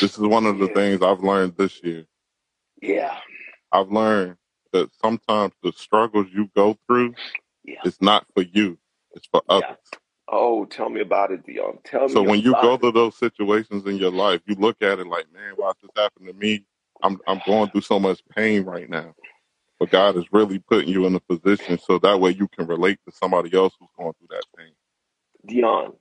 This 0.00 0.18
is 0.18 0.20
one 0.20 0.46
of 0.46 0.58
the 0.58 0.66
yeah. 0.66 0.74
things 0.74 1.02
I've 1.02 1.22
learned 1.22 1.56
this 1.56 1.82
year. 1.82 2.06
Yeah. 2.80 3.16
I've 3.72 3.90
learned 3.90 4.36
that 4.72 4.90
sometimes 5.02 5.54
the 5.62 5.72
struggles 5.72 6.26
you 6.32 6.50
go 6.54 6.76
through 6.86 7.14
yeah. 7.64 7.80
is 7.84 8.00
not 8.00 8.26
for 8.34 8.42
you, 8.42 8.78
it's 9.12 9.26
for 9.26 9.42
yeah. 9.48 9.56
others. 9.56 9.78
Oh, 10.28 10.64
tell 10.64 10.88
me 10.88 11.00
about 11.00 11.30
it, 11.30 11.44
Dion. 11.44 11.78
Tell 11.84 12.06
me. 12.06 12.12
So 12.12 12.22
when 12.22 12.40
you 12.40 12.52
go 12.62 12.74
it. 12.74 12.80
through 12.80 12.92
those 12.92 13.16
situations 13.16 13.86
in 13.86 13.98
your 13.98 14.12
life, 14.12 14.40
you 14.46 14.54
look 14.54 14.80
at 14.80 14.98
it 14.98 15.06
like, 15.06 15.26
man, 15.32 15.54
why 15.56 15.72
this 15.80 15.90
happened 15.96 16.28
to 16.28 16.32
me? 16.32 16.64
I'm 17.02 17.18
I'm 17.26 17.40
going 17.46 17.70
through 17.70 17.82
so 17.82 17.98
much 17.98 18.20
pain 18.34 18.64
right 18.64 18.88
now. 18.88 19.14
But 19.78 19.90
God 19.90 20.16
is 20.16 20.24
really 20.30 20.60
putting 20.60 20.88
you 20.88 21.06
in 21.06 21.14
a 21.16 21.20
position 21.20 21.78
so 21.78 21.98
that 21.98 22.20
way 22.20 22.30
you 22.30 22.46
can 22.48 22.66
relate 22.66 22.98
to 23.06 23.12
somebody 23.12 23.52
else 23.56 23.74
who's 23.80 23.88
going 23.98 24.12
through 24.18 24.28
that 24.30 24.44
pain. 24.56 24.72
Dion. 25.46 25.94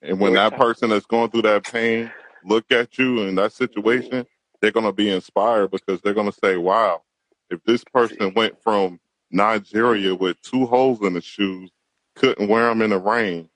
And 0.00 0.20
when 0.20 0.34
that 0.34 0.56
person 0.56 0.90
that's 0.90 1.06
going 1.06 1.30
through 1.30 1.42
that 1.42 1.64
pain 1.64 2.10
look 2.44 2.70
at 2.70 2.98
you 2.98 3.22
in 3.22 3.34
that 3.34 3.52
situation, 3.52 4.24
they're 4.60 4.70
going 4.70 4.86
to 4.86 4.92
be 4.92 5.10
inspired 5.10 5.72
because 5.72 6.00
they're 6.00 6.14
going 6.14 6.30
to 6.30 6.38
say, 6.40 6.56
wow, 6.56 7.02
if 7.50 7.62
this 7.64 7.82
person 7.82 8.32
went 8.34 8.62
from 8.62 9.00
Nigeria 9.30 10.14
with 10.14 10.40
two 10.42 10.66
holes 10.66 11.02
in 11.02 11.14
his 11.14 11.24
shoes, 11.24 11.70
couldn't 12.14 12.48
wear 12.48 12.68
them 12.68 12.82
in 12.82 12.90
the 12.90 12.98
rain, 12.98 13.48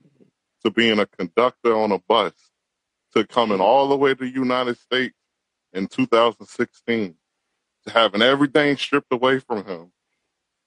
to 0.65 0.71
being 0.71 0.99
a 0.99 1.07
conductor 1.07 1.77
on 1.77 1.93
a 1.93 1.99
bus, 1.99 2.33
to 3.15 3.25
coming 3.27 3.59
mm-hmm. 3.59 3.63
all 3.63 3.89
the 3.89 3.97
way 3.97 4.15
to 4.15 4.25
the 4.25 4.29
United 4.29 4.79
States 4.79 5.15
in 5.73 5.87
2016, 5.87 7.15
to 7.87 7.93
having 7.93 8.23
everything 8.23 8.77
stripped 8.77 9.13
away 9.13 9.39
from 9.39 9.65
him, 9.65 9.93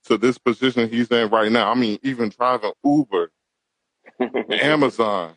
to 0.06 0.18
this 0.18 0.38
position 0.38 0.90
he's 0.90 1.10
in 1.10 1.30
right 1.30 1.52
now. 1.52 1.72
I 1.72 1.76
mean, 1.76 2.00
even 2.04 2.30
driving 2.30 2.74
Uber, 2.84 3.32
Amazon, 4.50 5.36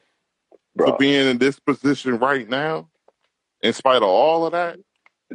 Bro. 0.74 0.92
to 0.92 0.96
being 0.98 1.28
in 1.28 1.38
this 1.38 1.58
position 1.58 2.18
right 2.18 2.48
now, 2.48 2.88
in 3.62 3.72
spite 3.72 3.96
of 3.96 4.04
all 4.04 4.46
of 4.46 4.52
that, 4.52 4.78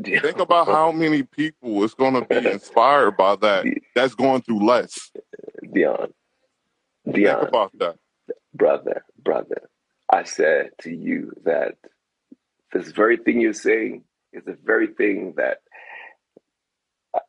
think 0.04 0.40
about 0.40 0.68
how 0.68 0.92
many 0.92 1.24
people 1.24 1.84
is 1.84 1.94
going 1.94 2.14
to 2.14 2.26
be 2.26 2.50
inspired 2.52 3.18
by 3.18 3.36
that. 3.38 3.66
That's 3.96 4.16
going 4.16 4.42
through 4.42 4.66
less. 4.66 5.12
Dion, 5.74 6.14
Dion, 7.10 7.40
think 7.40 7.50
about 7.50 7.78
that, 7.80 7.98
brother, 8.54 9.04
brother. 9.24 9.70
I 10.10 10.24
said 10.24 10.72
to 10.82 10.94
you 10.94 11.32
that 11.46 11.76
this 12.74 12.92
very 12.92 13.18
thing 13.18 13.40
you're 13.40 13.54
saying 13.54 14.04
is 14.34 14.44
the 14.46 14.58
very 14.64 14.88
thing 14.88 15.34
that 15.38 15.60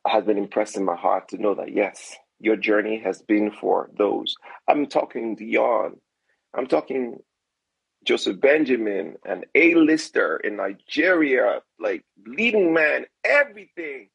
has 0.07 0.25
been 0.25 0.39
impressed 0.39 0.77
in 0.77 0.85
my 0.85 0.97
heart 0.97 1.29
to 1.29 1.39
know 1.39 1.55
that 1.55 1.73
yes, 1.75 2.17
your 2.41 2.57
journey 2.57 3.01
has 3.01 3.23
been 3.23 3.51
for 3.51 3.91
those. 3.99 4.35
I'm 4.69 4.87
talking 4.87 5.37
Dion. 5.37 5.97
I'm 6.55 6.67
talking 6.67 7.19
Joseph 8.05 8.41
Benjamin, 8.41 9.17
an 9.25 9.45
A-lister 9.55 10.39
in 10.39 10.57
Nigeria, 10.57 11.61
like 11.79 12.05
leading 12.27 12.73
man, 12.75 13.07
everything. 13.25 14.09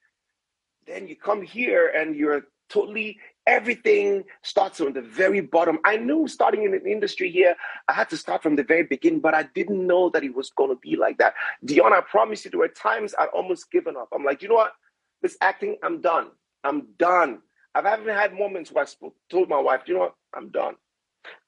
Then 0.88 1.08
you 1.08 1.16
come 1.16 1.42
here 1.42 1.88
and 1.88 2.16
you're 2.16 2.44
totally 2.70 3.20
everything 3.48 4.24
starts 4.44 4.78
from 4.78 4.94
the 4.94 5.02
very 5.02 5.40
bottom. 5.40 5.80
I 5.86 5.98
knew 5.98 6.28
starting 6.28 6.64
in 6.64 6.72
the 6.72 6.84
industry 6.86 7.32
here, 7.32 7.56
I 7.88 7.94
had 7.94 8.10
to 8.10 8.18
start 8.18 8.44
from 8.44 8.58
the 8.58 8.64
very 8.64 8.84
beginning, 8.84 9.22
but 9.22 9.34
I 9.34 9.44
didn't 9.56 9.88
know 9.88 10.10
that 10.10 10.24
it 10.24 10.36
was 10.36 10.52
going 10.52 10.70
to 10.70 10.76
be 10.76 10.98
like 10.98 11.18
that. 11.18 11.34
Dion, 11.66 11.94
I 11.94 12.02
promise 12.02 12.44
you, 12.44 12.52
there 12.52 12.60
were 12.60 12.68
times 12.68 13.16
I'd 13.18 13.30
almost 13.30 13.72
given 13.72 13.96
up. 13.96 14.10
I'm 14.14 14.26
like, 14.26 14.42
you 14.42 14.50
know 14.50 14.56
what? 14.56 14.74
This 15.22 15.38
acting, 15.42 15.78
I'm 15.82 16.02
done. 16.02 16.28
I'm 16.64 16.88
done. 17.00 17.40
I've 17.74 18.02
even 18.02 18.14
had 18.14 18.34
moments 18.34 18.72
where 18.72 18.84
I 18.84 19.08
told 19.32 19.50
my 19.50 19.60
wife, 19.60 19.82
you 19.86 19.94
know 19.94 20.02
what? 20.02 20.16
I'm 20.36 20.50
done. 20.50 20.76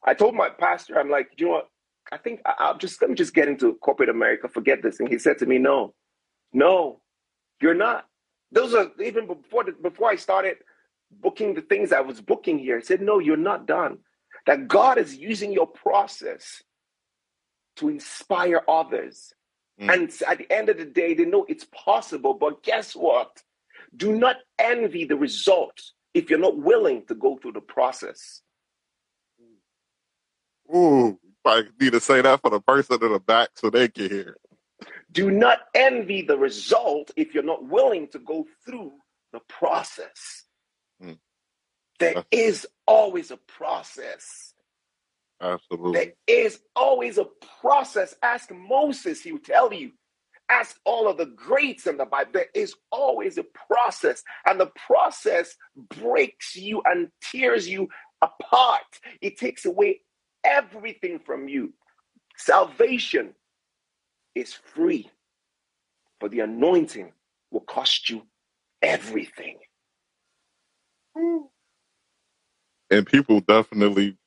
I 0.06 0.14
told 0.14 0.36
my 0.36 0.50
pastor, 0.50 0.98
I'm 0.98 1.10
like, 1.10 1.32
you 1.38 1.48
know 1.48 1.52
what? 1.54 1.70
I 2.12 2.18
think 2.18 2.42
I'll 2.46 2.78
just 2.78 3.02
let 3.02 3.10
me 3.10 3.16
just 3.16 3.34
get 3.34 3.48
into 3.48 3.76
corporate 3.76 4.10
America. 4.10 4.48
Forget 4.48 4.82
this. 4.82 5.00
And 5.00 5.10
he 5.10 5.20
said 5.20 5.38
to 5.40 5.46
me, 5.46 5.58
no, 5.58 5.94
no, 6.54 7.02
you're 7.62 7.76
not. 7.76 8.06
Those 8.52 8.74
are 8.74 8.90
even 9.04 9.28
before 9.28 9.64
the, 9.66 9.74
before 9.74 10.10
I 10.10 10.16
started 10.16 10.58
booking 11.12 11.54
the 11.54 11.62
things 11.62 11.92
I 11.92 12.02
was 12.02 12.22
booking 12.22 12.60
here. 12.60 12.80
He 12.80 12.86
said, 12.86 13.02
no, 13.02 13.20
you're 13.20 13.38
not 13.38 13.66
done. 13.66 14.00
That 14.46 14.68
God 14.68 14.98
is 14.98 15.16
using 15.16 15.52
your 15.52 15.68
process 15.68 16.64
to 17.78 17.90
inspire 17.90 18.62
others. 18.68 19.34
Mm. 19.80 19.94
And 19.94 20.14
at 20.28 20.38
the 20.38 20.52
end 20.52 20.70
of 20.70 20.78
the 20.78 20.86
day, 20.86 21.14
they 21.14 21.26
know 21.26 21.46
it's 21.48 21.66
possible. 21.66 22.34
But 22.34 22.64
guess 22.64 22.96
what? 22.96 23.44
Do 23.96 24.18
not 24.18 24.38
envy 24.58 25.06
the 25.06 25.18
result 25.18 25.82
if 26.14 26.30
you're 26.30 26.40
not 26.40 26.58
willing 26.58 27.06
to 27.08 27.16
go 27.16 27.38
through 27.38 27.54
the 27.54 27.62
process. 27.62 28.42
Ooh, 30.74 31.20
I 31.46 31.64
need 31.80 31.94
to 31.94 32.00
say 32.00 32.22
that 32.22 32.42
for 32.42 32.52
the 32.52 32.60
person 32.60 33.04
in 33.04 33.12
the 33.12 33.20
back 33.20 33.50
so 33.56 33.70
they 33.70 33.88
can 33.88 34.10
hear. 34.10 34.38
Do 35.12 35.32
not 35.32 35.60
envy 35.74 36.22
the 36.22 36.38
result 36.38 37.12
if 37.16 37.34
you're 37.34 37.44
not 37.44 37.66
willing 37.66 38.08
to 38.10 38.20
go 38.20 38.46
through 38.66 38.94
the 39.34 39.40
process. 39.48 40.46
Hmm. 41.02 41.14
There 42.00 42.24
is 42.32 42.68
always 42.88 43.32
a 43.32 43.38
process. 43.38 44.54
Absolutely. 45.42 45.94
There 45.94 46.14
is 46.28 46.60
always 46.76 47.18
a 47.18 47.28
process. 47.62 48.16
Ask 48.22 48.52
Moses, 48.52 49.22
he 49.22 49.32
will 49.32 49.40
tell 49.40 49.74
you. 49.74 49.92
Ask 50.50 50.78
all 50.84 51.08
of 51.08 51.18
the 51.18 51.28
greats 51.28 51.86
in 51.86 51.98
the 51.98 52.06
Bible. 52.06 52.32
There 52.34 52.48
is 52.56 52.76
always 52.92 53.38
a 53.38 53.46
process, 53.68 54.24
and 54.48 54.60
the 54.60 54.72
process 54.88 55.56
breaks 56.00 56.56
you 56.56 56.82
and 56.86 57.10
tears 57.22 57.70
you 57.70 57.88
apart. 58.22 58.82
It 59.22 59.38
takes 59.38 59.66
away 59.66 60.02
everything 60.44 61.20
from 61.20 61.48
you. 61.48 61.74
Salvation 62.36 63.36
is 64.34 64.54
free, 64.54 65.10
but 66.20 66.32
the 66.32 66.40
anointing 66.40 67.12
will 67.52 67.62
cost 67.62 68.10
you 68.10 68.24
everything. 68.82 69.60
And 72.92 73.06
people 73.06 73.40
definitely 73.42 74.18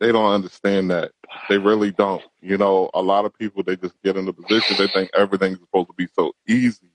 they 0.00 0.12
don't 0.12 0.32
understand 0.32 0.90
that. 0.90 1.12
They 1.48 1.58
really 1.58 1.90
don't. 1.90 2.22
You 2.40 2.56
know, 2.56 2.90
a 2.94 3.02
lot 3.02 3.26
of 3.26 3.38
people 3.38 3.62
they 3.62 3.76
just 3.76 4.00
get 4.02 4.16
in 4.16 4.24
the 4.26 4.32
position 4.32 4.76
they 4.78 4.86
think 4.88 5.10
everything's 5.14 5.60
supposed 5.60 5.88
to 5.88 5.94
be 5.94 6.08
so 6.14 6.32
easy. 6.48 6.90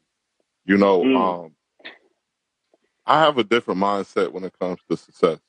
You 0.65 0.77
know, 0.77 1.03
mm. 1.03 1.45
um 1.45 1.55
I 3.05 3.19
have 3.19 3.37
a 3.37 3.43
different 3.43 3.79
mindset 3.79 4.31
when 4.31 4.43
it 4.43 4.53
comes 4.59 4.79
to 4.89 4.97
success 4.97 5.39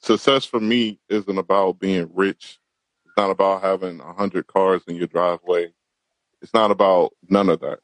success 0.00 0.44
for 0.44 0.60
me 0.60 1.00
isn't 1.08 1.38
about 1.38 1.78
being 1.78 2.10
rich. 2.14 2.58
It's 3.04 3.16
not 3.16 3.30
about 3.30 3.62
having 3.62 4.00
a 4.00 4.12
hundred 4.12 4.46
cars 4.46 4.82
in 4.86 4.96
your 4.96 5.06
driveway. 5.06 5.72
It's 6.42 6.54
not 6.54 6.70
about 6.70 7.12
none 7.28 7.48
of 7.48 7.60
that. 7.60 7.80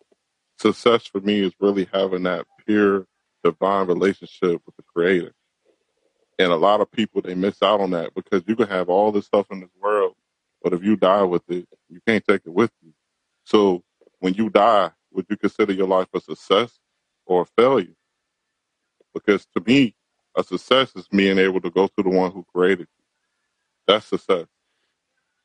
Success 0.58 1.06
for 1.06 1.20
me 1.20 1.40
is 1.40 1.52
really 1.58 1.88
having 1.92 2.24
that 2.24 2.46
pure 2.66 3.06
divine 3.44 3.86
relationship 3.88 4.62
with 4.66 4.76
the 4.76 4.82
creator. 4.84 5.34
And 6.38 6.52
a 6.52 6.56
lot 6.56 6.80
of 6.82 6.92
people 6.92 7.22
they 7.22 7.34
miss 7.34 7.62
out 7.62 7.80
on 7.80 7.90
that 7.92 8.14
because 8.14 8.42
you 8.46 8.56
can 8.56 8.68
have 8.68 8.88
all 8.90 9.12
this 9.12 9.26
stuff 9.26 9.46
in 9.50 9.60
this 9.60 9.70
world, 9.82 10.14
but 10.62 10.72
if 10.74 10.84
you 10.84 10.96
die 10.96 11.22
with 11.24 11.42
it, 11.50 11.68
you 11.88 12.00
can't 12.06 12.24
take 12.26 12.42
it 12.46 12.54
with 12.54 12.72
you. 12.82 12.92
So 13.44 13.84
when 14.20 14.34
you 14.34 14.50
die, 14.50 14.90
would 15.12 15.26
you 15.30 15.36
consider 15.36 15.72
your 15.72 15.88
life 15.88 16.08
a 16.14 16.20
success 16.20 16.78
or 17.26 17.42
a 17.42 17.46
failure? 17.62 17.94
Because 19.14 19.46
to 19.56 19.62
me, 19.66 19.94
a 20.36 20.44
success 20.44 20.92
is 20.96 21.08
being 21.08 21.38
able 21.38 21.60
to 21.62 21.70
go 21.70 21.88
to 21.88 22.02
the 22.02 22.10
one 22.10 22.32
who 22.32 22.46
created 22.54 22.88
you. 22.98 23.04
That's 23.86 24.06
success. 24.06 24.46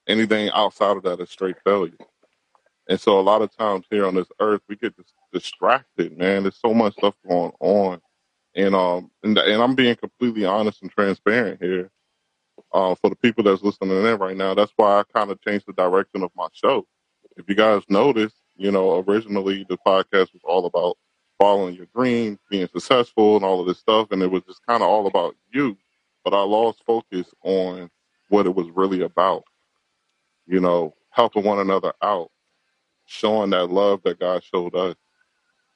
Anything 0.07 0.49
outside 0.53 0.97
of 0.97 1.03
that 1.03 1.19
is 1.21 1.29
straight 1.29 1.57
failure. 1.63 1.97
And 2.89 2.99
so 2.99 3.19
a 3.19 3.21
lot 3.21 3.41
of 3.43 3.55
times 3.57 3.85
here 3.91 4.07
on 4.07 4.15
this 4.15 4.29
earth, 4.39 4.61
we 4.69 4.77
get 4.77 4.95
dis- 4.97 5.13
distracted, 5.31 6.17
man. 6.17 6.43
There's 6.43 6.59
so 6.59 6.73
much 6.73 6.93
stuff 6.93 7.15
going 7.27 7.51
on. 7.59 8.01
And 8.55 8.75
um 8.75 9.11
and, 9.23 9.37
and 9.37 9.61
I'm 9.61 9.75
being 9.75 9.95
completely 9.95 10.45
honest 10.45 10.81
and 10.81 10.91
transparent 10.91 11.61
here. 11.61 11.91
Uh, 12.73 12.95
for 12.95 13.09
the 13.09 13.15
people 13.15 13.43
that's 13.43 13.61
listening 13.61 13.91
in 14.05 14.19
right 14.19 14.35
now, 14.35 14.53
that's 14.53 14.73
why 14.75 14.99
I 14.99 15.03
kind 15.13 15.31
of 15.31 15.39
changed 15.41 15.65
the 15.67 15.73
direction 15.73 16.23
of 16.23 16.31
my 16.35 16.47
show. 16.51 16.85
If 17.37 17.47
you 17.47 17.55
guys 17.55 17.83
notice, 17.87 18.33
you 18.57 18.71
know, 18.71 19.03
originally 19.07 19.65
the 19.69 19.77
podcast 19.77 20.33
was 20.33 20.41
all 20.43 20.65
about 20.65 20.97
following 21.39 21.75
your 21.75 21.85
dreams, 21.95 22.39
being 22.49 22.67
successful, 22.67 23.35
and 23.35 23.45
all 23.45 23.61
of 23.61 23.67
this 23.67 23.77
stuff. 23.79 24.11
And 24.11 24.21
it 24.21 24.31
was 24.31 24.43
just 24.43 24.65
kind 24.65 24.81
of 24.81 24.89
all 24.89 25.07
about 25.07 25.35
you. 25.53 25.77
But 26.23 26.33
I 26.33 26.41
lost 26.41 26.83
focus 26.85 27.27
on 27.43 27.89
what 28.29 28.47
it 28.47 28.55
was 28.55 28.67
really 28.71 29.01
about. 29.01 29.43
You 30.47 30.59
know, 30.59 30.95
helping 31.09 31.43
one 31.43 31.59
another 31.59 31.93
out, 32.01 32.31
showing 33.05 33.51
that 33.51 33.67
love 33.67 34.01
that 34.03 34.19
God 34.19 34.43
showed 34.43 34.75
us. 34.75 34.95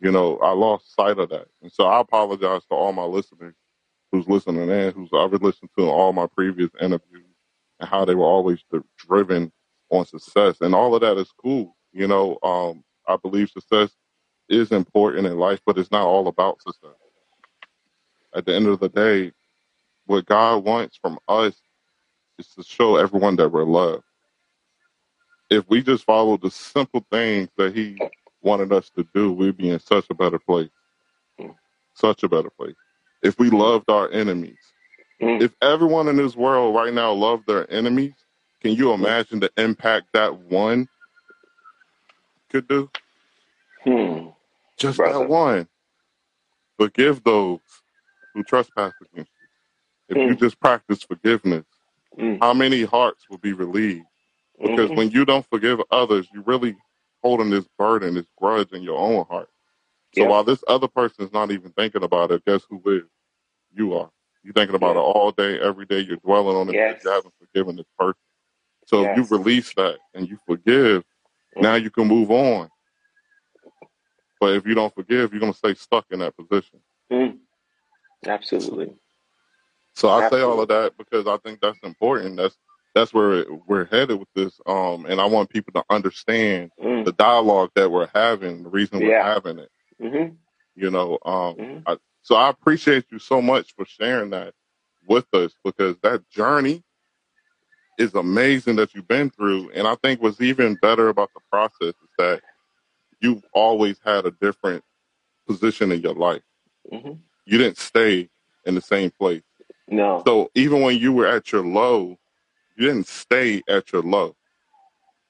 You 0.02 0.12
know, 0.12 0.38
I 0.40 0.52
lost 0.52 0.96
sight 0.96 1.20
of 1.20 1.30
that. 1.30 1.48
And 1.62 1.72
so 1.72 1.86
I 1.86 2.02
apologize 2.02 2.64
to 2.70 2.76
all 2.76 2.92
my 2.92 3.04
listeners 3.04 3.54
who's 4.12 4.28
listening 4.28 4.70
in, 4.70 4.92
who's 4.94 5.12
ever 5.14 5.38
listened 5.38 5.70
to 5.78 5.86
all 5.86 6.12
my 6.12 6.28
previous 6.28 6.72
interviews 6.82 7.26
and 7.80 7.88
how 7.88 8.04
they 8.04 8.16
were 8.16 8.26
always 8.26 8.64
driven 8.98 9.52
on 9.92 10.06
success. 10.06 10.58
And 10.62 10.74
all 10.74 10.96
of 10.96 11.02
that 11.02 11.18
is 11.18 11.32
cool. 11.42 11.76
You 11.94 12.08
know, 12.08 12.40
um, 12.42 12.84
I 13.08 13.18
believe 13.18 13.50
success 13.50 13.92
is 14.50 14.72
important 14.72 15.28
in 15.28 15.38
life, 15.38 15.60
but 15.66 15.78
it's 15.78 15.92
not 15.92 16.06
all 16.06 16.28
about 16.28 16.62
success. 16.62 16.92
At 18.34 18.46
the 18.46 18.56
end 18.56 18.68
of 18.68 18.80
the 18.80 18.90
day, 18.90 19.34
what 20.06 20.26
God 20.26 20.64
wants 20.64 20.98
from 20.98 21.20
us 21.28 21.62
is 22.40 22.48
to 22.56 22.64
show 22.64 22.96
everyone 22.96 23.36
that 23.36 23.50
we're 23.50 23.66
loved. 23.66 24.04
If 25.50 25.70
we 25.70 25.84
just 25.84 26.06
follow 26.06 26.38
the 26.38 26.50
simple 26.50 27.06
things 27.12 27.50
that 27.58 27.76
He 27.76 27.98
wanted 28.42 28.72
us 28.72 28.90
to 28.96 29.08
do, 29.14 29.32
we'd 29.32 29.58
be 29.58 29.70
in 29.70 29.80
such 29.80 30.06
a 30.10 30.14
better 30.14 30.40
place. 30.40 30.70
Such 31.94 32.24
a 32.24 32.30
better 32.30 32.50
place. 32.50 32.76
If 33.22 33.38
we 33.38 33.50
loved 33.50 33.90
our 33.90 34.10
enemies, 34.12 34.58
mm. 35.22 35.42
if 35.42 35.54
everyone 35.62 36.08
in 36.08 36.16
this 36.16 36.36
world 36.36 36.74
right 36.74 36.94
now 36.94 37.12
loved 37.12 37.46
their 37.48 37.72
enemies, 37.72 38.14
can 38.62 38.72
you 38.72 38.94
imagine 38.94 39.40
the 39.40 39.52
impact 39.58 40.08
that 40.14 40.38
one 40.38 40.88
could 42.50 42.68
do? 42.68 42.90
Hmm. 43.84 44.28
Just 44.78 44.98
Brother. 44.98 45.20
that 45.20 45.30
one. 45.30 45.68
Forgive 46.78 47.24
those 47.24 47.60
who 48.34 48.44
trespass 48.44 48.94
against 49.02 49.32
you. 50.10 50.16
If 50.16 50.18
mm. 50.18 50.30
you 50.30 50.36
just 50.36 50.60
practice 50.60 51.04
forgiveness, 51.04 51.66
mm. 52.18 52.40
how 52.40 52.54
many 52.54 52.84
hearts 52.84 53.30
will 53.30 53.38
be 53.38 53.54
relieved? 53.54 54.06
Because 54.60 54.90
mm-hmm. 54.90 54.98
when 54.98 55.12
you 55.12 55.26
don't 55.26 55.46
forgive 55.50 55.82
others, 55.92 56.28
you're 56.34 56.44
really 56.44 56.76
holding 57.22 57.50
this 57.50 57.68
burden, 57.78 58.16
this 58.16 58.28
grudge 58.38 58.72
in 58.72 58.84
your 58.84 58.98
own 58.98 59.26
heart. 59.26 59.50
So 60.16 60.26
while 60.26 60.44
this 60.44 60.64
other 60.68 60.88
person 60.88 61.24
is 61.26 61.32
not 61.32 61.52
even 61.52 61.72
thinking 61.72 62.04
about 62.04 62.32
it, 62.32 62.44
guess 62.46 62.64
who 62.70 62.82
is? 62.86 63.04
You 63.74 63.94
are. 63.94 64.10
You're 64.44 64.54
thinking 64.54 64.76
about 64.76 64.96
yeah. 64.96 65.02
it 65.02 65.06
all 65.06 65.32
day, 65.32 65.60
every 65.60 65.86
day. 65.86 66.00
You're 66.00 66.18
dwelling 66.18 66.58
on 66.58 66.70
it 66.70 66.76
yes. 66.76 66.94
because 66.94 67.06
you 67.06 67.12
haven't 67.12 67.34
forgiven 67.40 67.76
this 67.78 67.86
person. 67.98 68.20
So 68.88 69.02
yes. 69.02 69.18
if 69.18 69.32
you 69.32 69.38
release 69.38 69.74
that 69.76 70.00
and 70.14 70.28
you 70.28 70.38
forgive, 70.46 71.04
now 71.56 71.76
you 71.76 71.90
can 71.90 72.08
move 72.08 72.32
on. 72.32 72.70
But 74.42 74.56
if 74.56 74.66
you 74.66 74.74
don't 74.74 74.94
forgive, 74.94 75.32
you're 75.32 75.40
going 75.40 75.54
to 75.54 75.58
stay 75.58 75.76
stuck 75.76 76.06
in 76.12 76.20
that 76.20 76.36
position. 76.36 76.80
Mm. 77.12 77.38
Absolutely. 78.28 78.94
So 79.96 80.10
I 80.10 80.24
Absolutely. 80.24 80.38
say 80.40 80.44
all 80.44 80.62
of 80.62 80.68
that 80.70 80.98
because 80.98 81.28
I 81.28 81.38
think 81.38 81.62
that's 81.62 81.80
important. 81.84 82.38
That's 82.38 82.58
that's 82.94 83.14
where 83.14 83.46
we're 83.68 83.86
headed 83.86 84.20
with 84.20 84.28
this. 84.36 84.60
Um, 84.66 85.06
and 85.06 85.22
I 85.22 85.26
want 85.26 85.50
people 85.50 85.74
to 85.74 85.84
understand 85.90 86.72
mm. 86.82 87.06
the 87.06 87.14
dialogue 87.14 87.72
that 87.76 87.92
we're 87.92 88.10
having, 88.14 88.64
the 88.64 88.70
reason 88.70 89.00
we're 89.00 89.12
yeah. 89.12 89.34
having 89.34 89.60
it. 89.60 89.70
Mm-hmm. 90.02 90.36
You 90.76 90.92
know, 90.92 91.18
um, 91.26 91.56
mm-hmm. 91.56 91.80
I, 91.86 91.98
so 92.22 92.36
I 92.36 92.50
appreciate 92.50 93.06
you 93.12 93.20
so 93.20 93.42
much 93.42 93.74
for 93.76 93.86
sharing 93.86 94.32
that 94.32 94.54
with 95.08 95.26
us 95.34 95.54
because 95.64 95.98
that 96.04 96.30
journey 96.30 96.84
is 97.98 98.14
amazing 98.16 98.76
that 98.78 98.94
you've 98.94 99.08
been 99.08 99.30
through. 99.30 99.72
And 99.72 99.88
I 99.88 99.96
think 99.96 100.22
what's 100.22 100.42
even 100.42 100.76
better 100.82 101.10
about 101.10 101.30
the 101.34 101.42
process 101.52 101.90
is 101.90 102.10
that 102.18 102.42
you've 103.22 103.44
always 103.54 103.98
had 104.04 104.26
a 104.26 104.32
different 104.32 104.84
position 105.48 105.92
in 105.92 106.02
your 106.02 106.16
life. 106.16 106.44
hmm 106.90 107.14
You 107.46 107.58
didn't 107.58 107.78
stay 107.78 108.30
in 108.66 108.76
the 108.76 108.82
same 108.82 109.12
place. 109.12 109.44
No. 109.88 110.24
So 110.26 110.50
even 110.56 110.82
when 110.82 110.98
you 110.98 111.12
were 111.14 111.28
at 111.28 111.52
your 111.52 111.66
low, 111.66 112.18
you 112.78 112.88
didn't 112.88 113.08
stay 113.08 113.62
at 113.68 113.92
your 113.92 114.02
low. 114.02 114.36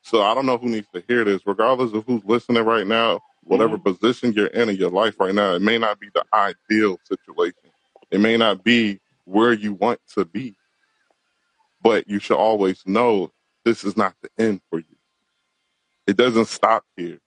So 0.01 0.21
I 0.21 0.33
don't 0.33 0.45
know 0.45 0.57
who 0.57 0.69
needs 0.69 0.87
to 0.93 1.03
hear 1.07 1.23
this, 1.23 1.41
regardless 1.45 1.93
of 1.93 2.05
who's 2.05 2.23
listening 2.25 2.63
right 2.63 2.87
now, 2.87 3.19
whatever 3.43 3.77
mm-hmm. 3.77 3.93
position 3.93 4.33
you're 4.33 4.47
in 4.47 4.69
in 4.69 4.75
your 4.75 4.89
life 4.89 5.19
right 5.19 5.35
now, 5.35 5.53
it 5.53 5.61
may 5.61 5.77
not 5.77 5.99
be 5.99 6.09
the 6.13 6.23
ideal 6.33 6.99
situation. 7.03 7.71
It 8.09 8.19
may 8.19 8.37
not 8.37 8.63
be 8.63 8.99
where 9.25 9.53
you 9.53 9.73
want 9.73 9.99
to 10.15 10.25
be, 10.25 10.55
but 11.81 12.07
you 12.07 12.19
should 12.19 12.37
always 12.37 12.83
know 12.85 13.31
this 13.63 13.83
is 13.83 13.95
not 13.95 14.15
the 14.21 14.29
end 14.43 14.61
for 14.69 14.79
you. 14.79 14.85
It 16.07 16.17
doesn't 16.17 16.47
stop 16.47 16.83
here. 16.97 17.19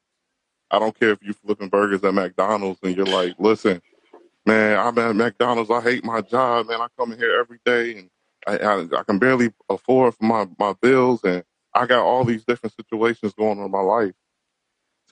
I 0.70 0.78
don't 0.78 0.98
care 0.98 1.10
if 1.10 1.22
you're 1.22 1.34
flipping 1.34 1.68
burgers 1.68 2.02
at 2.02 2.14
McDonald's 2.14 2.80
and 2.82 2.96
you're 2.96 3.06
like, 3.06 3.34
listen, 3.38 3.80
man, 4.44 4.78
I'm 4.78 4.98
at 4.98 5.14
McDonald's. 5.14 5.70
I 5.70 5.80
hate 5.80 6.04
my 6.04 6.20
job, 6.20 6.66
man. 6.66 6.80
I 6.80 6.88
come 6.98 7.12
in 7.12 7.18
here 7.18 7.38
every 7.38 7.60
day 7.64 7.98
and 7.98 8.10
I, 8.46 8.58
I, 8.58 8.80
I 8.98 9.04
can 9.04 9.18
barely 9.20 9.52
afford 9.70 10.14
for 10.16 10.24
my, 10.24 10.48
my 10.58 10.74
bills 10.82 11.22
and 11.24 11.44
I 11.74 11.86
got 11.86 12.00
all 12.04 12.24
these 12.24 12.44
different 12.44 12.74
situations 12.76 13.34
going 13.34 13.58
on 13.60 13.66
in 13.66 13.72
my 13.72 13.80
life. 13.80 14.14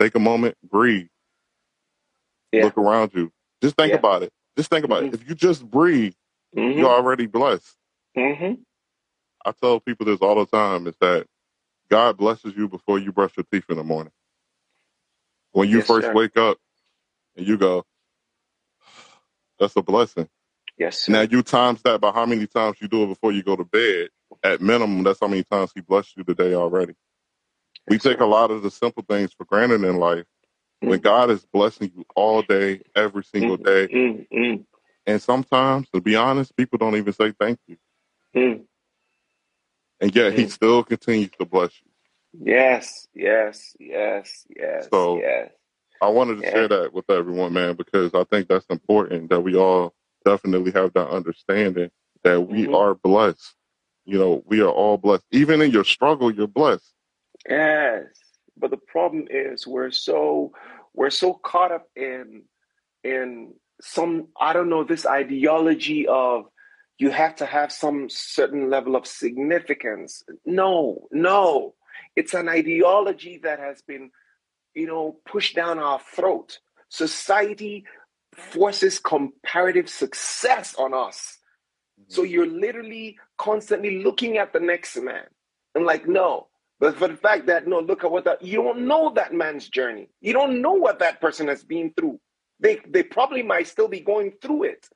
Take 0.01 0.15
a 0.17 0.21
moment, 0.21 0.57
breathe, 0.65 1.09
Yeah. 2.53 2.63
look 2.63 2.79
around 2.79 3.13
you. 3.15 3.33
Just 3.63 3.77
think 3.77 3.93
Yeah. 3.93 3.97
about 3.97 4.23
it. 4.25 4.33
Just 4.57 4.71
think 4.71 4.85
about 4.85 5.05
it. 5.05 5.11
If 5.13 5.29
you 5.29 5.35
just 5.35 5.69
breathe, 5.71 6.15
hmm 6.57 6.61
you're 6.77 6.91
already 6.91 7.27
blessed. 7.27 7.77
hmm 8.17 8.55
I 9.47 9.53
tell 9.53 9.81
people 9.81 10.07
this 10.07 10.21
all 10.21 10.37
the 10.37 10.47
time 10.47 10.87
is 10.89 10.97
that 11.01 11.27
God 11.91 12.19
blesses 12.19 12.55
you 12.57 12.69
before 12.69 12.99
you 12.99 13.13
brush 13.13 13.37
your 13.37 13.47
teeth 13.53 13.67
in 13.71 13.77
the 13.79 13.85
morning. 13.85 14.13
When 15.53 15.69
you 15.71 15.81
Yes, 15.81 15.89
first 15.89 16.13
sir. 16.13 16.13
wake 16.13 16.37
up 16.39 16.59
and 17.37 17.47
you 17.47 17.59
go, 17.59 17.85
that's 19.61 19.77
a 19.77 19.83
blessing. 19.83 20.29
Yes, 20.79 20.99
sir. 21.01 21.13
Now 21.13 21.23
you 21.23 21.43
times 21.43 21.83
that 21.83 22.01
by 22.01 22.13
how 22.13 22.27
many 22.27 22.47
times 22.47 22.79
you 22.81 22.89
do 22.89 23.05
it 23.05 23.09
before 23.09 23.33
you 23.33 23.43
go 23.43 23.57
to 23.57 23.65
bed. 23.65 24.11
At 24.45 24.61
minimum, 24.61 25.05
that's 25.05 25.21
how 25.21 25.29
many 25.29 25.45
times 25.45 25.73
he 25.75 25.81
blessed 25.83 26.17
you 26.17 26.25
today 26.25 26.55
already. 26.55 26.95
We 27.89 27.99
take 27.99 28.19
sir. 28.19 28.25
a 28.25 28.27
lot 28.27 28.51
of 28.51 28.63
the 28.63 28.71
simple 28.71 29.05
things 29.09 29.33
for 29.33 29.45
granted 29.45 29.85
in 29.85 29.99
life 29.99 30.25
when 30.85 31.01
Mm. 31.01 31.03
God 31.03 31.31
is 31.31 31.47
blessing 31.47 31.93
you 31.97 32.05
all 32.17 32.43
day, 32.43 32.83
every 32.97 33.25
single 33.25 33.59
Mm, 33.59 33.65
day. 33.65 33.89
mm, 33.89 34.29
mm, 34.33 34.67
And 35.07 35.23
sometimes, 35.23 35.89
to 35.91 36.01
be 36.01 36.17
honest, 36.17 36.57
people 36.57 36.79
don't 36.79 36.97
even 36.97 37.13
say 37.13 37.33
thank 37.39 37.59
you. 37.69 37.77
mm, 38.37 38.65
And 40.01 40.15
yet 40.17 40.35
he 40.35 40.47
mm. 40.47 40.51
still 40.51 40.85
continues 40.85 41.31
to 41.41 41.47
bless 41.47 41.73
you. 41.83 41.91
Yes, 42.33 43.09
yes, 43.15 43.77
yes, 43.81 44.47
yes, 44.51 44.89
So 44.93 45.19
yes. 45.19 45.53
I 46.01 46.09
wanted 46.11 46.37
to 46.37 46.43
Yeah. 46.43 46.51
share 46.51 46.69
that 46.69 46.93
with 46.95 47.11
everyone, 47.11 47.53
man, 47.55 47.77
because 47.77 48.15
I 48.15 48.25
think 48.25 48.49
that's 48.49 48.67
important 48.71 49.31
that 49.31 49.41
we 49.41 49.57
all 49.57 49.95
definitely 50.25 50.73
have 50.73 50.93
that 50.95 51.09
understanding 51.09 51.91
that 52.25 52.41
we 52.49 52.67
hmm 52.67 52.75
are 52.75 52.95
blessed. 52.95 53.55
You 54.05 54.19
know, 54.19 54.43
we 54.47 54.61
are 54.61 54.71
all 54.71 54.99
blessed. 54.99 55.25
Even 55.31 55.63
in 55.63 55.71
your 55.71 55.85
struggle, 55.85 56.31
you're 56.31 56.47
blessed. 56.47 56.93
Yes. 57.49 58.07
But 58.57 58.71
the 58.71 58.77
problem 58.77 59.27
is 59.31 59.67
we're 59.67 59.91
so 59.91 60.53
we're 60.95 61.11
so 61.11 61.35
caught 61.35 61.73
up 61.73 61.87
in 61.97 62.45
in 63.05 63.55
some 63.81 64.29
I 64.41 64.53
don't 64.53 64.69
know 64.69 64.85
this 64.85 65.07
ideology 65.07 66.07
of 66.07 66.47
you 66.99 67.11
have 67.11 67.35
to 67.37 67.47
have 67.47 67.73
some 67.73 68.09
certain 68.09 68.71
level 68.71 68.95
of 68.97 69.07
significance. 69.07 70.23
No, 70.45 71.09
no. 71.11 71.75
It's 72.15 72.35
an 72.35 72.49
ideology 72.49 73.41
that 73.43 73.59
has 73.59 73.83
been, 73.83 74.11
you 74.75 74.87
know, 74.87 75.17
pushed 75.27 75.57
down 75.57 75.79
our 75.79 76.01
throat. 76.15 76.59
Society 76.91 77.85
forces 78.35 78.99
comparative 78.99 79.89
success 79.89 80.75
on 80.77 80.95
us. 80.95 81.39
So 82.09 82.23
mm-hmm. 82.23 82.33
you're 82.33 82.47
literally 82.47 83.19
constantly 83.39 84.03
looking 84.03 84.39
at 84.39 84.53
the 84.53 84.61
next 84.61 84.97
man 84.97 85.25
and 85.75 85.85
like, 85.85 86.07
no. 86.07 86.49
But 86.81 86.97
for 86.97 87.07
the 87.07 87.17
fact 87.17 87.47
that 87.47 87.69
no, 87.69 87.79
look 87.79 88.03
at 88.03 88.11
what 88.11 88.25
that 88.25 88.43
you 88.43 88.61
don't 88.61 88.87
know 88.89 89.13
that 89.15 89.33
man's 89.33 89.69
journey. 89.69 90.09
You 90.21 90.33
don't 90.33 90.61
know 90.61 90.73
what 90.73 90.99
that 90.99 91.21
person 91.21 91.47
has 91.47 91.63
been 91.63 91.93
through. 91.97 92.19
They 92.59 92.81
they 92.89 93.05
probably 93.05 93.43
might 93.45 93.69
still 93.69 93.87
be 93.87 94.01
going 94.01 94.33
through 94.43 94.65
it. 94.65 94.89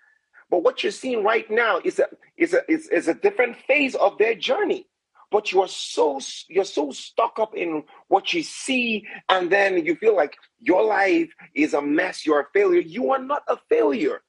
But 0.51 0.65
what 0.65 0.83
you're 0.83 0.91
seeing 0.91 1.23
right 1.23 1.49
now 1.49 1.81
is 1.85 2.01
a 2.01 2.09
is 2.37 2.55
a 2.55 2.69
is, 2.69 2.89
is 2.89 3.07
a 3.07 3.15
different 3.15 3.57
phase 3.69 3.95
of 3.95 4.19
their 4.19 4.35
journey. 4.35 4.89
But 5.31 5.51
you 5.53 5.61
are 5.63 5.69
so 5.69 6.21
you're 6.49 6.65
so 6.65 6.93
stuck 6.93 7.39
up 7.39 7.55
in 7.55 7.83
what 8.09 8.33
you 8.33 8.43
see, 8.43 9.07
and 9.29 9.51
then 9.51 9.85
you 9.85 9.97
feel 9.97 10.15
like 10.15 10.37
your 10.61 10.85
life 10.85 11.31
is 11.55 11.75
a 11.75 11.83
mess. 11.83 12.25
You're 12.25 12.41
a 12.41 12.47
failure. 12.53 12.81
You 12.81 13.11
are 13.11 13.23
not 13.23 13.43
a 13.49 13.57
failure. 13.69 14.23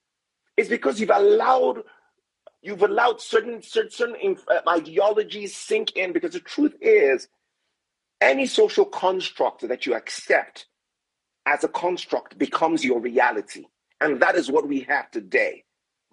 It's 0.57 0.69
because 0.69 0.99
you've 0.99 1.11
allowed 1.11 1.83
you've 2.63 2.81
allowed 2.81 3.21
certain 3.21 3.61
certain, 3.61 4.37
uh, 4.47 4.61
ideologies 4.67 5.55
sink 5.55 5.91
in. 5.95 6.13
Because 6.13 6.33
the 6.33 6.39
truth 6.39 6.75
is, 6.81 7.27
any 8.19 8.47
social 8.47 8.85
construct 8.85 9.67
that 9.67 9.85
you 9.85 9.93
accept 9.93 10.65
as 11.45 11.63
a 11.63 11.67
construct 11.67 12.37
becomes 12.39 12.83
your 12.83 12.99
reality, 12.99 13.65
and 14.01 14.19
that 14.19 14.35
is 14.35 14.49
what 14.49 14.67
we 14.67 14.81
have 14.81 15.11
today. 15.11 15.63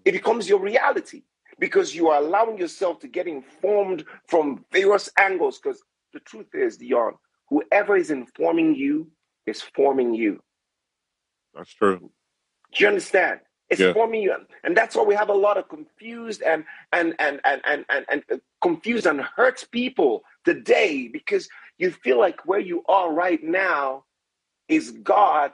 It 0.05 0.13
becomes 0.13 0.47
your 0.47 0.61
reality 0.61 1.23
because 1.59 1.95
you 1.95 2.09
are 2.09 2.21
allowing 2.21 2.59
yourself 2.59 3.01
to 3.01 3.09
get 3.09 3.27
informed 3.27 4.05
from 4.27 4.65
various 4.73 5.11
angles. 5.19 5.59
Because 5.59 5.83
the 6.13 6.21
truth 6.21 6.55
is, 6.55 6.77
Dion, 6.79 7.15
whoever 7.49 7.97
is 7.97 8.11
informing 8.11 8.75
you 8.75 9.11
is 9.47 9.63
forming 9.63 10.15
you. 10.15 10.43
That's 11.55 11.73
true. 11.73 12.11
Do 12.73 12.85
you 12.85 12.89
understand? 12.89 13.41
It's 13.71 13.81
Yeah. 13.81 13.93
forming 13.95 14.23
you, 14.23 14.37
and 14.63 14.77
that's 14.77 14.95
why 14.95 15.03
we 15.05 15.15
have 15.15 15.31
a 15.31 15.35
lot 15.35 15.57
of 15.57 15.69
confused 15.69 16.43
and 16.43 16.65
and 16.93 17.15
and 17.19 17.41
and 17.45 17.63
and 17.65 17.85
and, 17.89 18.07
and 18.11 18.23
uh, 18.31 18.37
confused 18.61 19.07
and 19.07 19.21
hurt 19.23 19.67
people 19.71 20.25
today 20.45 21.09
because 21.09 21.49
you 21.79 21.91
feel 21.91 22.19
like 22.19 22.47
where 22.47 22.61
you 22.61 22.85
are 22.89 23.13
right 23.13 23.43
now 23.43 24.05
is 24.69 24.91
God, 24.91 25.53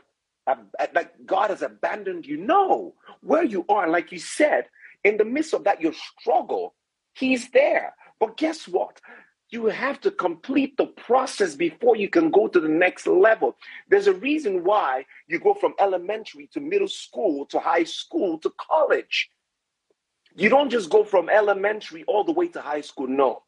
like 0.94 1.12
God 1.26 1.50
has 1.50 1.62
abandoned 1.62 2.26
you. 2.26 2.36
No, 2.36 2.94
where 3.20 3.44
you 3.44 3.64
are, 3.68 3.88
like 3.88 4.12
you 4.12 4.18
said, 4.18 4.68
in 5.04 5.16
the 5.16 5.24
midst 5.24 5.54
of 5.54 5.64
that 5.64 5.80
your 5.80 5.92
struggle, 5.92 6.74
He's 7.14 7.50
there. 7.50 7.94
But 8.18 8.36
guess 8.36 8.68
what? 8.68 9.00
You 9.50 9.66
have 9.66 10.00
to 10.02 10.12
complete 10.12 10.76
the 10.76 10.86
process 10.86 11.56
before 11.56 11.96
you 11.96 12.08
can 12.08 12.30
go 12.30 12.46
to 12.46 12.60
the 12.60 12.68
next 12.68 13.06
level. 13.06 13.56
There's 13.88 14.06
a 14.06 14.12
reason 14.12 14.62
why 14.62 15.06
you 15.26 15.40
go 15.40 15.54
from 15.54 15.74
elementary 15.80 16.48
to 16.52 16.60
middle 16.60 16.88
school 16.88 17.46
to 17.46 17.58
high 17.58 17.84
school 17.84 18.38
to 18.38 18.52
college. 18.60 19.28
You 20.36 20.48
don't 20.48 20.70
just 20.70 20.90
go 20.90 21.02
from 21.02 21.28
elementary 21.28 22.04
all 22.04 22.22
the 22.22 22.32
way 22.32 22.46
to 22.48 22.60
high 22.60 22.82
school. 22.82 23.08
No, 23.08 23.42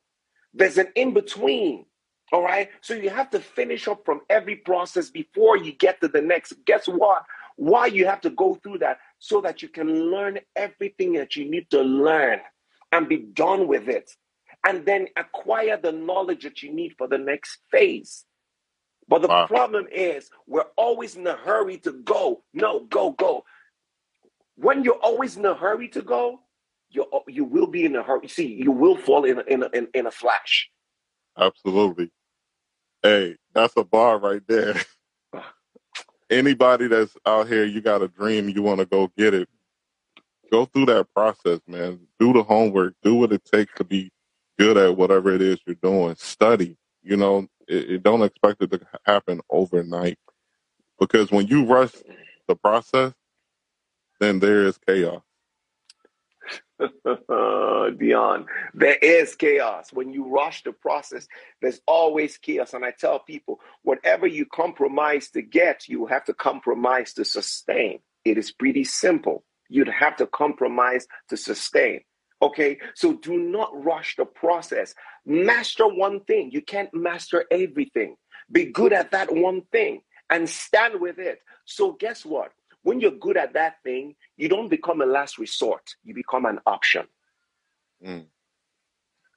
there's 0.53 0.79
an 0.79 0.89
in 0.97 1.15
between. 1.15 1.87
All 2.33 2.43
right. 2.43 2.71
So 2.81 2.95
you 2.95 3.11
have 3.11 3.31
to 3.31 3.41
finish 3.41 3.87
up 3.87 4.05
from 4.05 4.23
every 4.31 4.57
process 4.57 5.11
before 5.11 5.59
you 5.59 5.73
get 5.73 6.01
to 6.01 6.09
the 6.09 6.23
next. 6.23 6.55
Guess 6.65 6.89
what? 6.89 7.25
Why 7.57 7.87
you 7.87 8.07
have 8.07 8.23
to 8.23 8.31
go 8.31 8.57
through 8.57 8.79
that? 8.81 8.99
So 9.21 9.41
that 9.43 9.63
you 9.63 9.69
can 9.69 10.11
learn 10.11 10.41
everything 10.57 11.15
that 11.15 11.37
you 11.37 11.51
need 11.51 11.71
to 11.71 11.83
learn 11.83 12.41
and 12.93 13.09
be 13.09 13.19
done 13.19 13.69
with 13.69 13.89
it. 13.89 14.11
And 14.67 14.87
then 14.87 15.09
acquire 15.17 15.79
the 15.79 15.93
knowledge 15.93 16.45
that 16.45 16.63
you 16.63 16.73
need 16.73 16.95
for 16.99 17.09
the 17.09 17.19
next 17.19 17.59
phase. 17.71 18.25
But 19.09 19.23
the 19.23 19.29
Wow. 19.29 19.49
problem 19.49 19.87
is, 19.93 20.31
we're 20.47 20.67
always 20.77 21.17
in 21.17 21.27
a 21.27 21.37
hurry 21.37 21.79
to 21.81 21.93
go. 21.93 22.45
No, 22.55 22.81
go, 22.81 23.13
go. 23.13 23.45
When 24.57 24.85
you're 24.85 24.95
always 25.03 25.37
in 25.37 25.47
a 25.47 25.55
hurry 25.55 25.89
to 25.91 26.03
go, 26.03 26.41
you 26.91 27.07
you 27.29 27.45
will 27.45 27.67
be 27.69 27.85
in 27.87 27.97
a 27.97 28.03
hurry. 28.03 28.29
See, 28.29 28.47
you 28.49 28.73
will 28.73 28.97
fall 28.97 29.25
in 29.25 29.39
a, 29.39 29.43
in 29.43 29.63
a, 29.65 29.69
in, 29.75 29.89
in 29.95 30.07
a 30.07 30.11
flash. 30.11 30.71
Absolutely. 31.39 32.13
Hey, 33.03 33.37
that's 33.55 33.77
a 33.77 33.85
bar 33.85 34.19
right 34.19 34.43
there. 34.49 34.75
Anybody 36.33 36.89
that's 36.89 37.17
out 37.27 37.49
here, 37.49 37.67
you 37.67 37.83
got 37.83 38.03
a 38.03 38.09
dream, 38.09 38.51
you 38.51 38.63
want 38.63 38.81
to 38.81 38.87
go 38.87 39.13
get 39.19 39.35
it. 39.35 39.49
Go 40.53 40.67
through 40.67 40.87
that 40.87 41.09
process, 41.15 41.61
man. 41.69 42.01
Do 42.21 42.33
the 42.33 42.43
homework. 42.43 42.95
Do 43.03 43.17
what 43.17 43.33
it 43.33 43.45
takes 43.45 43.75
to 43.77 43.85
be 43.85 44.13
good 44.59 44.79
at 44.79 44.97
whatever 44.97 45.35
it 45.35 45.43
is 45.43 45.61
you're 45.67 45.77
doing. 45.77 46.17
Study. 46.17 46.79
You 47.03 47.19
know, 47.19 47.49
it, 47.69 47.91
it 47.91 48.05
don't 48.05 48.23
expect 48.23 48.63
it 48.63 48.73
to 48.73 48.81
happen 49.05 49.41
overnight 49.51 50.19
because 51.01 51.31
when 51.33 51.49
you 51.49 51.67
rush 51.67 51.93
the 52.49 52.57
process, 52.57 53.13
then 54.21 54.41
there 54.41 54.67
is 54.67 54.79
chaos. 54.87 55.23
Dion, 57.99 58.47
there 58.75 58.97
is 58.97 59.35
chaos. 59.37 59.93
When 59.93 60.13
you 60.13 60.29
rush 60.29 60.65
the 60.65 60.73
process, 60.73 61.27
there's 61.61 61.81
always 61.87 62.37
chaos. 62.39 62.75
And 62.75 62.85
I 62.85 62.93
tell 62.93 63.21
people, 63.21 63.61
whatever 63.83 64.27
you 64.27 64.47
compromise 64.47 65.31
to 65.31 65.43
get, 65.43 65.89
you 65.89 66.07
have 66.07 66.25
to 66.25 66.35
compromise 66.35 67.13
to 67.15 67.25
sustain. 67.25 68.01
It 68.25 68.39
is 68.39 68.53
pretty 68.53 68.85
simple. 68.85 69.45
You'd 69.69 69.89
have 69.89 70.17
to 70.17 70.27
compromise 70.27 71.07
to 71.29 71.37
sustain. 71.37 72.01
Okay, 72.41 72.79
so 72.95 73.15
do 73.15 73.39
not 73.39 73.71
rush 73.73 74.17
the 74.17 74.25
process. 74.25 74.95
Master 75.25 75.87
one 75.87 76.21
thing. 76.25 76.51
You 76.53 76.61
can't 76.61 76.93
master 76.93 77.45
everything. 77.51 78.17
Be 78.51 78.67
good 78.67 78.93
at 78.93 79.13
that 79.13 79.33
one 79.33 79.63
thing 79.71 80.03
and 80.29 80.49
stand 80.49 81.01
with 81.01 81.19
it. 81.19 81.39
So, 81.65 81.93
guess 81.93 82.25
what? 82.25 82.53
When 82.83 83.01
you're 83.01 83.13
good 83.13 83.37
at 83.37 83.55
that 83.55 83.83
thing, 83.83 84.17
you 84.37 84.49
don't 84.49 84.69
become 84.69 85.01
a 85.01 85.07
last 85.07 85.39
resort, 85.39 85.95
you 86.05 86.15
become 86.15 86.47
an 86.47 86.59
option. 86.67 87.07
Mm. 88.05 88.27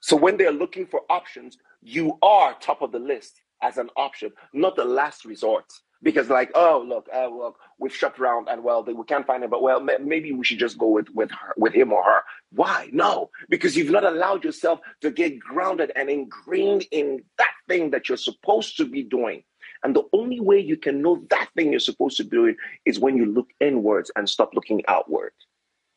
So, 0.01 0.15
when 0.15 0.37
they're 0.37 0.51
looking 0.51 0.85
for 0.85 1.01
options, 1.09 1.57
you 1.81 2.17
are 2.21 2.55
top 2.59 2.81
of 2.81 2.91
the 2.91 2.99
list 2.99 3.41
as 3.61 3.77
an 3.77 3.89
option, 3.95 4.31
not 4.53 4.75
the 4.75 4.85
last 4.85 5.25
resort. 5.25 5.65
Because 6.03 6.29
like 6.29 6.51
oh 6.53 6.85
look 6.87 7.07
uh, 7.15 7.27
look 7.27 7.57
we've 7.79 7.95
shopped 7.95 8.19
around 8.19 8.47
and 8.47 8.63
well 8.63 8.83
they, 8.83 8.93
we 8.93 9.05
can't 9.05 9.25
find 9.25 9.43
him 9.43 9.49
but 9.49 9.63
well 9.63 9.79
maybe 9.79 10.33
we 10.33 10.43
should 10.43 10.59
just 10.59 10.77
go 10.77 10.89
with 10.89 11.09
with 11.15 11.31
her 11.31 11.53
with 11.57 11.73
him 11.73 11.91
or 11.91 12.03
her. 12.03 12.19
Why? 12.51 12.89
No. 12.91 13.31
Because 13.49 13.75
you've 13.75 13.89
not 13.89 14.03
allowed 14.03 14.43
yourself 14.43 14.81
to 15.01 15.09
get 15.09 15.39
grounded 15.39 15.91
and 15.95 16.09
ingrained 16.09 16.85
in 16.91 17.23
that 17.39 17.53
thing 17.67 17.89
that 17.91 18.07
you're 18.07 18.17
supposed 18.17 18.77
to 18.77 18.85
be 18.85 19.03
doing 19.03 19.43
and 19.85 19.95
the 19.95 20.03
only 20.13 20.39
way 20.39 20.59
you 20.59 20.75
can 20.75 21.01
know 21.01 21.23
that 21.29 21.47
thing 21.55 21.69
you're 21.71 21.79
supposed 21.79 22.17
to 22.17 22.23
be 22.23 22.31
doing 22.31 22.55
is 22.85 22.99
when 22.99 23.15
you 23.15 23.25
look 23.27 23.47
inwards 23.61 24.11
and 24.15 24.27
stop 24.27 24.53
looking 24.55 24.81
outward 24.87 25.31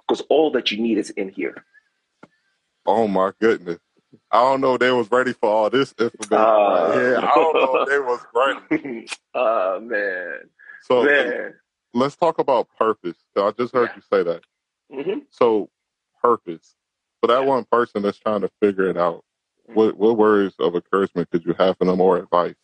because 0.06 0.20
all 0.28 0.50
that 0.52 0.70
you 0.70 0.78
need 0.78 0.98
is 0.98 1.10
in 1.10 1.30
here 1.30 1.64
oh 2.86 3.08
my 3.08 3.32
goodness 3.40 3.78
I 4.30 4.40
don't 4.40 4.60
know 4.60 4.74
if 4.74 4.80
they 4.80 4.90
was 4.90 5.10
ready 5.10 5.32
for 5.32 5.50
all 5.50 5.70
this 5.70 5.94
information 5.98 6.32
uh, 6.32 7.16
right. 7.16 7.24
I 7.24 7.34
don't 7.34 7.54
know 7.54 7.82
if 7.82 7.88
they 7.88 7.98
was 7.98 8.20
ready. 8.34 9.06
Oh 9.34 9.80
man. 9.82 10.38
So 10.84 11.02
man. 11.02 11.54
let's 11.92 12.16
talk 12.16 12.38
about 12.38 12.68
purpose. 12.78 13.18
I 13.36 13.50
just 13.50 13.74
heard 13.74 13.90
yeah. 13.90 13.96
you 13.96 14.02
say 14.10 14.22
that. 14.22 14.42
Mm-hmm. 14.90 15.18
So 15.30 15.68
purpose. 16.22 16.74
For 17.20 17.26
that 17.26 17.40
yeah. 17.40 17.46
one 17.46 17.66
person 17.70 18.00
that's 18.00 18.18
trying 18.18 18.40
to 18.40 18.50
figure 18.62 18.88
it 18.88 18.96
out, 18.96 19.26
mm-hmm. 19.68 19.74
what 19.74 19.98
what 19.98 20.16
words 20.16 20.54
of 20.58 20.74
encouragement 20.74 21.30
could 21.30 21.44
you 21.44 21.52
have 21.58 21.76
for 21.76 21.84
them 21.84 22.00
or 22.00 22.16
advice 22.16 22.54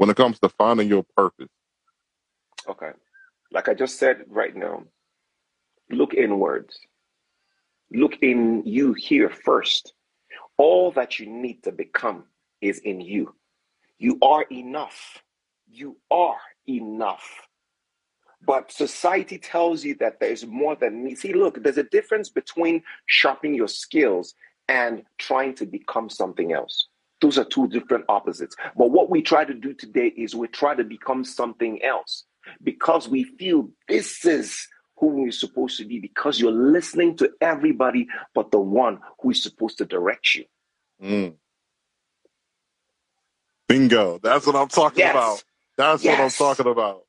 when 0.00 0.08
it 0.08 0.16
comes 0.16 0.38
to 0.40 0.48
finding 0.48 0.88
your 0.88 1.04
purpose? 1.14 1.50
Okay. 2.66 2.92
Like 3.52 3.68
I 3.68 3.74
just 3.74 3.98
said 3.98 4.24
right 4.28 4.56
now, 4.56 4.84
look 5.90 6.14
inwards. 6.14 6.78
Look 7.92 8.14
in 8.22 8.62
you 8.64 8.94
here 8.94 9.28
first 9.28 9.92
all 10.60 10.90
that 10.92 11.18
you 11.18 11.26
need 11.26 11.62
to 11.64 11.72
become 11.72 12.24
is 12.60 12.80
in 12.80 13.00
you. 13.00 13.34
You 13.98 14.18
are 14.20 14.44
enough. 14.52 15.22
You 15.66 15.96
are 16.10 16.40
enough. 16.68 17.26
But 18.46 18.70
society 18.70 19.38
tells 19.38 19.84
you 19.84 19.94
that 20.00 20.20
there's 20.20 20.46
more 20.46 20.76
than 20.76 21.02
me. 21.02 21.14
See, 21.14 21.32
look, 21.32 21.62
there's 21.62 21.78
a 21.78 21.84
difference 21.98 22.28
between 22.28 22.82
sharpening 23.06 23.54
your 23.54 23.68
skills 23.68 24.34
and 24.68 25.02
trying 25.18 25.54
to 25.56 25.66
become 25.66 26.10
something 26.10 26.52
else. 26.52 26.88
Those 27.20 27.38
are 27.38 27.44
two 27.44 27.68
different 27.68 28.06
opposites. 28.08 28.56
But 28.76 28.90
what 28.90 29.10
we 29.10 29.22
try 29.22 29.44
to 29.44 29.54
do 29.54 29.74
today 29.74 30.08
is 30.08 30.34
we 30.34 30.48
try 30.48 30.74
to 30.74 30.84
become 30.84 31.24
something 31.24 31.82
else 31.82 32.24
because 32.62 33.08
we 33.08 33.24
feel 33.24 33.68
this 33.88 34.24
is 34.24 34.66
who 34.96 35.08
we're 35.08 35.30
supposed 35.30 35.78
to 35.78 35.84
be 35.84 35.98
because 35.98 36.40
you're 36.40 36.52
listening 36.52 37.16
to 37.16 37.30
everybody 37.40 38.06
but 38.34 38.50
the 38.50 38.60
one 38.60 38.98
who 39.20 39.30
is 39.30 39.42
supposed 39.42 39.78
to 39.78 39.84
direct 39.84 40.34
you. 40.34 40.44
Mm. 41.02 41.34
Bingo. 43.68 44.18
That's 44.22 44.46
what 44.46 44.56
I'm 44.56 44.68
talking 44.68 44.98
yes. 45.00 45.12
about. 45.12 45.44
That's 45.76 46.04
yes. 46.04 46.18
what 46.18 46.24
I'm 46.24 46.56
talking 46.56 46.72
about. 46.72 47.02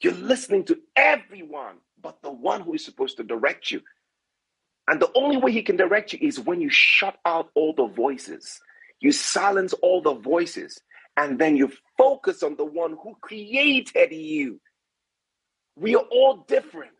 You're 0.00 0.14
listening 0.14 0.64
to 0.64 0.78
everyone 0.94 1.76
but 2.06 2.22
the 2.22 2.30
one 2.30 2.60
who 2.60 2.74
is 2.74 2.84
supposed 2.84 3.16
to 3.16 3.24
direct 3.24 3.70
you. 3.72 3.80
And 4.88 5.00
the 5.00 5.10
only 5.16 5.36
way 5.36 5.50
he 5.50 5.62
can 5.62 5.76
direct 5.76 6.12
you 6.12 6.20
is 6.22 6.38
when 6.38 6.60
you 6.60 6.70
shut 6.70 7.18
out 7.24 7.50
all 7.54 7.72
the 7.72 7.86
voices, 7.86 8.60
you 9.00 9.12
silence 9.12 9.72
all 9.74 10.00
the 10.00 10.14
voices, 10.14 10.80
and 11.16 11.38
then 11.38 11.56
you 11.56 11.72
focus 11.96 12.42
on 12.42 12.56
the 12.56 12.64
one 12.64 12.96
who 13.02 13.16
created 13.20 14.12
you. 14.12 14.60
We 15.76 15.94
are 15.94 16.04
all 16.10 16.44
different. 16.48 16.92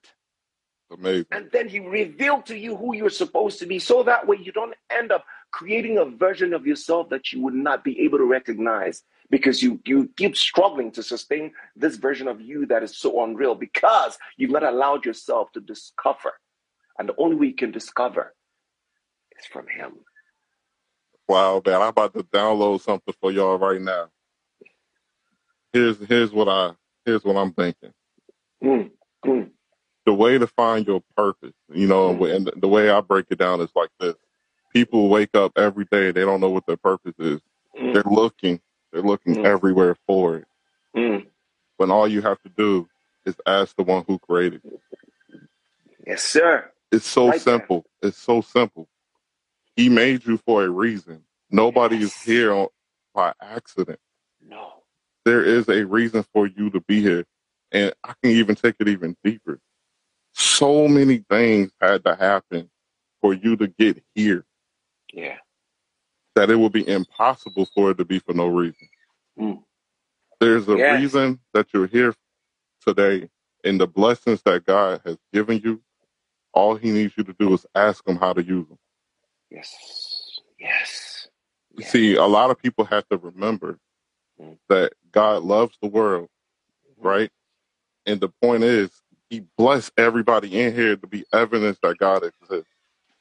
Amazing. 0.91 1.27
And 1.33 1.51
then 1.53 1.69
he 1.69 1.81
revealed 1.81 2.47
to 2.47 2.57
you 2.57 2.77
who 2.77 2.95
you're 2.95 3.11
supposed 3.11 3.59
to 3.59 3.67
be 3.67 3.79
so 3.79 4.03
that 4.05 4.27
way 4.27 4.37
you 4.41 4.53
don't 4.53 4.75
end 4.91 5.11
up 5.11 5.25
creating 5.51 5.99
a 5.99 6.05
version 6.05 6.53
of 6.55 6.67
yourself 6.67 7.09
that 7.09 7.33
you 7.33 7.41
would 7.43 7.55
not 7.55 7.83
be 7.83 8.01
able 8.01 8.19
to 8.19 8.25
recognize 8.25 9.03
because 9.31 9.63
you 9.63 9.81
you 9.85 10.09
keep 10.17 10.37
struggling 10.37 10.93
to 10.93 11.03
sustain 11.03 11.53
this 11.75 11.97
version 11.97 12.29
of 12.29 12.41
you 12.41 12.67
that 12.67 12.83
is 12.83 12.97
so 12.97 13.25
unreal 13.25 13.55
because 13.55 14.19
you've 14.37 14.51
not 14.51 14.63
allowed 14.63 15.05
yourself 15.05 15.51
to 15.53 15.61
discover. 15.61 16.35
And 16.99 17.09
the 17.09 17.17
only 17.19 17.37
way 17.37 17.47
you 17.49 17.55
can 17.55 17.73
discover 17.73 18.35
is 19.39 19.47
from 19.47 19.67
him. 19.67 19.93
Wow, 21.29 21.61
man, 21.65 21.83
I'm 21.83 21.89
about 21.89 22.15
to 22.15 22.23
download 22.23 22.81
something 22.81 23.15
for 23.21 23.33
y'all 23.33 23.59
right 23.59 23.81
now. 23.81 24.09
Here's 25.73 25.99
here's 26.07 26.33
what 26.33 26.49
I 26.49 26.73
here's 27.05 27.25
what 27.25 27.37
I'm 27.37 27.53
thinking. 27.53 27.93
Mm, 28.63 28.91
mm. 29.25 29.51
The 30.05 30.15
way 30.15 30.39
to 30.39 30.47
find 30.47 30.87
your 30.87 31.03
purpose, 31.17 31.55
you 31.73 31.89
know, 31.89 32.15
mm. 32.15 32.35
and 32.35 32.51
the 32.57 32.69
way 32.69 32.91
I 32.91 33.01
break 33.01 33.27
it 33.31 33.39
down 33.39 33.61
is 33.61 33.71
like 33.75 33.91
this: 33.99 34.15
people 34.73 35.09
wake 35.09 35.35
up 35.35 35.53
every 35.57 35.87
day, 35.91 36.13
they 36.13 36.23
don't 36.23 36.41
know 36.41 36.51
what 36.51 36.67
their 36.67 36.77
purpose 36.77 37.15
is. 37.19 37.41
Mm. 37.81 37.95
They're 37.95 38.03
looking, 38.05 38.61
they're 38.93 39.03
looking 39.03 39.37
mm. 39.37 39.45
everywhere 39.45 39.97
for 40.07 40.37
it. 40.37 40.45
Mm. 40.97 41.27
When 41.77 41.91
all 41.91 42.07
you 42.07 42.23
have 42.23 42.41
to 42.43 42.49
do 42.51 42.89
is 43.25 43.35
ask 43.47 43.75
the 43.77 43.83
one 43.83 44.05
who 44.07 44.19
created 44.19 44.63
it. 44.65 44.81
Yes, 46.07 46.23
sir. 46.23 46.71
It's 46.93 47.07
so 47.07 47.29
right 47.29 47.41
simple. 47.41 47.85
There. 48.01 48.11
It's 48.11 48.19
so 48.19 48.41
simple. 48.41 48.89
He 49.77 49.89
made 49.89 50.25
you 50.27 50.39
for 50.39 50.65
a 50.65 50.71
reason. 50.71 51.23
Nobody 51.51 51.97
yes. 51.97 52.17
is 52.17 52.23
here 52.23 52.53
on, 52.53 52.69
by 53.15 53.33
accident. 53.41 54.01
No. 54.41 54.83
There 55.25 55.45
is 55.45 55.69
a 55.69 55.85
reason 55.85 56.25
for 56.33 56.47
you 56.47 56.71
to 56.71 56.81
be 56.81 57.03
here. 57.03 57.25
And 57.73 57.93
I 58.03 58.15
can 58.23 58.33
even 58.33 58.55
take 58.55 58.77
it 58.81 58.89
even 58.89 59.17
deeper. 59.23 59.61
So 60.33 60.89
many 60.89 61.25
things 61.31 61.73
had 61.81 62.05
to 62.05 62.15
happen 62.15 62.71
for 63.21 63.35
you 63.35 63.57
to 63.57 63.67
get 63.67 64.03
here. 64.15 64.45
Yeah. 65.13 65.37
That 66.35 66.51
it 66.51 66.57
will 66.57 66.71
be 66.71 66.87
impossible 66.89 67.69
for 67.75 67.91
it 67.91 67.99
to 67.99 68.05
be 68.05 68.19
for 68.19 68.35
no 68.35 68.47
reason. 68.47 68.89
Mm. 69.39 69.63
There's 70.41 70.69
a 70.69 70.77
yes. 70.77 71.01
reason 71.01 71.41
that 71.55 71.69
you're 71.73 71.87
here 71.87 72.15
today, 72.87 73.29
and 73.65 73.81
the 73.81 73.87
blessings 73.87 74.43
that 74.43 74.67
God 74.67 75.01
has 75.05 75.17
given 75.33 75.61
you, 75.65 75.83
all 76.53 76.77
He 76.77 76.91
needs 76.91 77.15
you 77.17 77.25
to 77.25 77.33
do 77.33 77.55
is 77.55 77.67
ask 77.75 78.07
Him 78.07 78.17
how 78.17 78.35
to 78.35 78.43
use 78.43 78.69
them. 78.69 78.79
Yes. 79.51 80.41
Yes. 80.59 81.29
yes. 81.77 81.91
See, 81.91 82.15
a 82.17 82.25
lot 82.25 82.51
of 82.51 82.61
people 82.61 82.85
have 82.87 83.09
to 83.09 83.17
remember 83.19 83.79
mm. 84.41 84.57
that 84.69 84.93
God 85.13 85.43
loves 85.43 85.77
the 85.81 85.89
world, 85.89 86.29
mm-hmm. 86.91 87.07
right? 87.07 87.31
And 88.07 88.21
the 88.21 88.29
point 88.29 88.65
is, 88.65 88.91
He 89.31 89.45
blessed 89.57 89.93
everybody 89.97 90.61
in 90.61 90.75
here 90.75 90.97
to 90.97 91.07
be 91.07 91.25
evidence 91.33 91.79
that 91.83 91.99
God 91.99 92.25
exists. 92.25 92.71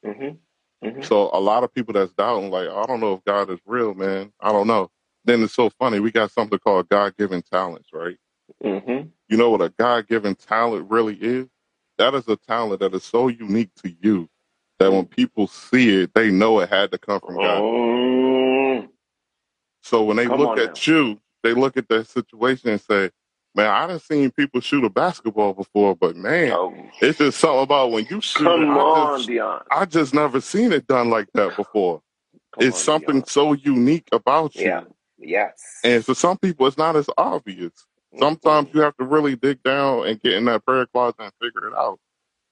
Mm-hmm. 0.05 0.87
Mm-hmm. 0.87 1.01
So 1.01 1.29
a 1.33 1.39
lot 1.39 1.63
of 1.63 1.73
people 1.73 1.93
that's 1.93 2.13
doubting, 2.13 2.51
like, 2.51 2.69
I 2.69 2.85
don't 2.85 2.99
know 2.99 3.13
if 3.13 3.23
God 3.25 3.49
is 3.49 3.59
real, 3.65 3.93
man. 3.93 4.31
I 4.39 4.51
don't 4.51 4.67
know. 4.67 4.91
Then 5.23 5.41
it's 5.41 5.53
so 5.53 5.69
funny. 5.69 5.99
We 5.99 6.11
got 6.11 6.31
something 6.31 6.59
called 6.59 6.89
God 6.89 7.17
given 7.17 7.41
talents, 7.41 7.89
right? 7.91 8.17
Mm-hmm. 8.63 9.07
You 9.27 9.37
know 9.37 9.49
what 9.49 9.61
a 9.61 9.69
God 9.69 10.07
given 10.07 10.35
talent 10.35 10.89
really 10.89 11.15
is? 11.15 11.47
That 11.97 12.13
is 12.13 12.27
a 12.27 12.35
talent 12.35 12.81
that 12.81 12.93
is 12.93 13.03
so 13.03 13.27
unique 13.27 13.73
to 13.83 13.95
you 14.01 14.29
that 14.79 14.91
when 14.91 15.05
people 15.05 15.47
see 15.47 16.01
it, 16.01 16.13
they 16.13 16.31
know 16.31 16.59
it 16.59 16.69
had 16.69 16.91
to 16.91 16.97
come 16.97 17.19
from 17.19 17.35
God. 17.35 17.61
Oh. 17.61 18.87
So 19.81 20.03
when 20.03 20.17
they 20.17 20.25
come 20.25 20.39
look 20.39 20.57
at 20.57 20.87
now. 20.87 20.93
you, 20.93 21.21
they 21.43 21.53
look 21.53 21.77
at 21.77 21.87
that 21.89 22.07
situation 22.07 22.69
and 22.69 22.81
say, 22.81 23.11
Man, 23.55 23.67
I 23.67 23.87
done 23.87 24.01
seen 24.01 24.31
people 24.31 24.59
shoot 24.59 24.83
a 24.83 24.89
basketball 24.89 25.53
before, 25.53 25.95
but 25.95 26.17
man, 26.17 26.51
oh. 26.51 26.73
it's 27.01 27.19
just 27.19 27.39
something 27.39 27.63
about 27.63 27.91
when 27.91 28.05
you 28.09 28.19
shoot 28.19 28.43
Come 28.43 28.63
it. 28.63 28.67
I 28.67 28.77
on, 28.77 29.17
just, 29.17 29.29
Dion. 29.29 29.61
I 29.71 29.85
just 29.85 30.13
never 30.13 30.41
seen 30.41 30.73
it 30.73 30.87
done 30.87 31.09
like 31.09 31.29
that 31.35 31.55
before. 31.55 32.01
Come 32.53 32.67
it's 32.67 32.75
on, 32.75 32.83
something 32.83 33.15
Dion. 33.15 33.27
so 33.27 33.53
unique 33.53 34.09
about 34.11 34.55
you. 34.55 34.65
Yeah. 34.65 34.83
Yes. 35.17 35.53
And 35.85 36.03
for 36.03 36.13
some 36.15 36.37
people, 36.37 36.67
it's 36.67 36.77
not 36.77 36.97
as 36.97 37.09
obvious. 37.17 37.71
Sometimes 38.19 38.67
mm-hmm. 38.67 38.77
you 38.77 38.83
have 38.83 38.97
to 38.97 39.05
really 39.05 39.37
dig 39.37 39.63
down 39.63 40.05
and 40.05 40.21
get 40.21 40.33
in 40.33 40.45
that 40.45 40.65
prayer 40.65 40.85
closet 40.87 41.15
and 41.19 41.31
figure 41.41 41.69
it 41.69 41.73
out. 41.75 41.99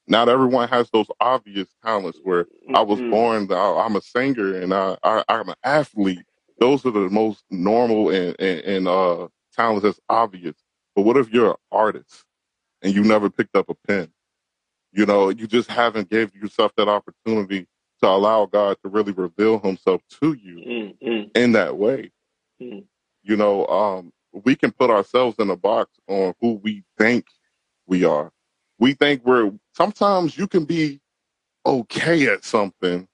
Not 0.07 0.27
everyone 0.27 0.67
has 0.69 0.89
those 0.91 1.07
obvious 1.19 1.67
talents 1.83 2.19
where 2.23 2.43
mm-hmm. 2.43 2.75
I 2.75 2.81
was 2.81 2.99
born, 2.99 3.49
I'm 3.51 3.95
a 3.95 4.01
singer 4.01 4.55
and 4.55 4.73
I, 4.73 4.97
I, 5.03 5.23
am 5.29 5.49
an 5.49 5.55
athlete. 5.63 6.25
Those 6.59 6.85
are 6.85 6.91
the 6.91 7.09
most 7.09 7.43
normal 7.49 8.09
and, 8.09 8.35
and, 8.39 8.59
and 8.61 8.87
uh, 8.87 9.27
talents 9.55 9.83
that's 9.83 9.99
obvious. 10.09 10.55
But 10.95 11.03
what 11.03 11.17
if 11.17 11.31
you're 11.31 11.51
an 11.51 11.57
artist 11.71 12.25
and 12.81 12.93
you 12.93 13.03
never 13.03 13.29
picked 13.29 13.55
up 13.55 13.69
a 13.69 13.75
pen? 13.87 14.09
You 14.91 15.05
know, 15.05 15.29
you 15.29 15.47
just 15.47 15.69
haven't 15.69 16.09
gave 16.09 16.35
yourself 16.35 16.73
that 16.77 16.87
opportunity 16.87 17.67
to 18.01 18.09
allow 18.09 18.45
God 18.45 18.77
to 18.83 18.89
really 18.89 19.13
reveal 19.13 19.59
himself 19.59 20.01
to 20.21 20.33
you 20.33 20.93
mm-hmm. 21.01 21.29
in 21.33 21.53
that 21.53 21.77
way. 21.77 22.11
Mm-hmm. 22.61 22.79
You 23.23 23.37
know, 23.37 23.65
um, 23.67 24.11
we 24.43 24.55
can 24.55 24.71
put 24.71 24.89
ourselves 24.89 25.37
in 25.39 25.49
a 25.49 25.55
box 25.55 25.91
on 26.07 26.33
who 26.41 26.59
we 26.61 26.83
think 26.97 27.25
we 27.87 28.03
are. 28.03 28.31
We 28.79 28.93
think 28.93 29.25
we're 29.25 29.51
sometimes 29.75 30.37
you 30.37 30.47
can 30.47 30.65
be 30.65 31.01
okay 31.65 32.27
at 32.27 32.45
something 32.45 33.07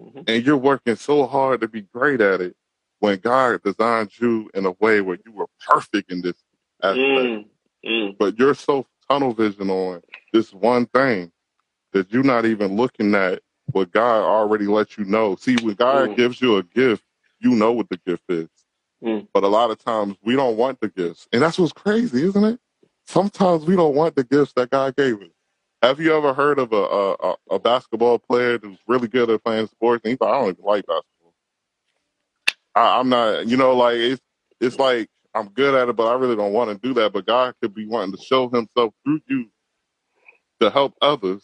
Mhm. 0.00 0.24
and 0.28 0.46
you're 0.46 0.56
working 0.58 0.96
so 0.96 1.26
hard 1.26 1.62
to 1.62 1.68
be 1.68 1.82
great 1.82 2.20
at 2.22 2.40
it 2.42 2.56
when 3.00 3.18
God 3.20 3.62
designed 3.64 4.18
you 4.20 4.50
in 4.54 4.66
a 4.66 4.72
way 4.80 5.02
where 5.02 5.18
you 5.26 5.32
were 5.32 5.48
perfect 5.68 6.12
in 6.12 6.22
this 6.22 6.36
aspect. 6.82 7.08
Mm, 7.16 7.46
mm, 7.86 8.16
But 8.18 8.38
you're 8.38 8.54
so 8.54 8.86
tunnel 9.08 9.34
vision 9.34 9.70
on 9.70 10.02
this 10.32 10.52
one 10.54 10.86
thing 10.86 11.32
that 11.92 12.12
you're 12.12 12.24
not 12.24 12.46
even 12.46 12.76
looking 12.76 13.14
at 13.14 13.42
what 13.72 13.92
God 13.92 14.22
already 14.24 14.66
let 14.66 14.98
you 14.98 15.04
know. 15.04 15.36
See, 15.36 15.56
when 15.58 15.74
God 15.76 16.10
Mm. 16.10 16.16
gives 16.16 16.40
you 16.42 16.56
a 16.56 16.62
gift, 16.62 17.04
you 17.40 17.52
know 17.52 17.72
what 17.72 17.88
the 17.90 17.98
gift 18.06 18.24
is. 18.30 18.48
Mm. 19.02 19.28
But 19.34 19.44
a 19.44 19.48
lot 19.48 19.70
of 19.70 19.78
times 19.78 20.16
we 20.22 20.36
don't 20.36 20.56
want 20.56 20.80
the 20.80 20.88
gifts. 20.88 21.28
And 21.32 21.42
that's 21.42 21.58
what's 21.58 21.72
crazy, 21.72 22.24
isn't 22.24 22.44
it? 22.44 22.60
Sometimes 23.08 23.66
we 23.66 23.76
don't 23.76 23.96
want 23.96 24.16
the 24.16 24.24
gifts 24.24 24.54
that 24.56 24.70
God 24.70 24.96
gave 24.96 25.22
us. 25.22 25.28
Have 25.82 26.00
you 26.00 26.16
ever 26.16 26.34
heard 26.34 26.60
of 26.60 26.72
a, 26.72 26.76
a, 26.76 27.12
a- 27.12 27.36
basketball 27.60 28.20
player 28.20 28.58
who's 28.58 28.78
really 28.88 29.08
good 29.08 29.30
at 29.30 29.44
playing 29.44 29.68
sports? 29.68 30.02
And 30.04 30.12
he's 30.12 30.22
like, 30.22 30.30
I 30.32 30.40
don't 30.40 30.50
even 30.50 30.64
like 30.66 30.86
basketball. 30.86 31.34
I, 32.76 32.98
I'm 33.00 33.08
not, 33.08 33.46
you 33.48 33.56
know, 33.56 33.76
like 33.76 33.96
it's 33.96 34.22
it's 34.60 34.78
like 34.78 35.08
I'm 35.34 35.48
good 35.50 35.74
at 35.74 35.88
it, 35.88 35.96
but 35.96 36.08
I 36.08 36.14
really 36.16 36.36
don't 36.36 36.52
want 36.54 36.70
to 36.70 36.88
do 36.88 36.94
that. 36.96 37.12
But 37.12 37.26
God 37.26 37.54
could 37.62 37.74
be 37.74 37.86
wanting 37.86 38.16
to 38.16 38.22
show 38.22 38.48
Himself 38.50 38.94
through 39.04 39.20
you 39.28 39.46
to 40.60 40.70
help 40.70 40.94
others. 41.02 41.42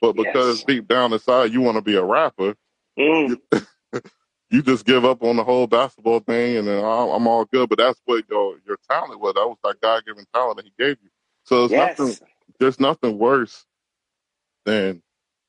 But 0.00 0.14
because 0.16 0.62
Yes. 0.62 0.64
deep 0.64 0.88
down 0.88 1.12
inside 1.12 1.52
you 1.52 1.62
want 1.62 1.76
to 1.76 1.82
be 1.82 1.96
a 1.96 2.04
rapper, 2.04 2.54
Mm. 2.98 3.38
you 4.52 4.62
just 4.62 4.86
give 4.86 5.04
up 5.06 5.24
on 5.24 5.36
the 5.38 5.44
whole 5.44 5.68
basketball 5.68 6.20
thing, 6.20 6.58
and 6.58 6.68
then 6.68 6.84
I'm, 6.84 7.10
I'm 7.10 7.28
all 7.28 7.46
good. 7.46 7.68
But 7.70 7.78
that's 7.78 8.00
what 8.06 8.24
your 8.30 8.56
your 8.66 8.78
talent 8.90 9.20
was. 9.20 9.34
That 9.34 9.48
was 9.48 9.58
that 9.64 9.80
God 9.82 10.04
given 10.06 10.26
talent 10.34 10.58
that 10.58 10.66
He 10.66 10.74
gave 10.78 10.98
you. 11.02 11.10
So 11.44 11.66
it's 11.66 11.74
nothing. 11.76 12.18
There's 12.60 12.80
nothing 12.80 13.18
worse 13.18 13.66
than 14.66 15.02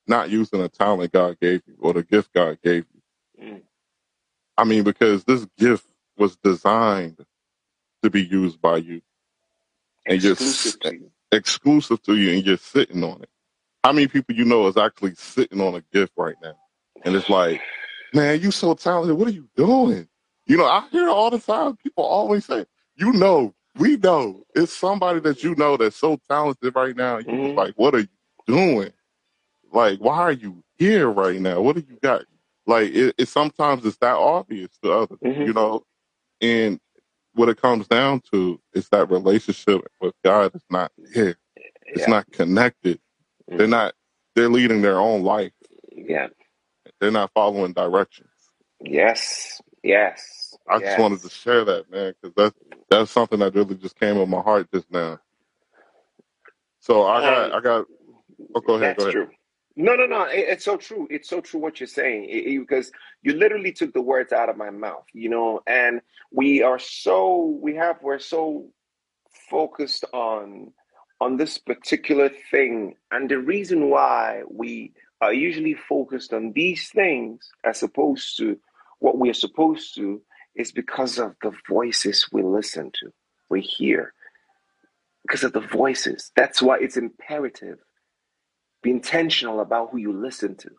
not 0.08 0.30
using 0.30 0.62
a 0.62 0.70
talent 0.70 1.12
God 1.14 1.40
gave 1.42 1.62
you 1.68 1.76
or 1.80 1.94
the 1.94 2.04
gift 2.04 2.34
God 2.34 2.60
gave 2.64 2.86
you. 2.94 3.02
Mm. 3.44 3.62
I 4.58 4.66
mean, 4.66 4.84
because 4.84 5.26
this 5.26 5.48
gift 5.58 5.88
was 6.18 6.38
designed 6.38 7.20
to 8.04 8.10
be 8.12 8.24
used 8.24 8.62
by 8.62 8.78
you, 8.78 9.02
And 10.06 10.24
you're 10.24 10.36
to 10.82 10.96
you. 10.96 11.12
exclusive 11.32 12.02
to 12.04 12.16
you, 12.16 12.34
and 12.38 12.46
you're 12.46 12.58
sitting 12.58 13.04
on 13.04 13.24
it. 13.24 13.30
How 13.84 13.94
many 13.94 14.08
people 14.08 14.36
you 14.36 14.46
know 14.46 14.68
is 14.68 14.78
actually 14.78 15.16
sitting 15.16 15.62
on 15.62 15.76
a 15.76 15.82
gift 15.94 16.14
right 16.18 16.36
now? 16.44 16.56
And 17.04 17.16
it's 17.16 17.30
like, 17.30 17.62
man, 18.14 18.42
you 18.42 18.52
so 18.52 18.74
talented. 18.76 19.18
What 19.18 19.30
are 19.30 19.34
you 19.34 19.50
doing? 19.56 20.08
You 20.48 20.58
know, 20.58 20.66
I 20.66 20.88
hear 20.92 21.10
all 21.10 21.32
the 21.32 21.40
time. 21.40 21.78
People 21.78 22.06
always 22.06 22.46
say, 22.46 22.66
you 22.98 23.14
know, 23.14 23.54
we 23.78 23.98
know 23.98 24.44
it's 24.56 24.74
somebody 24.74 25.20
that 25.22 25.44
you 25.44 25.56
know 25.56 25.78
that's 25.78 25.98
so 25.98 26.20
talented 26.30 26.76
right 26.76 26.96
now. 26.96 27.20
You 27.20 27.26
Mhm. 27.28 27.56
like, 27.56 27.74
what 27.78 27.96
are 27.96 28.02
you 28.02 28.08
doing? 28.48 28.94
Like, 29.72 30.00
why 30.00 30.20
are 30.20 30.34
you 30.34 30.64
here 30.78 31.10
right 31.10 31.40
now? 31.42 31.62
What 31.62 31.76
do 31.78 31.86
you 31.88 31.98
got? 32.02 32.26
Like, 32.68 32.92
it, 32.94 33.16
it 33.18 33.28
sometimes 33.30 33.86
it's 33.86 33.98
that 34.00 34.16
obvious 34.16 34.72
to 34.84 34.92
others, 34.94 35.20
Mhm. 35.24 35.46
you 35.46 35.54
know. 35.54 35.86
And 36.42 36.80
what 37.34 37.50
it 37.50 37.62
comes 37.62 37.88
down 37.88 38.22
to 38.34 38.62
is 38.74 38.90
that 38.90 39.12
relationship 39.12 39.86
with 40.02 40.16
God 40.24 40.56
is 40.56 40.64
not 40.70 40.92
there. 41.16 41.38
It's 41.94 42.04
Yeah. 42.04 42.08
not 42.08 42.32
connected. 42.32 43.00
They're 43.58 43.68
Mhm. 43.68 43.70
not. 43.70 43.96
They're 44.36 44.50
leading 44.50 44.82
their 44.84 45.00
own 45.00 45.24
life. 45.24 45.54
Yeah. 45.92 46.30
They're 47.04 47.12
not 47.12 47.32
following 47.36 47.74
directions. 47.74 48.30
Yes. 48.82 49.62
Yes. 49.84 50.58
I 50.70 50.80
just 50.80 50.98
wanted 50.98 51.22
to 51.24 51.30
share 51.30 51.66
that, 51.66 51.92
man, 51.92 52.14
because 52.22 52.36
that's 52.36 52.56
that's 52.90 53.12
something 53.12 53.40
that 53.40 53.56
really 53.56 53.76
just 53.76 54.00
came 54.00 54.18
in 54.18 54.30
my 54.30 54.42
heart 54.42 54.70
just 54.74 54.92
now. 54.92 55.20
So 56.82 57.06
I 57.08 57.22
got, 57.22 57.52
Um, 57.52 57.58
I 57.58 57.62
got. 57.62 57.86
Oh, 58.56 58.62
go 58.62 58.76
ahead, 58.76 58.90
That's 58.90 58.98
go 58.98 59.04
ahead. 59.06 59.14
true. 59.14 59.30
No, 59.76 59.96
no, 59.96 60.06
no. 60.08 60.24
It, 60.26 60.40
it's 60.50 60.66
so 60.66 60.78
true. 60.78 61.08
It's 61.12 61.30
so 61.30 61.42
true 61.42 61.60
what 61.62 61.80
you're 61.80 61.88
saying 61.88 62.26
It- 62.26 62.48
it- 62.48 62.60
because 62.60 62.92
you 63.24 63.34
literally 63.34 63.74
took 63.74 63.94
the 63.94 64.02
words 64.02 64.34
out 64.34 64.50
of 64.50 64.58
my 64.58 64.72
mouth, 64.72 65.06
you 65.14 65.30
know. 65.30 65.62
And 65.68 66.02
we 66.32 66.64
are 66.64 66.80
so 66.80 67.58
we 67.62 67.76
have 67.76 68.02
we're 68.04 68.20
so 68.20 68.70
focused 69.50 70.06
on 70.14 70.74
on 71.22 71.38
this 71.38 71.58
particular 71.60 72.30
thing, 72.52 72.96
and 73.12 73.30
the 73.30 73.40
reason 73.40 73.90
why 73.90 74.44
we 74.50 74.94
are 75.22 75.34
usually 75.34 75.76
focused 75.76 76.34
on 76.34 76.54
these 76.54 76.90
things 76.90 77.50
as 77.66 77.84
opposed 77.84 78.38
to 78.38 78.58
what 79.00 79.18
we 79.18 79.30
are 79.30 79.34
supposed 79.36 79.96
to 79.96 80.22
is 80.56 80.72
because 80.72 81.20
of 81.20 81.36
the 81.44 81.52
voices 81.70 82.28
we 82.32 82.44
listen 82.44 82.92
to, 83.02 83.12
we 83.50 83.62
hear, 83.62 84.14
because 85.24 85.44
of 85.44 85.54
the 85.54 85.62
voices. 85.62 86.32
That's 86.36 86.62
why 86.62 86.80
it's 86.80 86.98
imperative. 86.98 87.80
Be 88.84 88.92
intentional 88.92 89.62
about 89.62 89.92
who 89.92 89.98
you 90.00 90.14
listen 90.14 90.56
to. 90.58 90.70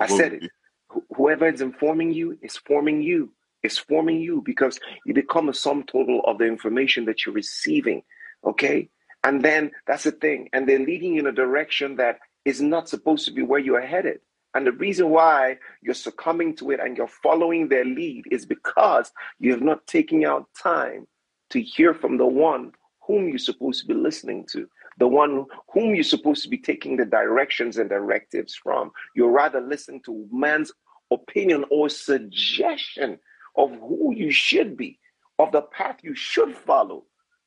I 0.00 0.08
said 0.08 0.34
it. 0.34 0.44
Wh- 0.92 1.16
Whoever 1.16 1.48
is 1.48 1.62
informing 1.62 2.12
you 2.12 2.38
is 2.42 2.58
forming 2.58 3.02
you. 3.02 3.32
Is 3.64 3.78
forming 3.78 4.20
you 4.20 4.42
because 4.46 4.80
you 5.06 5.14
become 5.14 5.50
a 5.50 5.54
sum 5.54 5.84
total 5.84 6.22
of 6.26 6.38
the 6.38 6.46
information 6.46 7.06
that 7.06 7.26
you're 7.26 7.34
receiving. 7.34 8.04
Okay? 8.44 8.90
And 9.24 9.42
then 9.44 9.72
that's 9.88 10.04
the 10.04 10.12
thing. 10.12 10.50
And 10.54 10.68
they're 10.68 10.78
leading 10.78 11.14
you 11.16 11.22
in 11.22 11.26
a 11.28 11.32
direction 11.32 11.96
that 11.96 12.20
is 12.46 12.62
not 12.62 12.88
supposed 12.88 13.26
to 13.26 13.32
be 13.32 13.42
where 13.42 13.60
you 13.60 13.74
are 13.74 13.86
headed. 13.86 14.20
And 14.54 14.66
the 14.66 14.72
reason 14.72 15.10
why 15.10 15.58
you're 15.82 15.94
succumbing 15.94 16.56
to 16.56 16.70
it 16.70 16.80
and 16.80 16.96
you're 16.96 17.08
following 17.08 17.68
their 17.68 17.84
lead 17.84 18.24
is 18.30 18.46
because 18.46 19.12
you 19.38 19.50
have 19.50 19.60
not 19.60 19.86
taken 19.86 20.24
out 20.24 20.48
time 20.56 21.06
to 21.50 21.60
hear 21.60 21.92
from 21.92 22.16
the 22.16 22.26
one 22.26 22.72
whom 23.06 23.28
you're 23.28 23.38
supposed 23.38 23.82
to 23.82 23.86
be 23.86 23.94
listening 23.94 24.46
to, 24.52 24.66
the 24.98 25.08
one 25.08 25.44
whom 25.74 25.94
you're 25.94 26.04
supposed 26.04 26.42
to 26.44 26.48
be 26.48 26.56
taking 26.56 26.96
the 26.96 27.04
directions 27.04 27.76
and 27.76 27.90
directives 27.90 28.54
from. 28.54 28.92
You're 29.14 29.30
rather 29.30 29.60
listening 29.60 30.02
to 30.06 30.26
man's 30.32 30.72
opinion 31.10 31.64
or 31.70 31.88
suggestion 31.88 33.18
of 33.56 33.72
who 33.80 34.14
you 34.14 34.30
should 34.30 34.76
be, 34.76 34.98
of 35.38 35.52
the 35.52 35.62
path 35.62 35.98
you 36.02 36.14
should 36.14 36.56
follow, 36.56 37.04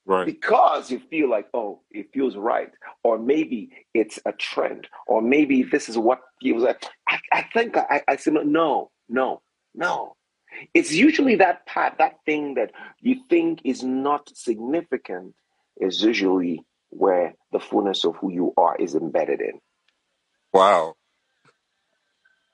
Right. 0.09 0.25
because 0.25 0.89
you 0.89 0.99
feel 1.11 1.29
like, 1.29 1.45
oh, 1.53 1.81
it 1.91 2.07
feels 2.11 2.35
right, 2.35 2.71
or 3.03 3.19
maybe 3.19 3.69
it's 3.93 4.17
a 4.25 4.31
trend, 4.31 4.87
or 5.05 5.21
maybe 5.21 5.61
this 5.61 5.87
is 5.87 5.99
what 5.99 6.21
feels 6.41 6.63
like. 6.63 6.83
I, 7.07 7.19
I 7.31 7.45
think 7.53 7.77
I, 7.77 8.01
I 8.07 8.15
said, 8.15 8.33
no, 8.33 8.89
no, 9.07 9.41
no. 9.75 10.15
It's 10.73 10.91
usually 10.91 11.35
that 11.35 11.67
part, 11.67 11.99
that 11.99 12.15
thing 12.25 12.55
that 12.55 12.71
you 13.01 13.17
think 13.29 13.61
is 13.63 13.83
not 13.83 14.35
significant, 14.35 15.35
is 15.77 16.01
usually 16.01 16.65
where 16.89 17.35
the 17.51 17.59
fullness 17.59 18.03
of 18.03 18.15
who 18.15 18.31
you 18.31 18.51
are 18.57 18.75
is 18.77 18.95
embedded 18.95 19.41
in. 19.41 19.59
Wow. 20.51 20.95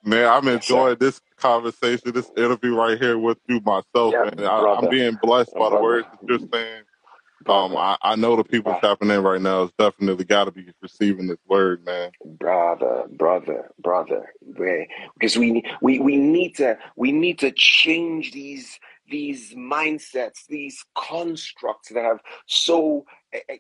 Man, 0.03 0.28
I'm 0.28 0.47
enjoying 0.49 0.97
this 0.99 1.22
conversation, 1.38 2.12
this 2.12 2.30
interview 2.36 2.76
right 2.76 2.99
here 2.99 3.18
with 3.18 3.38
you 3.47 3.62
myself, 3.62 4.14
Yeah, 4.14 4.30
man. 4.36 4.45
I, 4.45 4.78
I'm 4.78 4.89
being 4.89 5.18
blessed 5.22 5.53
by 5.53 5.70
the 5.70 5.80
words 5.82 6.06
that 6.12 6.30
you're 6.30 6.49
saying. 6.51 6.84
Um, 7.48 7.76
I, 7.78 7.98
I 8.02 8.16
know 8.16 8.36
the 8.36 8.43
people 8.43 8.78
tapping 8.82 9.10
in 9.10 9.22
right 9.24 9.41
now. 9.41 9.64
Is 9.64 9.72
definitely 9.78 10.26
got 10.26 10.46
to 10.46 10.52
be 10.52 10.68
receiving 10.82 11.28
this 11.28 11.38
word, 11.48 11.86
man. 11.86 12.12
brother 12.24 13.06
brother 13.10 13.72
brother. 13.80 14.34
Because 15.14 15.38
we 15.38 15.64
we 15.82 16.00
we 16.00 16.18
need 16.18 16.56
to 16.56 16.78
we 16.96 17.12
need 17.12 17.39
to 17.39 17.52
change 17.52 18.32
these 18.32 18.80
these 19.10 19.54
mindsets 19.54 20.46
these 20.50 20.84
constructs 20.96 21.89
that 21.89 22.04
have 22.04 22.20
so 22.48 23.06
eh, 23.34 23.39
eh, 23.50 23.58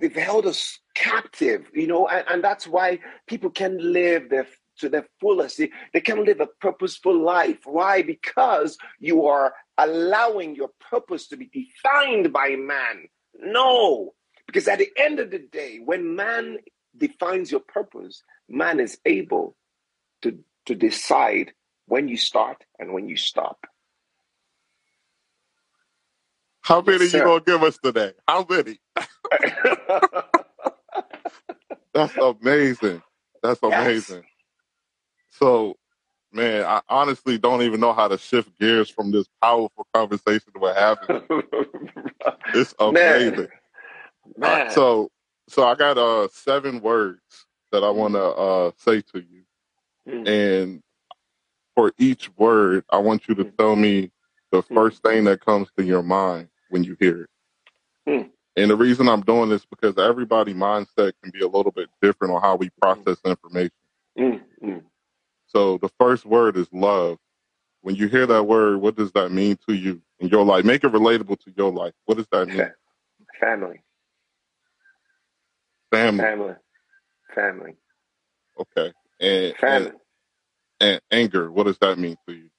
they've 0.00 0.14
held 0.16 0.46
us 0.46 0.80
captive 0.94 1.66
you 1.72 1.86
know 1.86 2.08
and, 2.08 2.24
and 2.28 2.44
that's 2.44 2.66
why 2.66 2.98
people 3.26 3.50
can 3.50 3.78
live 3.92 4.28
their 4.30 4.46
to 4.78 4.88
their 4.88 5.06
fullest 5.20 5.58
they, 5.58 5.70
they 5.92 6.00
can 6.00 6.24
live 6.24 6.40
a 6.40 6.46
purposeful 6.60 7.16
life 7.18 7.58
why 7.64 8.02
because 8.02 8.76
you 9.00 9.26
are 9.26 9.54
allowing 9.78 10.54
your 10.56 10.70
purpose 10.90 11.28
to 11.28 11.36
be 11.36 11.46
defined 11.46 12.32
by 12.32 12.56
man 12.56 13.06
no 13.40 14.12
because 14.46 14.66
at 14.68 14.78
the 14.78 14.88
end 14.96 15.20
of 15.20 15.30
the 15.30 15.38
day 15.38 15.78
when 15.84 16.16
man 16.16 16.58
defines 16.96 17.50
your 17.50 17.60
purpose, 17.60 18.22
man 18.48 18.80
is 18.80 18.98
able 19.04 19.56
to, 20.22 20.38
to 20.66 20.74
decide 20.74 21.52
when 21.86 22.08
you 22.08 22.16
start 22.16 22.64
and 22.78 22.92
when 22.92 23.08
you 23.08 23.16
stop. 23.16 23.66
How 26.62 26.80
many 26.82 27.04
Yes, 27.04 27.14
you 27.14 27.22
gonna 27.22 27.42
give 27.44 27.62
us 27.62 27.78
today? 27.78 28.12
How 28.26 28.44
many? 28.48 28.78
That's 31.94 32.16
amazing. 32.18 33.02
That's 33.42 33.62
amazing. 33.62 34.24
So, 35.38 35.76
man, 36.32 36.64
I 36.64 36.82
honestly 36.88 37.38
don't 37.38 37.62
even 37.62 37.80
know 37.80 37.92
how 37.94 38.08
to 38.08 38.18
shift 38.18 38.58
gears 38.58 38.90
from 38.90 39.12
this 39.12 39.26
powerful 39.42 39.86
conversation 39.94 40.52
to 40.54 40.60
what 40.60 40.76
happened. 40.76 41.12
It's 42.52 42.74
man, 42.86 43.00
amazing. 43.00 43.48
Uh, 44.42 44.58
man. 44.58 44.66
so, 44.68 45.10
so 45.48 45.66
I 45.66 45.74
got 45.74 45.98
uh 45.98 46.28
seven 46.32 46.80
words 46.80 47.20
that 47.72 47.84
I 47.84 47.90
want 47.90 48.14
to 48.14 48.22
uh 48.24 48.70
say 48.78 49.02
to 49.02 49.20
you, 49.20 49.44
Mm, 50.08 50.32
and 50.32 50.82
for 51.76 51.92
each 51.98 52.30
word, 52.38 52.84
I 52.90 52.98
want 52.98 53.28
you 53.28 53.34
to 53.36 53.44
mm, 53.44 53.52
tell 53.58 53.76
me 53.76 54.10
the 54.52 54.62
mm, 54.70 54.74
first 54.74 55.02
thing 55.02 55.24
that 55.24 55.44
comes 55.44 55.68
to 55.78 55.84
your 55.84 56.02
mind 56.02 56.48
when 56.70 56.84
you 56.84 56.96
hear 57.00 57.22
it. 57.24 57.30
mm, 58.08 58.30
And 58.56 58.70
the 58.70 58.76
reason 58.76 59.08
I'm 59.08 59.22
doing 59.22 59.50
this 59.50 59.66
because 59.66 59.98
everybody 59.98 60.54
mindset 60.54 61.12
can 61.22 61.32
be 61.32 61.40
a 61.42 61.48
little 61.48 61.72
bit 61.72 61.88
different 62.02 62.34
on 62.34 62.42
how 62.42 62.56
we 62.56 62.70
mm, 62.94 63.08
process 63.10 63.18
information. 63.24 63.72
mm, 64.18 64.40
mm. 64.62 64.82
So 65.48 65.78
the 65.78 65.90
first 65.98 66.24
word 66.24 66.56
is 66.56 66.68
love. 66.72 67.18
When 67.82 67.94
you 67.94 68.08
hear 68.08 68.26
that 68.26 68.44
word, 68.44 68.80
what 68.80 68.96
does 68.96 69.12
that 69.12 69.30
mean 69.30 69.58
to 69.68 69.74
you 69.74 70.02
in 70.18 70.28
your 70.28 70.44
life? 70.44 70.64
Make 70.64 70.84
it 70.84 70.92
relatable 70.92 71.38
to 71.40 71.52
your 71.56 71.72
life. 71.72 71.94
What 72.06 72.18
does 72.18 72.26
that 72.32 72.48
mean? 72.48 72.70
Family. 73.40 73.82
Family. 75.90 76.24
Family. 76.24 76.54
Family. 77.34 77.76
Okay. 78.60 78.92
And, 79.20 79.56
Family. 79.56 79.86
and 79.88 79.98
and 80.80 81.00
anger. 81.10 81.50
What 81.50 81.66
does 81.66 81.78
that 81.78 81.98
mean 81.98 82.16
to 82.28 82.34
you? 82.34 82.50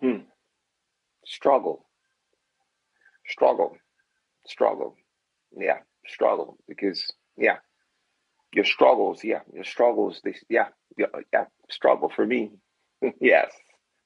Hmm. 0.00 0.22
Struggle. 1.26 1.86
Struggle. 3.28 3.76
Struggle. 4.46 4.96
Yeah. 5.56 5.78
Struggle. 6.06 6.58
Because 6.68 7.04
yeah. 7.36 7.56
Your 8.54 8.64
struggles, 8.64 9.24
yeah. 9.24 9.40
Your 9.52 9.64
struggles, 9.64 10.20
they 10.24 10.34
yeah, 10.48 10.68
yeah, 10.96 11.06
yeah. 11.32 11.44
Struggle 11.70 12.10
for 12.14 12.24
me. 12.24 12.52
yes. 13.20 13.50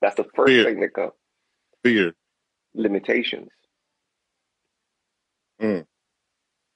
That's 0.01 0.15
the 0.17 0.25
first 0.35 0.51
Fear. 0.51 0.65
thing 0.65 0.81
that 0.81 0.95
comes. 0.95 1.13
Fear. 1.85 2.15
Limitations. 2.75 3.51
Mm. 5.61 5.85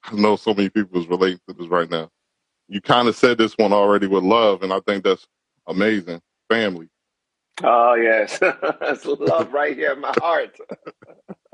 I 0.05 0.15
know 0.15 0.37
so 0.37 0.53
many 0.53 0.69
people 0.69 1.01
is 1.01 1.07
relating 1.07 1.41
to 1.49 1.55
this 1.55 1.69
right 1.69 1.89
now. 1.89 2.11
You 2.69 2.81
kind 2.81 3.09
of 3.09 3.17
said 3.17 3.39
this 3.39 3.57
one 3.57 3.73
already 3.73 4.07
with 4.07 4.25
love, 4.25 4.63
and 4.63 4.73
I 4.73 4.81
think 4.81 5.05
that's 5.05 5.27
amazing. 5.67 6.21
Family. 6.51 6.89
Oh 7.63 7.95
yes. 7.95 8.39
That's 8.81 9.05
love 9.05 9.53
right 9.53 9.77
here 9.77 9.93
in 9.93 10.01
my 10.01 10.15
heart. 10.19 10.57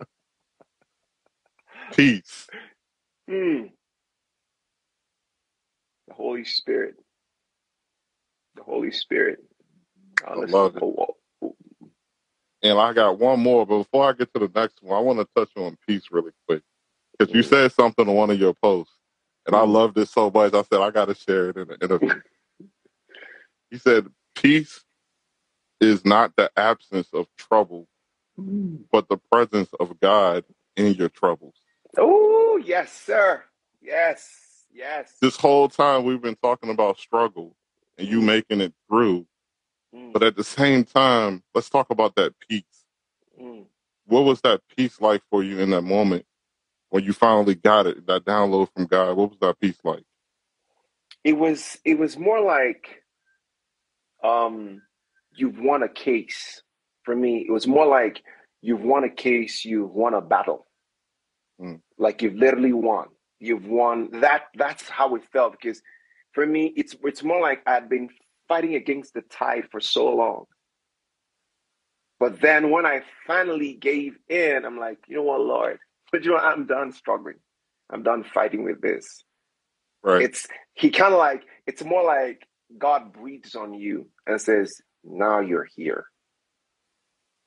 Peace. 1.93 2.49
Hmm. 3.29 3.65
The 6.09 6.15
Holy 6.15 6.45
Spirit. 6.45 6.97
The 8.57 8.65
Holy 8.65 8.93
Spirit. 8.93 9.41
Honestly, 10.27 10.53
love 10.53 10.77
it. 10.77 10.85
oh, 10.85 11.17
oh, 11.43 11.57
And 12.63 12.79
I 12.79 12.93
got 12.95 13.19
one 13.19 13.41
more, 13.41 13.67
but 13.67 13.79
before 13.79 14.09
I 14.11 14.13
get 14.15 14.33
to 14.35 14.41
the 14.41 14.53
next 14.55 14.83
one, 14.83 14.97
I 14.99 15.01
want 15.01 15.21
to 15.21 15.29
touch 15.37 15.51
on 15.57 15.79
peace 15.87 16.05
really 16.11 16.33
quick. 16.49 16.63
Because 17.19 17.35
you 17.35 17.43
Mm. 17.43 17.49
said 17.49 17.73
something 17.73 18.09
on 18.09 18.15
one 18.15 18.31
of 18.31 18.41
your 18.41 18.55
posts, 18.55 18.95
and 19.47 19.57
I 19.57 19.65
Mm. 19.65 19.73
loved 19.73 19.99
it 19.99 20.09
so 20.09 20.31
much. 20.31 20.55
I 20.55 20.63
said, 20.63 20.81
I 20.81 20.91
got 20.91 21.07
to 21.07 21.15
share 21.15 21.51
it 21.51 21.59
in 21.59 21.71
an 21.71 21.79
interview. 21.83 22.23
you 23.71 23.79
said, 23.79 24.13
Peace 24.35 24.85
is 25.81 26.05
not 26.05 26.37
the 26.37 26.51
absence 26.59 27.09
of 27.15 27.27
trouble, 27.37 27.89
but 28.93 29.09
the 29.09 29.19
presence 29.33 29.71
of 29.81 30.01
God 30.01 30.45
in 30.77 30.95
your 30.95 31.11
troubles. 31.11 31.57
Oh, 31.99 32.59
yes, 32.65 32.93
sir. 32.93 33.45
Yes. 33.83 34.48
Yes. 34.79 35.13
This 35.23 35.37
whole 35.37 35.69
time 35.69 36.05
we've 36.05 36.23
been 36.23 36.37
talking 36.43 36.71
about 36.71 36.99
struggle 36.99 37.57
and 37.99 38.09
you 38.09 38.21
Mm. 38.21 38.27
making 38.27 38.63
it 38.63 38.75
through, 38.89 39.27
Mm. 39.95 40.13
but 40.13 40.23
at 40.25 40.37
the 40.37 40.45
same 40.45 40.85
time, 40.85 41.45
let's 41.55 41.71
talk 41.71 41.91
about 41.91 42.17
that 42.17 42.35
peace. 42.41 42.87
Mm. 43.41 43.67
What 44.07 44.23
was 44.25 44.41
that 44.43 44.63
peace 44.77 45.01
like 45.01 45.23
for 45.31 45.45
you 45.45 45.61
in 45.61 45.71
that 45.71 45.83
moment 45.83 46.27
when 46.91 47.05
you 47.05 47.13
finally 47.15 47.55
got 47.57 47.87
it, 47.87 48.07
that 48.07 48.25
download 48.25 48.73
from 48.75 48.87
God? 48.87 49.17
What 49.17 49.31
was 49.31 49.41
that 49.41 49.61
peace 49.61 49.81
like? 49.85 50.05
It 51.25 51.35
was 51.35 51.79
it 51.85 51.99
was 51.99 52.19
more 52.19 52.41
like 52.41 53.05
um 54.25 54.83
you've 55.33 55.59
won 55.61 55.83
a 55.83 55.89
case. 55.89 56.63
For 57.05 57.17
me, 57.17 57.47
it 57.49 57.53
was 57.53 57.67
more 57.67 57.87
like 57.87 58.23
you've 58.63 58.83
won 58.83 59.05
a 59.05 59.11
case, 59.11 59.65
you've 59.65 59.93
won 59.93 60.15
a 60.15 60.21
battle. 60.23 60.67
Mm. 61.61 61.83
Like 61.99 62.23
you've 62.23 62.37
literally 62.37 62.73
won. 62.75 63.09
You've 63.41 63.67
won. 63.67 64.21
That 64.21 64.45
that's 64.57 64.89
how 64.89 65.15
it 65.15 65.23
felt 65.33 65.53
because 65.53 65.81
for 66.33 66.47
me 66.47 66.73
it's 66.77 66.97
it's 67.05 67.23
more 67.23 67.41
like 67.41 67.63
I'd 67.67 67.89
been 67.89 68.09
fighting 68.49 68.75
against 68.75 69.15
the 69.15 69.23
tide 69.23 69.65
for 69.71 69.81
so 69.81 70.09
long. 70.15 70.45
But 72.19 72.41
then 72.41 72.71
when 72.71 72.85
I 72.85 73.03
finally 73.27 73.75
gave 73.75 74.19
in, 74.29 74.65
I'm 74.65 74.79
like, 74.79 74.99
you 75.07 75.17
know 75.17 75.23
what, 75.23 75.41
Lord, 75.41 75.79
but 76.11 76.25
you 76.25 76.33
know, 76.33 76.39
I'm 76.39 76.67
done 76.67 76.93
struggling. 76.93 77.37
I'm 77.91 78.03
done 78.03 78.25
fighting 78.25 78.65
with 78.65 78.81
this. 78.81 79.25
Right. 80.03 80.23
It's 80.23 80.47
he 80.75 80.91
kind 80.91 81.13
of 81.13 81.19
like 81.19 81.43
it's 81.67 81.85
more 81.85 82.05
like 82.05 82.47
God 82.77 83.13
breathes 83.13 83.55
on 83.55 83.75
you 83.75 84.09
and 84.27 84.41
says, 84.41 84.81
"Now 85.05 85.41
you're 85.41 85.69
here." 85.77 86.07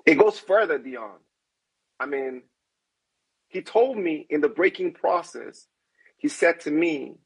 It 0.05 0.15
goes 0.17 0.39
further, 0.39 0.77
Dion. 0.77 1.19
I 1.99 2.07
mean, 2.07 2.43
he 3.47 3.61
told 3.61 3.97
me 3.97 4.25
in 4.29 4.41
the 4.41 4.49
breaking 4.49 4.93
process, 4.93 5.67
he 6.21 6.29
said 6.29 6.61
to 6.61 6.71
me, 6.71 7.17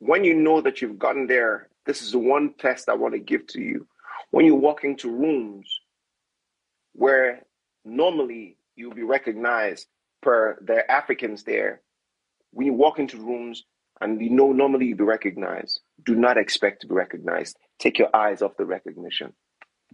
"When 0.00 0.24
you 0.24 0.34
know 0.34 0.60
that 0.62 0.82
you've 0.82 0.98
gotten 1.00 1.28
there, 1.28 1.70
this 1.86 2.02
is 2.02 2.12
the 2.12 2.20
one 2.20 2.54
test 2.54 2.88
I 2.90 2.94
want 2.94 3.14
to 3.14 3.20
give 3.20 3.46
to 3.48 3.62
you. 3.62 3.88
When 4.32 4.46
you 4.46 4.56
walk 4.56 4.84
into 4.84 5.10
rooms 5.10 5.80
where 6.94 7.44
normally 7.84 8.58
you'll 8.76 8.94
be 8.94 9.04
recognized 9.04 9.88
per 10.22 10.58
the 10.62 10.90
Africans 10.90 11.44
there, 11.44 11.82
when 12.52 12.66
you 12.66 12.74
walk 12.74 12.98
into 13.00 13.18
rooms 13.18 13.64
and 14.00 14.20
you 14.22 14.30
know 14.30 14.52
normally 14.52 14.86
you'll 14.88 14.98
be 14.98 15.04
recognized, 15.04 15.80
do 16.04 16.14
not 16.16 16.38
expect 16.38 16.82
to 16.82 16.88
be 16.88 16.94
recognized. 16.94 17.58
Take 17.80 17.98
your 17.98 18.14
eyes 18.14 18.42
off 18.42 18.56
the 18.58 18.66
recognition. 18.66 19.34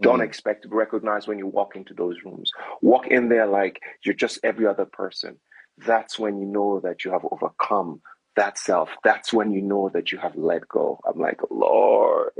Don't 0.01 0.21
Mm. 0.21 0.25
expect 0.25 0.63
to 0.63 0.69
be 0.69 0.77
recognized 0.77 1.29
when 1.29 1.39
you 1.39 1.47
walk 1.49 1.77
into 1.77 1.95
those 1.95 2.23
rooms. 2.25 2.51
Walk 2.83 3.09
in 3.09 3.29
there 3.31 3.47
like 3.47 3.81
you're 4.05 4.15
just 4.15 4.41
every 4.45 4.67
other 4.67 4.87
person. 4.87 5.41
That's 5.79 6.19
when 6.19 6.39
you 6.39 6.47
know 6.47 6.81
that 6.81 7.05
you 7.05 7.13
have 7.13 7.25
overcome 7.31 8.01
that 8.37 8.59
self. 8.59 8.91
That's 9.05 9.33
when 9.33 9.53
you 9.53 9.63
know 9.63 9.91
that 9.93 10.13
you 10.13 10.19
have 10.19 10.37
let 10.37 10.69
go. 10.69 11.01
I'm 11.07 11.19
like, 11.21 11.41
Lord, 11.51 12.33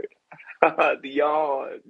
Dion, 1.03 1.81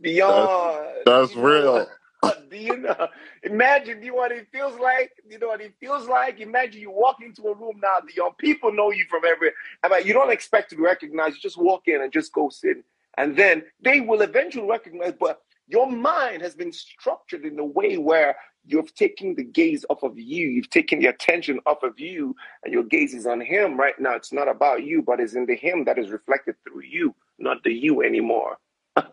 Dion. 0.00 0.88
That's 1.06 1.34
know 1.34 1.42
real. 1.42 1.86
Do 2.50 2.56
you 2.56 2.76
know? 2.76 3.08
Imagine, 3.44 4.02
you 4.02 4.10
know 4.10 4.16
what 4.16 4.32
it 4.32 4.48
feels 4.52 4.78
like? 4.78 5.12
You 5.28 5.38
know 5.38 5.48
what 5.48 5.60
it 5.60 5.74
feels 5.80 6.06
like? 6.06 6.40
Imagine 6.40 6.80
you 6.82 6.90
walk 6.90 7.16
into 7.22 7.42
a 7.44 7.54
room 7.54 7.80
now, 7.82 8.00
The 8.06 8.12
young 8.14 8.32
People 8.38 8.72
know 8.72 8.90
you 8.90 9.06
from 9.08 9.22
everywhere. 9.24 9.54
I 9.82 9.88
mean, 9.88 10.06
you 10.06 10.12
don't 10.12 10.30
expect 10.30 10.70
to 10.70 10.76
be 10.76 10.82
recognized. 10.82 11.36
You 11.36 11.40
just 11.40 11.58
walk 11.58 11.82
in 11.86 12.02
and 12.02 12.12
just 12.12 12.32
go 12.32 12.48
sit, 12.50 12.78
and 13.16 13.36
then 13.36 13.62
they 13.82 14.00
will 14.00 14.20
eventually 14.20 14.68
recognize. 14.68 15.14
But 15.18 15.40
your 15.66 15.90
mind 15.90 16.42
has 16.42 16.54
been 16.54 16.72
structured 16.72 17.44
in 17.44 17.58
a 17.58 17.64
way 17.64 17.96
where 17.96 18.36
you've 18.66 18.94
taken 18.94 19.34
the 19.36 19.44
gaze 19.44 19.84
off 19.90 20.02
of 20.04 20.18
you. 20.18 20.48
You've 20.48 20.70
taken 20.70 21.00
the 21.00 21.08
attention 21.08 21.60
off 21.66 21.82
of 21.82 22.00
you, 22.00 22.36
and 22.64 22.72
your 22.74 22.84
gaze 22.84 23.14
is 23.14 23.26
on 23.26 23.40
him 23.40 23.78
right 23.78 23.98
now. 24.00 24.14
It's 24.16 24.32
not 24.32 24.48
about 24.48 24.84
you, 24.84 25.02
but 25.02 25.20
it's 25.20 25.34
in 25.34 25.46
the 25.46 25.56
him 25.56 25.84
that 25.86 25.98
is 25.98 26.10
reflected 26.10 26.56
through 26.64 26.82
you, 26.84 27.14
not 27.38 27.64
the 27.64 27.72
you 27.74 28.02
anymore. 28.02 28.58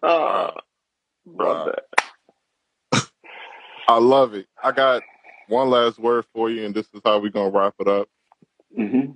Wow. 0.04 0.56
Brother. 1.26 1.76
I 3.88 4.00
love 4.00 4.34
it. 4.36 4.48
I 4.64 4.74
got 4.74 5.04
one 5.48 5.70
last 5.70 6.00
word 6.00 6.26
for 6.34 6.50
you, 6.50 6.66
and 6.66 6.76
this 6.76 6.88
is 6.94 7.02
how 7.06 7.20
we're 7.20 7.30
going 7.32 7.52
to 7.54 7.58
wrap 7.58 7.76
it 7.80 7.88
up. 7.90 8.10
hmm 8.76 9.12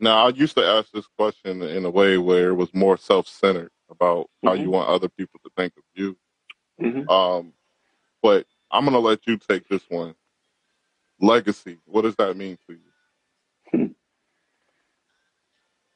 Now, 0.00 0.26
I 0.26 0.30
used 0.30 0.56
to 0.56 0.64
ask 0.64 0.90
this 0.92 1.06
question 1.18 1.62
in 1.62 1.84
a 1.84 1.90
way 1.90 2.18
where 2.18 2.50
it 2.50 2.54
was 2.54 2.72
more 2.74 2.96
self 2.98 3.28
centered 3.28 3.70
about 3.90 4.28
how 4.44 4.54
you 4.54 4.70
want 4.70 4.88
other 4.88 5.08
people 5.08 5.40
to 5.44 5.50
think 5.56 5.72
of 5.76 5.84
you. 5.94 6.16
hmm 6.80 7.02
Um, 7.08 7.54
but 8.22 8.46
I'm 8.72 8.84
going 8.84 8.94
to 8.94 9.00
let 9.00 9.26
you 9.26 9.38
take 9.38 9.68
this 9.68 9.82
one. 9.90 10.14
Legacy. 11.20 11.78
What 11.86 12.02
does 12.02 12.16
that 12.16 12.36
mean 12.36 12.58
to 12.68 12.74
you? 12.74 12.80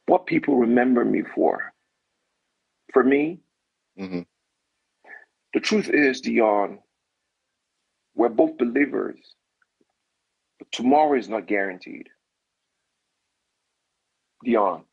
What 0.07 0.27
people 0.27 0.57
remember 0.57 1.05
me 1.05 1.23
for. 1.35 1.73
For 2.93 3.05
me, 3.05 3.41
hmm 3.99 4.23
the 5.55 5.61
truth 5.61 5.89
is, 5.91 6.21
Dion, 6.21 6.81
we're 8.15 8.29
both 8.31 8.59
believers, 8.59 9.19
but 10.59 10.73
tomorrow 10.73 11.19
is 11.19 11.29
not 11.29 11.47
guaranteed. 11.47 12.09
Dion, 14.45 14.85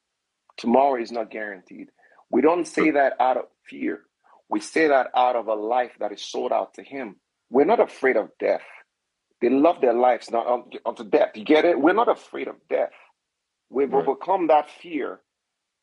tomorrow 0.57 1.01
is 1.01 1.11
not 1.11 1.32
guaranteed. 1.32 1.89
We 2.32 2.41
don't 2.41 2.67
say 2.67 2.91
that 2.91 3.13
out 3.19 3.38
of 3.38 3.45
fear. 3.69 4.01
We 4.49 4.61
say 4.61 4.88
that 4.89 5.09
out 5.15 5.36
of 5.36 5.47
a 5.47 5.55
life 5.55 5.93
that 5.99 6.11
is 6.13 6.23
sold 6.23 6.51
out 6.53 6.75
to 6.75 6.84
Him. 6.84 7.17
We're 7.52 7.66
not 7.66 7.82
afraid 7.82 8.16
of 8.18 8.30
death. 8.39 8.64
They 9.41 9.49
love 9.49 9.82
their 9.82 9.93
lives 9.93 10.32
not 10.32 10.47
unto 10.47 10.78
unto 10.86 11.04
death. 11.04 11.32
You 11.36 11.43
get 11.43 11.66
it? 11.66 11.80
We're 11.80 11.93
not 11.93 12.08
afraid 12.10 12.47
of 12.47 12.56
death. 12.70 12.93
We've 13.70 13.91
Right. 13.91 14.02
overcome 14.08 14.47
that 14.47 14.70
fear. 14.70 15.22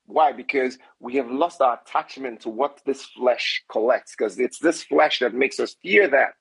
Why? 0.07 0.33
Because 0.33 0.79
we 1.01 1.16
have 1.16 1.31
lost 1.31 1.61
our 1.61 1.79
attachment 1.81 2.41
to 2.43 2.49
what 2.49 2.81
this 2.87 3.05
flesh 3.05 3.62
collects, 3.71 4.14
because 4.16 4.39
it's 4.41 4.59
this 4.59 4.83
flesh 4.83 5.19
that 5.19 5.35
makes 5.35 5.61
us 5.61 5.77
fear 5.83 6.09
that. 6.09 6.35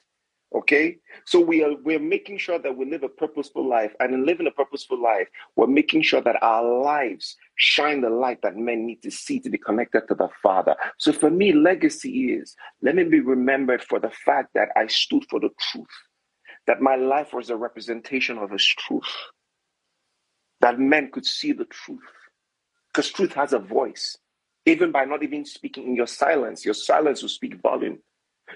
Okay? 0.55 0.97
So 1.25 1.39
we 1.39 1.63
are 1.63 1.75
we're 1.83 1.99
making 1.99 2.37
sure 2.37 2.59
that 2.59 2.75
we 2.75 2.85
live 2.85 3.03
a 3.03 3.09
purposeful 3.09 3.67
life. 3.67 3.93
And 3.99 4.13
in 4.13 4.25
living 4.25 4.47
a 4.47 4.51
purposeful 4.51 5.01
life, 5.01 5.27
we're 5.55 5.67
making 5.67 6.03
sure 6.03 6.21
that 6.21 6.41
our 6.41 6.81
lives 6.81 7.35
shine 7.55 8.01
the 8.01 8.09
light 8.09 8.41
that 8.43 8.55
men 8.55 8.85
need 8.85 9.01
to 9.03 9.11
see 9.11 9.39
to 9.41 9.49
be 9.49 9.57
connected 9.57 10.03
to 10.07 10.15
the 10.15 10.29
Father. 10.41 10.75
So 10.97 11.11
for 11.11 11.29
me, 11.29 11.51
legacy 11.51 12.31
is 12.31 12.55
let 12.81 12.95
me 12.95 13.03
be 13.03 13.19
remembered 13.19 13.83
for 13.83 13.99
the 13.99 14.11
fact 14.25 14.49
that 14.55 14.69
I 14.75 14.87
stood 14.87 15.25
for 15.29 15.39
the 15.39 15.49
truth, 15.71 15.87
that 16.65 16.81
my 16.81 16.95
life 16.95 17.33
was 17.33 17.49
a 17.49 17.57
representation 17.57 18.37
of 18.37 18.51
his 18.51 18.65
truth, 18.65 19.13
that 20.61 20.79
men 20.79 21.11
could 21.11 21.25
see 21.25 21.51
the 21.51 21.65
truth. 21.65 21.99
Because 22.93 23.11
truth 23.11 23.33
has 23.33 23.53
a 23.53 23.59
voice. 23.59 24.17
Even 24.65 24.91
by 24.91 25.05
not 25.05 25.23
even 25.23 25.45
speaking 25.45 25.87
in 25.87 25.95
your 25.95 26.07
silence, 26.07 26.65
your 26.65 26.73
silence 26.73 27.21
will 27.21 27.29
speak 27.29 27.61
volume. 27.61 27.99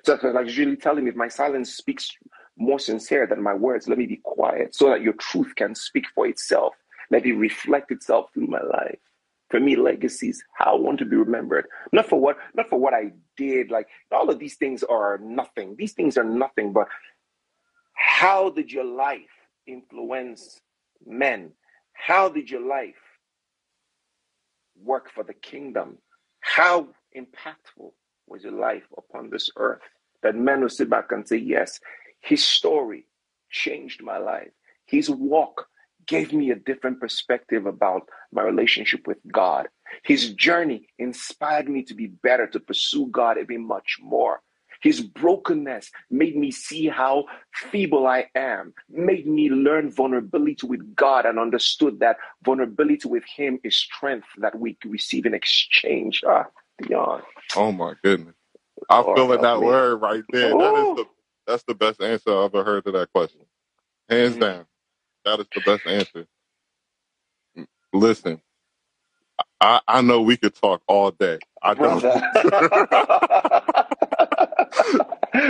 So 0.03 0.17
I 0.21 0.41
was 0.41 0.57
usually 0.57 0.75
telling 0.75 1.03
him, 1.03 1.09
if 1.09 1.15
my 1.15 1.27
silence 1.27 1.73
speaks 1.73 2.09
more 2.57 2.79
sincere 2.79 3.27
than 3.27 3.41
my 3.41 3.53
words, 3.53 3.87
let 3.87 3.97
me 3.97 4.05
be 4.05 4.21
quiet 4.23 4.75
so 4.75 4.89
that 4.89 5.01
your 5.01 5.13
truth 5.13 5.53
can 5.55 5.75
speak 5.75 6.05
for 6.13 6.27
itself. 6.27 6.75
Let 7.09 7.25
it 7.25 7.33
reflect 7.33 7.91
itself 7.91 8.27
through 8.33 8.47
my 8.47 8.61
life. 8.61 8.99
For 9.49 9.59
me, 9.59 9.75
legacies, 9.75 10.41
how 10.53 10.77
I 10.77 10.79
want 10.79 10.99
to 10.99 11.05
be 11.05 11.17
remembered. 11.17 11.67
Not 11.91 12.07
for 12.07 12.19
what, 12.19 12.37
not 12.55 12.69
for 12.69 12.79
what 12.79 12.93
I 12.93 13.11
did. 13.35 13.69
Like 13.69 13.87
all 14.11 14.29
of 14.29 14.39
these 14.39 14.55
things 14.55 14.81
are 14.83 15.17
nothing. 15.21 15.75
These 15.77 15.93
things 15.93 16.17
are 16.17 16.23
nothing, 16.23 16.71
but 16.71 16.87
how 17.93 18.49
did 18.49 18.71
your 18.71 18.85
life 18.85 19.19
influence 19.67 20.61
men? 21.05 21.51
How 21.93 22.29
did 22.29 22.49
your 22.49 22.65
life 22.65 22.95
work 24.81 25.11
for 25.13 25.23
the 25.23 25.33
kingdom? 25.33 25.97
How 26.39 26.87
impactful 27.15 27.91
was 28.31 28.43
your 28.43 28.53
life 28.53 28.83
upon 28.97 29.29
this 29.29 29.49
earth? 29.57 29.81
That 30.23 30.35
men 30.35 30.61
will 30.61 30.69
sit 30.69 30.89
back 30.89 31.11
and 31.11 31.27
say, 31.27 31.37
Yes, 31.37 31.79
his 32.21 32.43
story 32.45 33.05
changed 33.49 34.01
my 34.03 34.17
life. 34.17 34.51
His 34.85 35.09
walk 35.09 35.67
gave 36.07 36.33
me 36.33 36.51
a 36.51 36.55
different 36.55 36.99
perspective 36.99 37.65
about 37.65 38.07
my 38.31 38.43
relationship 38.43 39.07
with 39.07 39.17
God. 39.31 39.67
His 40.03 40.33
journey 40.33 40.87
inspired 40.99 41.69
me 41.69 41.83
to 41.83 41.93
be 41.93 42.07
better, 42.07 42.47
to 42.47 42.59
pursue 42.59 43.07
God 43.11 43.37
even 43.37 43.67
much 43.67 43.97
more. 44.01 44.41
His 44.81 45.01
brokenness 45.01 45.91
made 46.09 46.35
me 46.35 46.49
see 46.51 46.87
how 46.87 47.25
feeble 47.53 48.07
I 48.07 48.25
am, 48.35 48.73
made 48.89 49.27
me 49.27 49.49
learn 49.49 49.91
vulnerability 49.91 50.65
with 50.65 50.95
God 50.95 51.25
and 51.25 51.37
understood 51.37 51.99
that 51.99 52.17
vulnerability 52.43 53.07
with 53.07 53.23
Him 53.25 53.59
is 53.63 53.77
strength 53.77 54.27
that 54.37 54.57
we 54.57 54.77
receive 54.85 55.27
in 55.27 55.35
exchange. 55.35 56.23
Ah, 56.27 56.47
beyond. 56.81 57.23
Oh 57.55 57.71
my 57.71 57.95
goodness. 58.03 58.35
I'm 58.89 59.05
feel 59.15 59.31
in 59.33 59.41
help 59.41 59.43
that 59.43 59.61
me. 59.61 59.63
word 59.63 59.97
right 60.01 60.23
there. 60.31 60.55
That 60.55 60.75
is 60.75 60.89
Ooh. 60.89 60.95
the 60.95 61.05
that's 61.47 61.63
the 61.63 61.75
best 61.75 62.01
answer 62.01 62.31
I've 62.37 62.55
ever 62.55 62.63
heard 62.65 62.85
to 62.85 62.91
that 62.93 63.13
question. 63.13 63.41
Hands 64.09 64.35
Mm. 64.35 64.37
down. 64.37 64.65
That 65.25 65.39
is 65.41 65.47
the 65.55 65.61
best 65.61 65.87
answer. 65.87 66.27
Listen, 67.93 68.41
I, 69.61 69.81
I 69.87 70.01
know 70.01 70.21
we 70.21 70.37
could 70.37 70.55
talk 70.55 70.81
all 70.87 71.11
day. 71.11 71.41
I 71.61 71.75
don't. 71.75 72.05
Brother. 72.05 72.23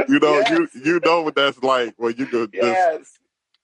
you 0.07 0.19
know, 0.19 0.41
yes. 0.41 0.49
you 0.49 0.69
you 0.73 1.01
know 1.05 1.21
what 1.23 1.35
that's 1.35 1.61
like 1.63 1.93
when 1.97 2.15
you 2.17 2.27
just 2.27 2.51
Yes. 2.53 3.19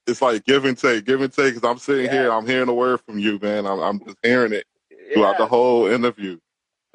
it's 0.06 0.22
like 0.22 0.44
give 0.46 0.66
and 0.66 0.78
take, 0.78 1.06
give 1.06 1.22
and 1.22 1.32
take. 1.32 1.54
Because 1.54 1.68
I'm 1.70 1.78
sitting 1.78 2.10
here, 2.10 2.30
Yes. 2.30 2.32
I'm 2.32 2.46
hearing 2.46 2.68
a 2.70 2.74
word 2.74 3.00
from 3.06 3.18
you, 3.20 3.38
man. 3.42 3.66
I'm 3.66 3.80
I'm 3.80 4.00
just 4.04 4.18
hearing 4.22 4.52
it 4.54 4.66
throughout 5.14 5.38
the 5.38 5.46
Yes. 5.46 5.48
whole 5.48 5.86
interview. 5.88 6.38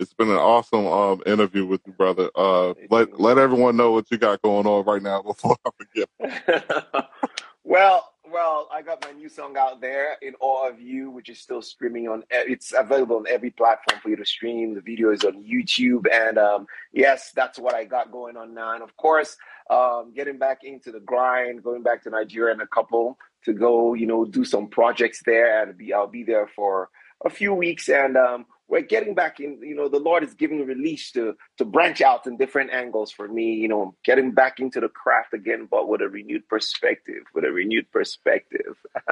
It's 0.03 0.13
been 0.13 0.29
an 0.29 0.35
awesome 0.35 0.85
um 0.85 1.23
interview 1.25 1.65
with 1.65 1.79
you, 1.85 1.93
brother. 1.93 2.29
Uh, 2.35 2.73
let 2.89 3.21
let 3.21 3.37
everyone 3.37 3.77
know 3.77 3.93
what 3.93 4.11
you 4.11 4.17
got 4.17 4.41
going 4.41 4.67
on 4.67 4.83
right 4.83 5.01
now 5.01 5.21
before 5.31 5.55
I 5.65 5.69
forget. 5.77 7.09
well, 7.63 8.13
well, 8.29 8.67
I 8.69 8.81
got 8.81 9.01
my 9.01 9.13
new 9.13 9.29
song 9.29 9.55
out 9.57 9.79
there, 9.79 10.17
"In 10.21 10.33
Awe 10.41 10.67
of 10.67 10.81
You," 10.81 11.09
which 11.09 11.29
is 11.29 11.39
still 11.39 11.61
streaming 11.61 12.09
on. 12.09 12.23
It's 12.29 12.73
available 12.77 13.15
on 13.15 13.27
every 13.29 13.51
platform 13.51 14.01
for 14.01 14.09
you 14.09 14.17
to 14.17 14.25
stream. 14.25 14.75
The 14.75 14.81
video 14.81 15.11
is 15.11 15.23
on 15.23 15.41
YouTube, 15.41 16.05
and 16.11 16.37
um, 16.37 16.67
yes, 16.91 17.31
that's 17.33 17.57
what 17.57 17.73
I 17.73 17.85
got 17.85 18.11
going 18.11 18.35
on 18.35 18.53
now. 18.53 18.73
And 18.73 18.83
of 18.83 18.97
course, 18.97 19.37
um, 19.69 20.11
getting 20.13 20.37
back 20.37 20.65
into 20.65 20.91
the 20.91 20.99
grind, 20.99 21.63
going 21.63 21.81
back 21.81 22.03
to 22.03 22.09
Nigeria 22.09 22.53
in 22.53 22.59
a 22.59 22.67
couple 22.67 23.17
to 23.45 23.53
go, 23.53 23.93
you 23.93 24.05
know, 24.05 24.25
do 24.25 24.43
some 24.43 24.67
projects 24.67 25.21
there, 25.25 25.63
and 25.63 25.77
be 25.77 25.93
I'll 25.93 26.07
be 26.07 26.23
there 26.23 26.47
for 26.47 26.89
a 27.23 27.29
few 27.29 27.53
weeks, 27.53 27.87
and 27.87 28.17
um, 28.17 28.45
we're 28.74 28.82
getting 28.82 29.13
back 29.13 29.39
in. 29.39 29.59
You 29.61 29.76
know, 29.76 29.88
the 29.88 29.99
Lord 29.99 30.24
is 30.24 30.34
giving 30.34 30.65
release 30.65 31.11
to 31.11 31.36
to 31.57 31.65
branch 31.65 32.01
out 32.01 32.26
in 32.26 32.38
different 32.38 32.71
angles 32.74 33.11
for 33.11 33.28
me. 33.28 33.53
You 33.53 33.67
know, 33.67 33.95
getting 34.03 34.32
back 34.32 34.59
into 34.59 34.80
the 34.80 34.89
craft 34.89 35.34
again, 35.34 35.67
but 35.69 35.88
with 35.88 36.01
a 36.01 36.09
renewed 36.09 36.49
perspective, 36.49 37.24
with 37.36 37.45
a 37.45 37.51
renewed 37.51 37.89
perspective, 37.91 38.76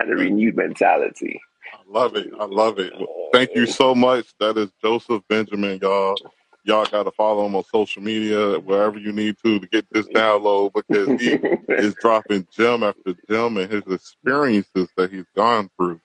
and 0.00 0.10
a 0.10 0.14
renewed 0.14 0.56
mentality. 0.56 1.40
I 1.74 1.78
love 1.86 2.16
it. 2.16 2.30
I 2.40 2.46
love 2.46 2.78
it. 2.78 2.92
Thank 3.34 3.50
you 3.54 3.64
oh. 3.64 3.66
so 3.66 3.94
much. 3.94 4.26
That 4.40 4.56
is 4.56 4.70
Joseph 4.82 5.22
Benjamin, 5.28 5.78
y'all. 5.82 6.16
Y'all 6.64 6.86
got 6.86 7.02
to 7.02 7.10
follow 7.10 7.44
him 7.44 7.56
on 7.56 7.64
social 7.64 8.02
media, 8.02 8.58
wherever 8.60 8.96
you 8.96 9.12
need 9.12 9.36
to, 9.44 9.58
to 9.58 9.66
get 9.66 9.84
this 9.90 10.06
download 10.08 10.72
because 10.72 11.20
he 11.20 11.32
is 11.68 11.94
dropping 12.00 12.46
gem 12.56 12.84
after 12.84 13.14
gem 13.28 13.56
and 13.56 13.70
his 13.70 13.82
experiences 13.90 14.88
that 14.96 15.10
he's 15.10 15.26
gone 15.34 15.68
through. 15.76 16.00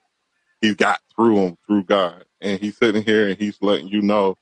He's 0.59 0.75
got 0.75 0.99
through 1.15 1.35
them 1.35 1.57
through 1.67 1.83
God. 1.83 2.25
And 2.41 2.59
he's 2.59 2.77
sitting 2.77 3.03
here 3.03 3.29
and 3.29 3.37
he's 3.37 3.57
letting 3.61 3.87
you 3.87 4.01
know 4.01 4.35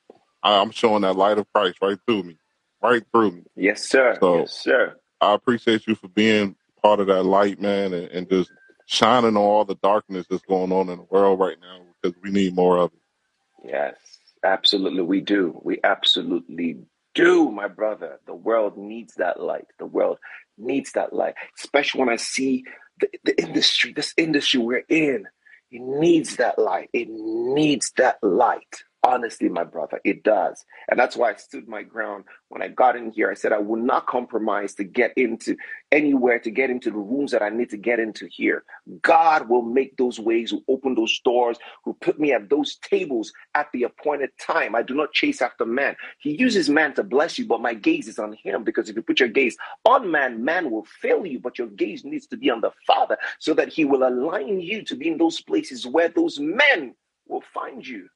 I'm 0.44 0.72
showing 0.72 1.02
that 1.02 1.16
light 1.16 1.38
of 1.38 1.52
Christ 1.54 1.80
right 1.82 1.98
through 2.06 2.24
me, 2.24 2.38
right 2.82 3.04
through 3.12 3.32
me. 3.32 3.44
yes, 3.56 3.84
sir. 3.84 4.18
So 4.20 4.40
Yes, 4.40 4.54
sir. 4.54 4.96
I 5.22 5.34
appreciate 5.34 5.88
you 5.88 5.96
for 5.96 6.08
being 6.08 6.56
part 6.82 7.00
of 7.00 7.08
that 7.08 7.24
light, 7.24 7.60
man, 7.60 7.94
and, 7.94 8.08
and 8.10 8.30
just 8.30 8.52
shining 8.86 9.36
on 9.36 9.38
all 9.38 9.66
the 9.66 9.76
darkness 9.76 10.28
that's 10.30 10.44
going 10.44 10.72
on 10.72 10.90
in 10.90 10.98
the 10.98 11.08
world 11.10 11.40
right 11.40 11.58
now 11.60 11.82
because 12.02 12.16
we 12.22 12.30
need 12.30 12.54
more 12.54 12.78
of 12.78 12.92
it. 12.94 13.70
Yes, 13.72 13.96
absolutely. 14.44 15.02
We 15.02 15.22
do. 15.22 15.60
We 15.64 15.80
absolutely 15.84 16.78
do, 17.16 17.50
my 17.50 17.68
brother. 17.68 18.20
The 18.28 18.36
world 18.36 18.78
needs 18.78 19.16
that 19.16 19.40
light. 19.40 19.66
The 19.80 19.88
world 19.88 20.20
needs 20.58 20.92
that 20.92 21.14
light, 21.14 21.34
especially 21.58 22.02
when 22.02 22.10
I 22.10 22.18
see 22.18 22.66
the, 23.00 23.10
the 23.24 23.42
industry, 23.42 23.94
this 23.94 24.14
industry 24.18 24.60
we're 24.60 24.84
in. 24.90 25.26
It 25.72 25.82
needs 25.82 26.38
that 26.38 26.60
light. 26.60 26.90
It 26.94 27.10
needs 27.10 27.92
that 27.98 28.18
light. 28.24 28.84
Honestly, 29.06 29.50
my 29.50 29.64
brother, 29.66 30.02
it 30.06 30.24
does. 30.24 30.66
And 30.90 31.00
that's 31.00 31.18
why 31.18 31.32
I 31.32 31.36
stood 31.38 31.70
my 31.70 31.84
ground 31.84 32.26
when 32.50 32.64
I 32.64 32.70
got 32.70 32.98
in 32.98 33.12
here. 33.12 33.32
I 33.32 33.36
said 33.36 33.54
I 33.54 33.60
will 33.60 33.82
not 33.82 34.08
compromise 34.08 34.76
to 34.76 34.86
get 34.86 35.14
into 35.18 35.58
anywhere, 35.94 36.40
to 36.42 36.52
get 36.52 36.70
into 36.72 36.92
the 36.92 36.98
rooms 36.98 37.32
that 37.32 37.44
I 37.44 37.50
need 37.50 37.72
to 37.72 37.78
get 37.78 38.00
into 38.02 38.28
here. 38.30 38.66
God 39.04 39.50
will 39.50 39.64
make 39.64 39.98
those 39.98 40.20
ways, 40.20 40.54
will 40.54 40.66
open 40.70 40.96
those 40.96 41.20
doors, 41.26 41.60
who 41.86 41.96
put 42.02 42.20
me 42.20 42.34
at 42.34 42.50
those 42.52 42.78
tables 42.78 43.34
at 43.56 43.70
the 43.74 43.86
appointed 43.86 44.32
time. 44.42 44.76
I 44.76 44.84
do 44.84 44.96
not 44.96 45.14
chase 45.14 45.42
after 45.42 45.66
man. 45.66 45.96
He 46.20 46.38
uses 46.38 46.70
man 46.70 46.96
to 46.96 47.04
bless 47.04 47.40
you, 47.40 47.48
but 47.48 47.62
my 47.62 47.76
gaze 47.76 48.10
is 48.10 48.20
on 48.20 48.38
him 48.44 48.66
because 48.66 48.90
if 48.90 48.98
you 48.98 49.04
put 49.04 49.22
your 49.22 49.30
gaze 49.30 49.58
on 49.86 50.12
man, 50.12 50.46
man 50.46 50.72
will 50.72 50.88
fail 51.02 51.26
you, 51.26 51.40
but 51.40 51.60
your 51.60 51.70
gaze 51.70 52.06
needs 52.06 52.28
to 52.30 52.38
be 52.38 52.52
on 52.52 52.62
the 52.62 52.74
Father 52.88 53.18
so 53.40 53.56
that 53.56 53.70
he 53.70 53.86
will 53.86 54.08
align 54.08 54.62
you 54.62 54.84
to 54.84 54.96
be 54.96 55.10
in 55.10 55.18
those 55.20 55.42
places 55.42 55.88
where 55.88 56.10
those 56.10 56.40
men 56.40 56.96
will 57.30 57.44
find 57.56 57.88
you. 57.88 58.10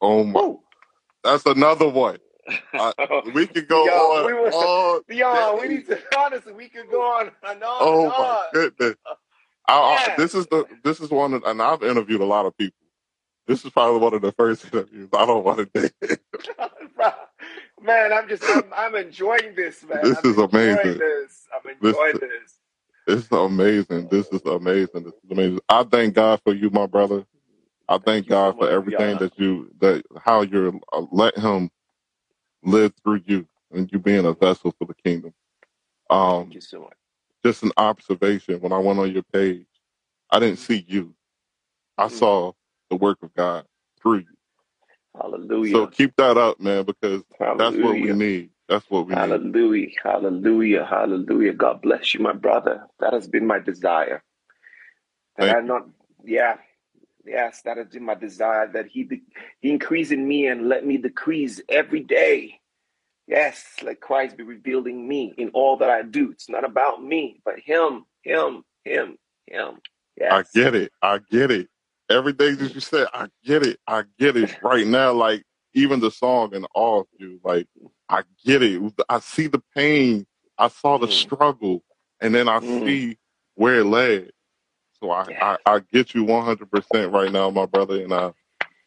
Oh 0.00 0.24
my, 0.24 0.40
Woo. 0.40 0.60
that's 1.24 1.46
another 1.46 1.88
one. 1.88 2.18
I, 2.78 2.92
we 3.34 3.46
could 3.48 3.68
go 3.68 3.90
on 3.90 4.28
we 5.08 5.22
all 5.22 5.60
we 5.60 5.68
day. 5.68 5.74
need 5.76 5.86
to 5.88 6.00
honestly, 6.18 6.52
we 6.54 6.68
could 6.68 6.90
go 6.90 7.02
on 7.02 7.30
and 7.48 7.62
on 7.62 7.82
Oh 7.82 8.04
and 8.04 8.12
my 8.18 8.38
on. 8.42 8.48
goodness. 8.52 8.96
Uh, 9.06 9.14
I, 9.68 9.74
I, 9.74 9.98
Yeah. 10.08 10.16
this 10.16 10.34
is 10.34 10.46
the 10.48 10.66
this 10.84 11.00
is 11.00 11.10
one, 11.10 11.34
of, 11.34 11.44
and 11.44 11.62
I've 11.62 11.82
interviewed 11.82 12.20
a 12.22 12.26
lot 12.26 12.46
of 12.46 12.56
people. 12.58 12.76
This 13.48 13.64
is 13.64 13.70
probably 13.72 14.00
one 14.00 14.14
of 14.14 14.22
the 14.22 14.32
first 14.32 14.66
interviews. 14.72 15.08
I 15.14 15.26
don't 15.26 15.44
want 15.44 15.72
to 15.74 15.90
do. 16.08 16.16
Bro, 16.96 17.10
man, 17.82 18.12
I'm 18.12 18.28
just, 18.28 18.44
I'm, 18.50 18.72
I'm 18.76 18.94
enjoying 18.96 19.54
this, 19.56 19.84
man. 19.84 19.98
This 20.02 20.18
I'm 20.18 20.24
is 20.24 20.38
amazing. 20.38 20.98
This. 20.98 21.46
I'm 21.54 21.70
This- 21.80 21.98
enjoying 21.98 22.20
this. 22.20 22.54
It's 23.06 23.30
amazing. 23.32 24.08
This 24.08 24.28
is 24.32 24.42
amazing. 24.46 25.04
This 25.04 25.12
is 25.24 25.30
amazing. 25.30 25.60
I 25.68 25.84
thank 25.84 26.14
God 26.14 26.40
for 26.44 26.54
you, 26.54 26.70
my 26.70 26.86
brother. 26.86 27.26
I 27.88 27.98
thank 27.98 28.26
you 28.26 28.32
so 28.34 28.36
God 28.36 28.56
for 28.58 28.66
much, 28.66 28.70
everything 28.70 29.18
that 29.18 29.38
you 29.38 29.70
that 29.80 30.04
how 30.24 30.42
you're 30.42 30.74
uh, 30.92 31.06
let 31.12 31.38
Him 31.38 31.70
live 32.64 32.92
through 33.04 33.22
you 33.26 33.46
and 33.72 33.90
you 33.92 33.98
being 34.00 34.26
a 34.26 34.34
vessel 34.34 34.74
for 34.78 34.86
the 34.86 34.94
kingdom. 34.94 35.34
Um, 36.10 36.42
Thank 36.44 36.54
you 36.54 36.60
so 36.62 36.80
much. 36.82 36.94
just 37.44 37.62
an 37.64 37.72
observation. 37.78 38.60
When 38.60 38.72
I 38.72 38.78
went 38.78 38.98
on 39.00 39.12
your 39.12 39.24
page, 39.32 39.66
I 40.30 40.40
didn't 40.40 40.58
see 40.60 40.84
you. 40.88 41.14
I 41.98 42.08
Mhm. 42.08 42.10
saw 42.10 42.52
the 42.90 42.96
work 42.96 43.18
of 43.22 43.34
God 43.34 43.66
through 44.00 44.18
you. 44.18 44.36
Hallelujah. 45.16 45.76
So 45.76 45.86
keep 45.88 46.16
that 46.16 46.38
up, 46.38 46.60
man, 46.60 46.84
because 46.84 47.22
that's 47.56 47.80
what 47.80 47.98
we 47.98 48.12
Hallelujah. 48.12 48.14
need. 48.14 48.50
That's 48.68 48.88
what 48.90 49.06
we 49.06 49.16
need. 49.16 49.42
Hallelujah. 49.42 49.88
Hallelujah. 50.02 50.86
Hallelujah. 50.86 51.54
God 51.54 51.82
bless 51.82 52.14
you, 52.14 52.20
my 52.20 52.34
brother. 52.34 52.86
That 53.00 53.14
has 53.14 53.28
been 53.28 53.46
my 53.46 53.60
desire. 53.60 54.22
That 55.38 55.48
Thank 55.48 55.50
I 55.50 55.60
you. 55.64 55.66
not, 55.66 55.88
yeah, 56.24 56.56
yes, 57.28 57.62
that 57.64 57.78
has 57.78 57.88
been 57.88 58.04
my 58.04 58.14
desire 58.16 58.68
that 58.74 58.88
He, 58.88 59.04
de- 59.04 59.22
he 59.60 59.70
increase 59.72 60.12
in 60.12 60.26
me 60.28 60.48
and 60.48 60.68
let 60.68 60.86
me 60.86 60.98
decrease 60.98 61.60
every 61.68 62.02
day. 62.02 62.60
Yes, 63.28 63.64
let 63.82 64.02
Christ 64.02 64.36
be 64.38 64.44
revealing 64.44 65.08
me 65.08 65.34
in 65.38 65.50
all 65.54 65.78
that 65.78 65.90
I 65.90 66.02
do. 66.02 66.32
It's 66.32 66.50
not 66.50 66.64
about 66.66 67.02
me, 67.04 67.40
but 67.46 67.60
Him, 67.60 68.04
Him, 68.24 68.64
Him, 68.84 69.18
Him. 69.48 69.76
I 70.30 70.44
Yes. 70.44 70.50
get 70.54 70.76
it. 70.76 70.92
I 71.02 71.20
get 71.30 71.50
it. 71.52 71.68
Everything 72.10 72.56
that 72.58 72.74
you 72.74 72.80
said, 72.82 73.08
I 73.14 73.28
get 73.44 73.64
it. 73.66 73.80
I 73.88 74.04
get 74.20 74.36
it 74.36 74.62
right 74.62 74.86
now. 74.86 75.12
Like 75.14 75.44
even 75.74 76.00
the 76.00 76.12
song 76.12 76.54
and 76.54 76.66
all 76.74 77.02
of 77.02 77.08
you, 77.18 77.40
like 77.44 77.68
I 78.10 78.22
get 78.44 78.62
it. 78.62 78.82
I 79.08 79.20
see 79.20 79.48
the 79.48 79.62
pain. 79.76 80.26
I 80.58 80.68
saw 80.68 80.98
the 80.98 81.08
Mm. 81.08 81.12
struggle, 81.12 81.84
and 82.20 82.34
then 82.34 82.48
I 82.48 82.60
Mm. 82.60 82.84
see 82.84 83.18
where 83.56 83.80
it 83.80 83.86
led. 83.86 84.32
So 85.02 85.10
I. 85.12 85.28
I, 85.40 85.58
I 85.66 85.80
get 85.92 86.14
you 86.14 86.24
100% 86.26 87.12
right 87.12 87.32
now, 87.32 87.50
my 87.50 87.66
brother, 87.66 88.02
and 88.02 88.14
I 88.14 88.32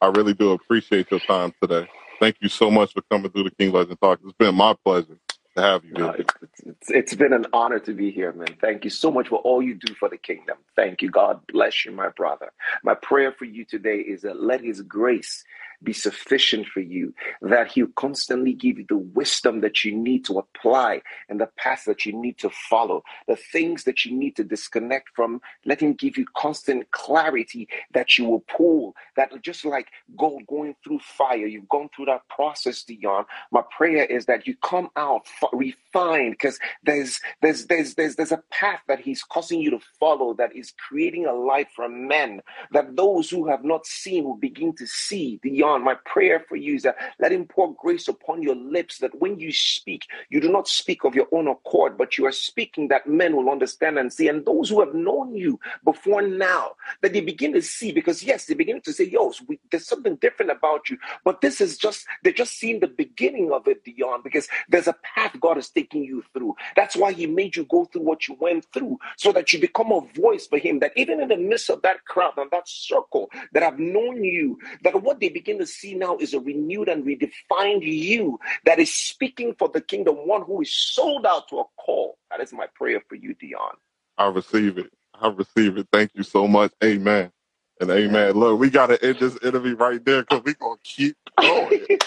I 0.02 0.08
really 0.10 0.36
do 0.36 0.54
appreciate 0.54 1.12
your 1.12 1.22
time 1.22 1.54
today. 1.62 1.88
Thank 2.22 2.38
you 2.42 2.50
so 2.50 2.72
much 2.72 2.94
for 2.94 3.04
coming 3.12 3.32
through 3.32 3.46
the 3.46 3.52
King 3.52 3.74
Legend 3.74 4.00
Talk. 4.02 4.22
It's 4.24 4.34
been 4.34 4.56
my 4.56 4.76
pleasure 4.86 5.20
to 5.58 5.64
have 5.64 5.86
you 5.86 5.96
No, 5.98 6.10
here. 6.10 6.12
it's, 6.12 6.34
it's, 6.66 6.92
it's 6.92 7.16
been 7.16 7.34
an 7.34 7.48
honor 7.54 7.80
to 7.80 7.94
be 7.94 8.12
here, 8.12 8.34
man. 8.34 8.58
Thank 8.62 8.84
you 8.86 8.92
so 8.92 9.12
much 9.12 9.30
for 9.30 9.40
all 9.40 9.62
you 9.64 9.76
do 9.76 9.96
for 9.96 10.10
the 10.10 10.18
kingdom. 10.18 10.58
Thank 10.76 11.02
you. 11.02 11.12
God 11.12 11.42
bless 11.48 11.86
you, 11.86 11.92
my 11.94 12.10
brother. 12.10 12.52
My 12.84 12.96
prayer 12.96 13.32
for 13.32 13.46
you 13.46 13.66
today 13.66 13.98
is 14.00 14.24
that 14.24 14.42
let 14.42 14.62
His 14.62 14.82
grace 14.82 15.44
be 15.84 15.94
sufficient 15.94 16.68
for 16.68 16.82
you, 16.82 17.14
that 17.42 17.72
He'll 17.72 17.88
constantly 17.96 18.54
give 18.54 18.78
you 18.80 18.86
the 18.88 18.98
wisdom 18.98 19.62
that 19.62 19.84
you 19.84 19.96
need 19.96 20.26
to 20.26 20.40
apply 20.40 21.02
and 21.30 21.40
the 21.40 21.50
path 21.58 21.84
that 21.88 22.06
you 22.06 22.14
need 22.14 22.38
to 22.40 22.50
follow, 22.50 23.04
the 23.28 23.36
things 23.36 23.84
that 23.86 24.06
you 24.06 24.16
need 24.18 24.36
to 24.38 24.44
disconnect 24.44 25.10
from. 25.16 25.42
Let 25.66 25.82
Him 25.82 25.94
give 25.94 26.18
you 26.18 26.26
constant 26.36 26.92
clarity 26.92 27.68
that 27.94 28.18
you 28.18 28.26
will 28.26 28.42
pull, 28.42 28.96
that 29.16 29.32
just 29.42 29.66
like 29.66 29.90
gold 30.18 30.44
going 30.48 30.76
through 30.84 31.00
fire, 31.00 31.46
you've 31.48 31.70
gone 31.70 31.90
through 31.96 32.06
that 32.06 32.28
process, 32.30 32.84
Dion. 32.84 33.26
My 33.52 33.62
prayer 33.76 34.06
is 34.06 34.26
that 34.26 34.48
you 34.48 34.56
come 34.64 34.90
out 34.96 35.26
refined 35.54 36.34
because 36.34 36.60
there's 36.84 37.20
there's 37.42 37.66
there's 37.68 37.96
there's 37.96 38.16
there's 38.16 38.32
a 38.32 38.44
path 38.52 38.82
that 38.88 39.00
He's 39.00 39.24
causing 39.24 39.62
you 39.62 39.72
to 39.72 39.80
follow 40.00 40.34
that 40.36 40.56
is 40.56 40.74
creating 40.88 41.26
a 41.26 41.34
life 41.34 41.68
for 41.76 41.90
men 41.90 42.42
that 42.72 42.96
those 42.96 43.30
who 43.30 43.48
have 43.48 43.64
not 43.64 43.86
seen 43.86 44.24
will 44.26 44.38
begin 44.38 44.76
to 44.76 44.88
see 44.88 45.40
beyond. 45.80 45.84
My 45.86 45.96
prayer 46.06 46.44
for 46.48 46.56
you 46.56 46.76
is 46.76 46.84
that 46.84 46.98
let 47.20 47.32
Him 47.32 47.46
pour 47.46 47.74
grace 47.76 48.08
upon 48.08 48.42
your 48.42 48.56
lips 48.56 49.00
that 49.00 49.20
when 49.20 49.40
you 49.40 49.52
speak, 49.52 50.06
you 50.30 50.42
do 50.42 50.52
not 50.52 50.68
speak 50.68 51.04
of 51.04 51.16
your 51.16 51.28
own 51.32 51.48
accord, 51.48 51.98
but 51.98 52.18
you 52.18 52.26
are 52.26 52.32
speaking 52.32 52.88
that 52.90 53.08
men 53.08 53.36
will 53.36 53.50
understand 53.50 53.98
and 53.98 54.12
see. 54.12 54.28
And 54.28 54.46
those 54.46 54.70
who 54.70 54.80
have 54.82 54.94
known 54.94 55.36
you 55.36 55.60
before 55.84 56.22
now, 56.22 56.72
that 57.02 57.14
they 57.14 57.22
begin 57.22 57.54
to 57.54 57.62
see, 57.62 57.92
because 57.92 58.24
yes, 58.24 58.46
they 58.46 58.54
begin 58.54 58.82
to 58.82 58.94
say, 58.94 59.06
Yo, 59.06 59.34
we, 59.48 59.60
there's 59.72 59.88
something 59.88 60.16
different 60.18 60.52
about 60.52 60.90
you. 60.90 60.98
But 61.24 61.42
this 61.42 61.62
is 61.62 61.78
just, 61.78 62.06
they're 62.24 62.34
just 62.34 62.58
seeing 62.60 62.80
the 62.80 62.88
beginning 62.88 63.52
of 63.54 63.68
it, 63.68 63.84
Dion, 63.84 64.22
because 64.24 64.48
there's 64.70 64.88
a 64.88 64.96
path 65.16 65.36
God 65.40 65.58
is 65.58 65.70
taking 65.70 66.04
you 66.04 66.24
through. 66.34 66.56
That's 66.76 66.96
why 66.96 67.14
He 67.14 67.28
made 67.28 67.56
you 67.56 67.66
go 67.66 67.86
through 67.86 68.04
what 68.04 68.28
you 68.28 68.38
went 68.40 68.66
through, 68.74 69.00
so 69.18 69.32
that 69.34 69.54
you 69.54 69.60
become 69.60 69.92
a 69.92 70.02
voice 70.20 70.48
for 70.48 70.58
Him. 70.60 70.80
That 70.80 70.94
even 70.96 71.22
in 71.22 71.30
the 71.30 71.38
midst 71.38 71.70
of 71.70 71.82
that 71.84 72.06
crowd 72.06 72.34
and 72.38 72.52
that 72.52 72.68
circle 72.68 73.30
that 73.54 73.64
have 73.64 73.80
known 73.80 74.24
you, 74.24 74.60
that 74.84 75.02
what 75.02 75.20
they 75.20 75.30
begin 75.30 75.60
to 75.62 75.68
see 75.68 75.96
now 75.96 76.18
is 76.18 76.34
a 76.34 76.40
renewed 76.40 76.90
and 76.90 77.06
redefined 77.06 77.84
you 77.84 78.40
that 78.66 78.80
is 78.80 78.94
speaking 78.94 79.56
for 79.58 79.70
the 79.70 79.82
kingdom, 79.82 80.28
one 80.28 80.44
who 80.44 80.62
is 80.62 80.74
sold 80.74 81.26
out 81.26 81.48
to 81.50 81.60
a 81.60 81.64
call. 81.78 82.18
That 82.30 82.42
is 82.42 82.52
my 82.54 82.68
prayer 82.76 83.02
for 83.08 83.16
you, 83.16 83.34
Dion. 83.36 83.76
I 84.18 84.28
receive 84.28 84.78
it. 84.78 84.92
I 85.14 85.30
receive 85.30 85.78
it. 85.78 85.88
Thank 85.92 86.12
you 86.16 86.24
so 86.24 86.48
much. 86.48 86.72
Amen. 86.84 87.32
And 87.80 87.90
amen. 87.90 88.34
Look, 88.34 88.60
we 88.60 88.70
got 88.70 88.88
to 88.88 89.04
end 89.04 89.18
this 89.20 89.38
interview 89.44 89.76
right 89.76 90.04
there 90.06 90.22
because 90.22 90.44
we're 90.46 90.54
going 90.54 90.78
to 90.78 90.84
keep 90.84 91.16
going. 91.40 91.86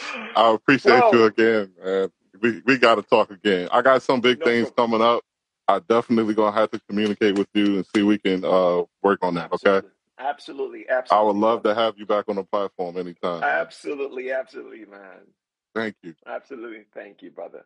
I 0.36 0.52
appreciate 0.54 1.02
you 1.12 1.24
again, 1.24 1.72
man. 1.82 2.10
We, 2.40 2.62
we 2.64 2.78
got 2.78 2.96
to 2.96 3.02
talk 3.02 3.30
again. 3.30 3.68
I 3.72 3.82
got 3.82 4.02
some 4.02 4.20
big 4.20 4.40
no 4.40 4.46
things 4.46 4.70
problem. 4.70 5.00
coming 5.00 5.06
up. 5.06 5.22
I 5.68 5.78
definitely 5.78 6.34
going 6.34 6.52
to 6.52 6.58
have 6.58 6.70
to 6.72 6.80
communicate 6.88 7.38
with 7.38 7.48
you 7.54 7.76
and 7.76 7.86
see 7.94 8.02
we 8.02 8.18
can 8.18 8.44
uh, 8.44 8.82
work 9.02 9.20
on 9.22 9.34
that, 9.34 9.52
okay? 9.52 9.86
Absolutely. 10.22 10.88
Absolutely. 10.88 11.10
I 11.10 11.22
would 11.22 11.30
Absolutely. 11.30 11.40
love 11.40 11.62
to 11.64 11.74
have 11.74 11.94
you 11.98 12.06
back 12.06 12.28
on 12.28 12.36
the 12.36 12.44
platform 12.44 12.96
anytime. 12.96 13.40
man. 13.40 13.50
Absolutely. 13.50 14.32
Absolutely, 14.32 14.84
man. 14.86 15.26
Thank 15.74 15.96
you. 16.02 16.14
Absolutely. 16.26 16.84
Thank 16.94 17.22
you, 17.22 17.30
brother. 17.30 17.64